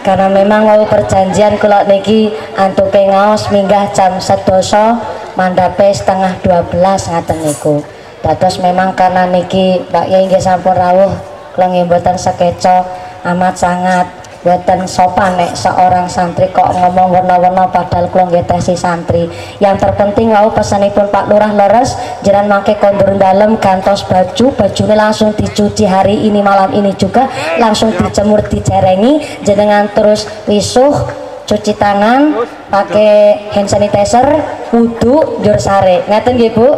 Karena 0.00 0.32
memang 0.32 0.64
mau 0.64 0.82
perjanjian 0.88 1.60
kalau 1.60 1.84
niki 1.84 2.32
antuke 2.56 3.04
ngaos 3.08 3.52
minggah 3.52 3.88
jam 3.92 4.16
sedoso 4.16 4.96
mandape 5.36 5.92
setengah 5.92 6.40
12 6.40 6.72
ngaten 7.12 7.38
niku. 7.44 7.84
Dados 8.24 8.56
memang 8.64 8.96
karena 8.96 9.28
niki 9.28 9.84
Mbak 9.92 10.06
Yai 10.08 10.24
nggih 10.24 10.40
sampun 10.40 10.72
rawuh 10.72 11.12
kula 11.52 11.68
nggih 11.68 11.84
mboten 11.84 12.16
sekeco 12.16 12.88
amat 13.28 13.54
sangat 13.60 14.23
Boten 14.44 14.84
sopan 14.84 15.40
nek 15.40 15.56
seorang 15.56 16.04
santri 16.04 16.52
kok 16.52 16.76
ngomong 16.76 17.16
warna-warna 17.16 17.64
padahal 17.72 18.12
kula 18.12 18.28
nggih 18.28 18.76
santri. 18.76 19.24
Yang 19.56 19.88
terpenting 19.88 20.36
wau 20.36 20.52
pesanipun 20.52 21.08
Pak 21.08 21.32
Lurah 21.32 21.56
leres 21.56 21.96
jenengan 22.20 22.60
mangke 22.60 22.76
kondur 22.76 23.16
dalam 23.16 23.56
gantos 23.56 24.04
baju, 24.04 24.52
bajune 24.52 24.92
langsung 24.92 25.32
dicuci 25.32 25.88
hari 25.88 26.28
ini 26.28 26.44
malam 26.44 26.76
ini 26.76 26.92
juga 26.92 27.24
langsung 27.56 27.96
dijemur 27.96 28.44
dijerengi 28.44 29.40
jenengan 29.48 29.88
terus 29.96 30.28
wisuh 30.44 31.23
cuci 31.44 31.76
tangan 31.76 32.32
pakai 32.72 33.48
hand 33.52 33.68
sanitizer 33.68 34.24
wudhu 34.72 35.44
jur 35.44 35.58
sare. 35.60 36.04
Ngeten 36.08 36.40
nggih 36.40 36.52
Bu? 36.56 36.68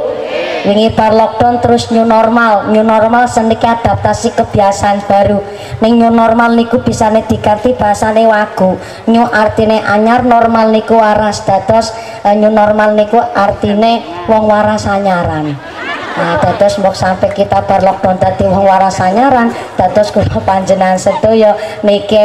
Wingi 0.67 0.91
bar 0.99 1.15
lockdown 1.15 1.63
terus 1.63 1.95
new 1.95 2.03
normal. 2.03 2.75
New 2.75 2.83
normal 2.83 3.31
seniki 3.31 3.63
adaptasi 3.63 4.35
kebiasaan 4.35 5.07
baru. 5.07 5.39
Ning 5.79 6.03
new 6.03 6.11
normal 6.11 6.59
niku 6.59 6.83
bisane 6.83 7.23
diganti 7.23 7.71
bahasane 7.79 8.27
wagu. 8.27 8.75
New 9.07 9.23
artine 9.23 9.79
anyar 9.79 10.27
normal 10.27 10.75
niku 10.75 10.99
waras 10.99 11.47
dados 11.47 11.95
eh, 12.27 12.35
new 12.35 12.51
normal 12.51 12.99
niku 12.99 13.23
artine 13.23 14.03
wong 14.27 14.51
waras 14.51 14.91
anyaran 14.91 15.55
Nah, 16.17 16.41
dados 16.41 16.81
mbok 16.81 16.97
sampai 16.97 17.29
kita 17.37 17.61
bar 17.69 17.85
lockdown 17.85 18.17
dadi 18.17 18.49
wong 18.49 18.65
waras 18.65 19.05
anyaran, 19.05 19.53
dados 19.77 20.09
kula 20.09 20.41
panjenengan 20.41 20.97
sedaya 20.97 21.53
niki 21.85 22.17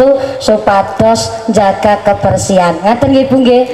tu 0.00 0.08
supados 0.40 1.44
jaga 1.52 2.00
kebersihan. 2.00 2.80
Ngaten 2.80 3.08
nggih 3.12 3.26
Bu 3.28 3.36
nggih? 3.44 3.64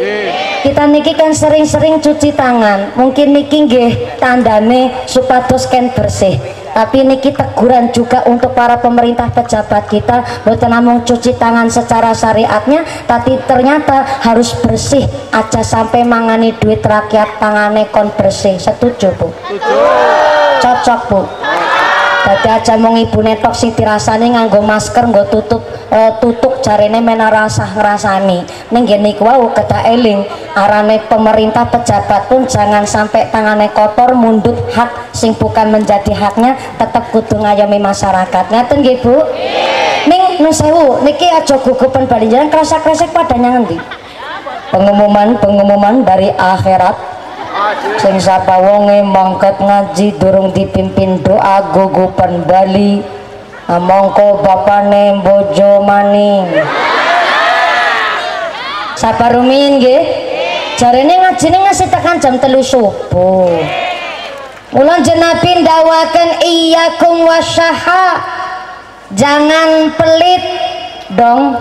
Kita 0.66 0.82
niki 0.90 1.14
kan 1.14 1.30
sering-sering 1.30 2.02
cuci 2.02 2.34
tangan. 2.34 2.98
Mungkin 2.98 3.30
niki 3.30 3.70
nggih 3.70 4.18
tandane 4.18 5.06
supados 5.06 5.70
ken 5.70 5.94
bersih 5.94 6.61
tapi 6.72 7.04
ini 7.04 7.20
kita 7.20 7.52
teguran 7.52 7.94
juga 7.94 8.26
untuk 8.26 8.56
para 8.58 8.80
pemerintah 8.80 9.30
pejabat 9.30 9.86
kita 9.86 10.42
bukan 10.42 10.70
namun 10.72 11.04
cuci 11.06 11.36
tangan 11.38 11.70
secara 11.70 12.10
syariatnya 12.10 12.82
tapi 13.06 13.38
ternyata 13.46 14.02
harus 14.24 14.56
bersih 14.58 15.04
aja 15.30 15.60
sampai 15.60 16.02
mangani 16.02 16.56
duit 16.58 16.82
rakyat 16.82 17.38
tangannya 17.38 17.86
kon 17.92 18.10
bersih. 18.16 18.56
Setuju 18.58 19.12
bu? 19.20 19.28
Cocok 20.58 21.00
bu? 21.12 21.20
Dadi 22.22 22.48
aja 22.48 22.74
mung 22.78 22.94
ibune 22.94 23.34
tok 23.42 23.50
sing 23.50 23.74
dirasani 23.74 24.30
nganggo 24.30 24.62
masker 24.62 25.10
nggo 25.10 25.26
tutup 25.26 25.62
uh, 25.90 26.10
tutuk 26.22 26.51
jarene 26.62 27.02
mena 27.02 27.28
rasah 27.28 27.74
ngrasani. 27.74 28.46
Ning 28.70 28.82
ngene 28.86 29.18
iku 29.18 29.26
wau 29.26 29.50
eling 29.82 30.24
arane 30.54 31.02
pemerintah 31.10 31.66
pejabat 31.66 32.30
pun 32.30 32.46
jangan 32.46 32.86
sampai 32.86 33.28
tangannya 33.34 33.68
kotor 33.74 34.14
mundut 34.14 34.56
hak 34.70 35.12
sing 35.12 35.34
bukan 35.34 35.74
menjadi 35.74 36.14
haknya 36.14 36.54
tetap 36.78 37.10
kudu 37.10 37.42
ngayomi 37.42 37.82
masyarakat. 37.82 38.44
Ngaten 38.48 38.78
nggih 38.80 38.98
Bu? 39.02 39.16
Ning 40.06 40.22
nun 40.38 40.54
sewu 40.54 41.02
niki 41.02 41.26
aja 41.26 41.58
gugupan 41.58 42.06
bali 42.06 42.30
jalan 42.30 42.48
kresek-kresek 42.48 43.10
padanya 43.10 43.58
ngendi? 43.58 43.78
Pengumuman-pengumuman 44.72 46.00
dari 46.06 46.32
akhirat 46.32 46.96
sing 48.00 48.16
sapa 48.16 48.56
wonge 48.56 49.04
mangkat 49.04 49.60
ngaji 49.60 50.16
durung 50.16 50.50
dipimpin 50.56 51.20
doa 51.20 51.60
gugupan 51.70 52.42
Bali 52.48 53.04
mongko 53.68 54.42
bapane 54.42 55.22
bojo 55.22 55.84
maning. 55.86 56.46
Sapa 58.98 59.34
rumiyin 59.34 59.78
nggih. 59.78 60.02
Jarene 60.78 61.14
ngajine 61.14 61.58
ngasih 61.62 61.88
tekan 61.90 62.18
jam 62.18 62.38
telu 62.42 62.64
subuh. 62.64 63.50
Jenabin 65.02 65.62
dawakan 65.62 66.42
iyakum 66.42 67.26
wasyaha. 67.28 68.18
Jangan 69.12 69.92
pelit 69.94 70.42
dong. 71.12 71.54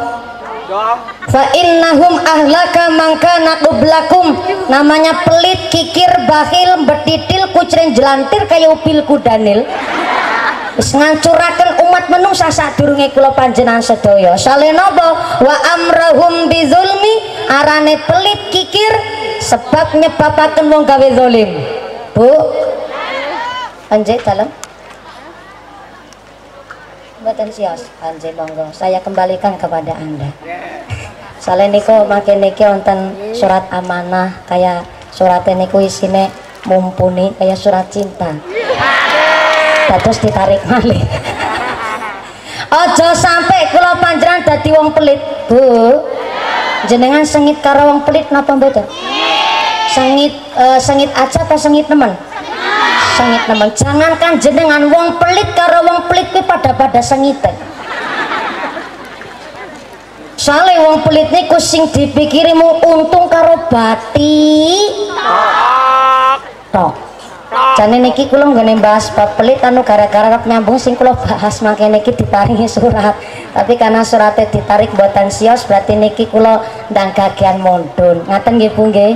Fa 1.28 1.44
innahum 1.52 2.15
ahlaka 2.23 2.95
mangkana 2.95 3.60
qablakum 3.60 4.40
namanya 4.72 5.19
pelit 5.28 5.68
kikir 5.68 6.07
bakhil 6.23 6.88
betitil 6.88 7.52
kucring 7.52 7.91
jelantir 7.91 8.48
kaya 8.48 8.72
upil 8.72 9.03
kudanil 9.03 9.68
ngancuraken 10.80 11.84
umat 11.84 12.06
menungsa 12.07 12.48
sadurunge 12.48 13.11
kula 13.11 13.35
panjenengan 13.35 13.84
sedaya 13.84 14.39
sale 14.39 14.72
napa 14.72 15.39
wa 15.43 15.56
amrahum 15.76 16.48
bizulmi 16.48 17.14
arane 17.52 17.99
pelit 18.07 18.39
kikir 18.56 18.93
sebab 19.43 19.99
nyebabaken 19.99 20.65
wong 20.72 20.84
gawe 20.88 21.07
zalim 21.11 21.52
Bu 22.15 22.31
Anjir 23.91 24.19
dalam 24.23 24.48
Buatan 27.22 27.53
sios, 27.53 27.85
Anjir 28.02 28.34
monggo. 28.34 28.73
Saya 28.73 28.98
kembalikan 28.98 29.53
kepada 29.53 29.93
Anda. 29.93 30.26
Soalnya 31.38 31.77
niko 31.77 32.10
makin 32.10 32.41
niki 32.41 32.65
wonten 32.65 33.14
surat 33.38 33.69
amanah 33.69 34.41
kayak 34.49 34.81
surat 35.14 35.45
niku 35.53 35.85
isine 35.85 36.34
mumpuni 36.65 37.30
kayak 37.38 37.61
surat 37.61 37.85
cinta. 37.93 38.34
Terus 40.00 40.20
ditarik 40.24 40.62
malih. 40.70 41.04
Ojo 42.72 43.08
sampai 43.12 43.68
kula 43.76 44.00
panjenengan 44.00 44.48
dadi 44.48 44.70
wong 44.72 44.96
pelit, 44.96 45.20
Bu. 45.52 45.60
Jenengan 46.88 47.28
sengit 47.28 47.60
karo 47.60 47.92
wong 47.92 48.08
pelit 48.08 48.32
napa 48.32 48.56
mboten? 48.56 48.88
Sengit 49.92 50.32
uh, 50.56 50.80
sengit 50.80 51.12
aja 51.12 51.44
apa 51.44 51.60
sengit 51.60 51.92
teman? 51.92 52.16
sengit 53.22 53.44
nemen 53.46 53.70
jangankan 53.78 54.34
jenengan 54.42 54.84
wong 54.90 55.22
pelit 55.22 55.50
karo 55.54 55.86
wong 55.86 56.10
pelit 56.10 56.28
kuwi 56.34 56.42
pada 56.42 56.74
pada 56.74 57.02
sengite 57.06 57.54
soalnya 60.40 60.82
wong 60.82 61.06
pelit 61.06 61.30
niku 61.30 61.62
sing 61.62 61.86
dipikirimu 61.94 62.82
untung 62.82 63.30
karo 63.30 63.70
bati 63.70 64.74
tok 66.74 67.11
jane 67.52 67.99
niki 67.99 68.32
kula 68.32 68.48
nggone 68.48 68.80
bahas 68.80 69.11
bab 69.11 69.36
pelit 69.36 69.60
anu 69.60 69.84
gara-gara 69.84 70.40
nyambung 70.48 70.80
sing 70.80 70.95
kula 70.95 71.11
bahas 71.19 71.60
makanya 71.60 71.99
niki 71.99 72.15
diparingi 72.15 72.68
surat. 72.69 73.15
Tapi 73.52 73.76
karena 73.76 74.07
suratnya 74.07 74.48
ditarik 74.48 74.95
buatan 74.95 75.28
sios 75.28 75.68
berarti 75.68 75.99
niki 75.99 76.32
kula 76.32 76.64
ndang 76.88 77.11
gagian 77.11 77.60
mondun 77.60 78.23
ngaten 78.23 78.56
nggih 78.56 78.72
Bu 78.72 78.88
nggih? 78.88 79.15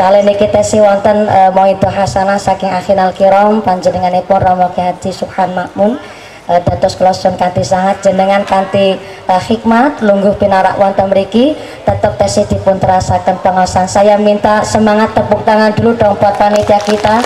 Niki 0.00 0.46
tesi 0.48 0.78
wonten 0.80 1.26
uh, 1.26 1.50
mau 1.50 1.66
itu 1.66 1.86
hasanah 1.86 2.38
saking 2.38 2.70
akhinal 2.70 3.10
kiram 3.12 3.58
panjenenganipun 3.60 4.38
Rama 4.38 4.70
Ki 4.70 4.80
Haji 4.80 5.10
Subhan 5.10 5.50
Makmun 5.52 5.98
uh, 6.46 6.60
dados 6.62 6.94
kloson 6.94 7.34
kanthi 7.34 7.66
sangat 7.66 7.98
jenengan 8.00 8.46
kanthi 8.46 8.96
uh, 9.26 9.42
hikmat 9.42 9.98
lungguh 10.00 10.34
pinarak 10.38 10.78
wonten 10.78 11.10
mriki. 11.10 11.58
Tetep 11.84 12.16
tesi 12.16 12.46
dipun 12.46 12.78
terasaken 12.78 13.42
pengawasan. 13.42 13.90
Saya 13.90 14.14
minta 14.16 14.62
semangat 14.62 15.10
tepuk 15.12 15.42
tangan 15.42 15.74
dulu 15.74 15.98
dong 15.98 16.14
buat 16.16 16.38
panitia 16.38 16.80
kita 16.80 17.20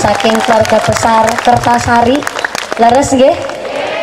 saking 0.00 0.36
keluarga 0.44 0.78
besar 0.80 1.24
Kertasari. 1.40 2.18
Leres 2.76 3.12
nggih? 3.16 3.36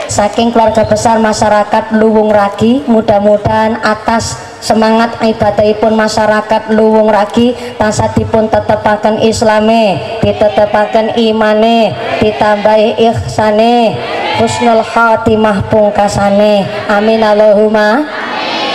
Saking 0.09 0.53
keluarga 0.53 0.85
besar 0.85 1.17
masyarakat 1.17 1.97
Luwung 1.97 2.29
Ragi 2.29 2.85
mudah-mudahan 2.85 3.81
atas 3.81 4.53
semangat 4.63 5.19
ibadahipun 5.19 5.91
masyarakat 5.91 6.71
luwung 6.71 7.11
ragi 7.11 7.51
tansah 7.75 8.15
dipun 8.15 8.47
tetepaken 8.47 9.19
islame 9.19 9.99
ditetepaken 10.23 11.19
imane 11.19 11.91
ditambahi 12.23 12.95
ihsane 12.95 13.99
husnul 14.39 14.79
khatimah 14.79 15.67
pungkasane. 15.67 16.63
Amin. 16.87 17.19
Allahumma 17.19 18.07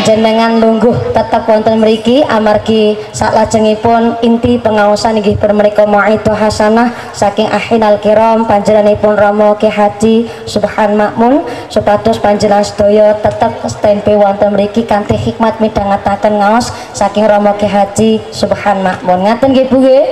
jenengan 0.05 0.59
lungguh 0.59 1.15
tetap 1.15 1.47
wonten 1.49 1.81
mriki 1.83 2.23
amargi 2.27 2.99
saklajengipun 3.11 4.19
inti 4.23 4.59
pengaosan 4.59 5.19
inggih 5.19 5.39
permenika 5.39 5.87
itu 6.11 6.33
hasanah 6.35 6.91
saking 7.15 7.47
ahinal 7.51 7.99
kiram 8.03 8.47
panjenenganipun 8.47 9.15
Ramo 9.19 9.55
Ki 9.59 9.71
Haji 9.71 10.29
Subhan 10.47 10.95
Makmun 10.95 11.47
supados 11.71 12.19
panjenengan 12.19 12.67
sedaya 12.67 13.15
tetep 13.19 13.63
standby 13.67 14.19
wonten 14.19 14.55
mriki 14.55 14.87
kanthi 14.87 15.15
hikmat 15.15 15.59
midhangetaken 15.63 16.39
ngaos 16.39 16.71
saking 16.95 17.27
Ramo 17.27 17.55
Ki 17.57 17.67
Haji 17.67 18.21
Subhan 18.35 18.83
Makmun. 18.83 19.27
Ngaten 19.27 19.55
nggih 19.55 19.67
Bu 19.71 19.83
nggih. 19.83 20.05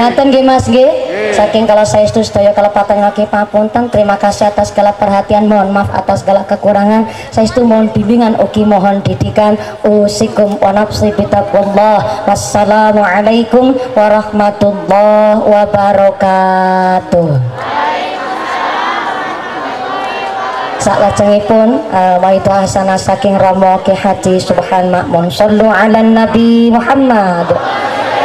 Ngaten 0.00 0.24
nggih 0.32 0.44
Mas 0.44 0.66
nggih 0.68 1.03
saking 1.32 1.64
kalau 1.64 1.88
saya 1.88 2.04
itu 2.04 2.20
sedaya 2.20 2.52
kelepatan 2.52 3.00
ngaki 3.00 3.24
papunten 3.32 3.88
terima 3.88 4.20
kasih 4.20 4.52
atas 4.52 4.68
segala 4.68 4.92
perhatian 4.92 5.48
mohon 5.48 5.72
maaf 5.72 5.88
atas 5.96 6.20
segala 6.20 6.44
kekurangan. 6.44 7.08
Saya 7.32 7.48
itu 7.48 7.64
mohon 7.64 7.88
bimbingan. 7.88 8.36
Uki 8.36 8.68
mohon 8.68 9.00
di 9.00 9.14
pendidikan 9.14 9.54
usikum 9.86 10.58
wa 10.58 10.74
nafsi 10.74 11.14
bitaqwallah 11.14 12.26
wassalamualaikum 12.26 13.78
warahmatullahi 13.94 15.38
wabarakatuh. 15.46 17.28
Saklajengipun 20.82 21.80
uh, 21.94 22.20
waitu 22.20 22.50
hasanah 22.50 22.98
saking 22.98 23.38
Ramo 23.38 23.80
Ki 23.86 23.94
Haji 23.94 24.36
Subhan 24.36 24.90
Makmun. 24.90 25.30
Sallu 25.30 25.70
ala 25.70 26.02
Nabi 26.02 26.68
Muhammad. 26.68 27.54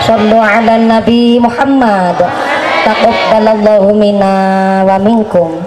Sallu 0.04 0.42
ala 0.42 0.76
Nabi 0.76 1.38
Muhammad 1.38 2.18
Taqabbalallahu 2.86 3.94
minna 3.96 4.34
wa 4.88 4.96
minkum 5.00 5.60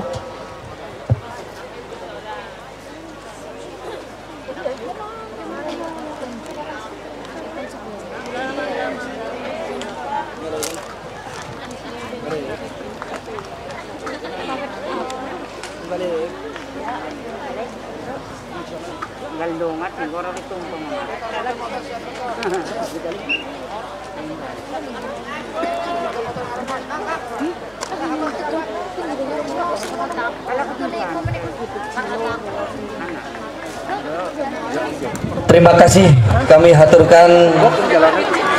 kasih 35.92 36.08
kami 36.48 36.72
haturkan 36.72 37.52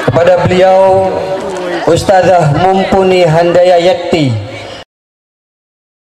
kepada 0.05 0.37
beliau 0.45 1.09
Ustazah 1.89 2.61
Mumpuni 2.61 3.25
Handaya 3.25 3.81
Yakti 3.81 4.29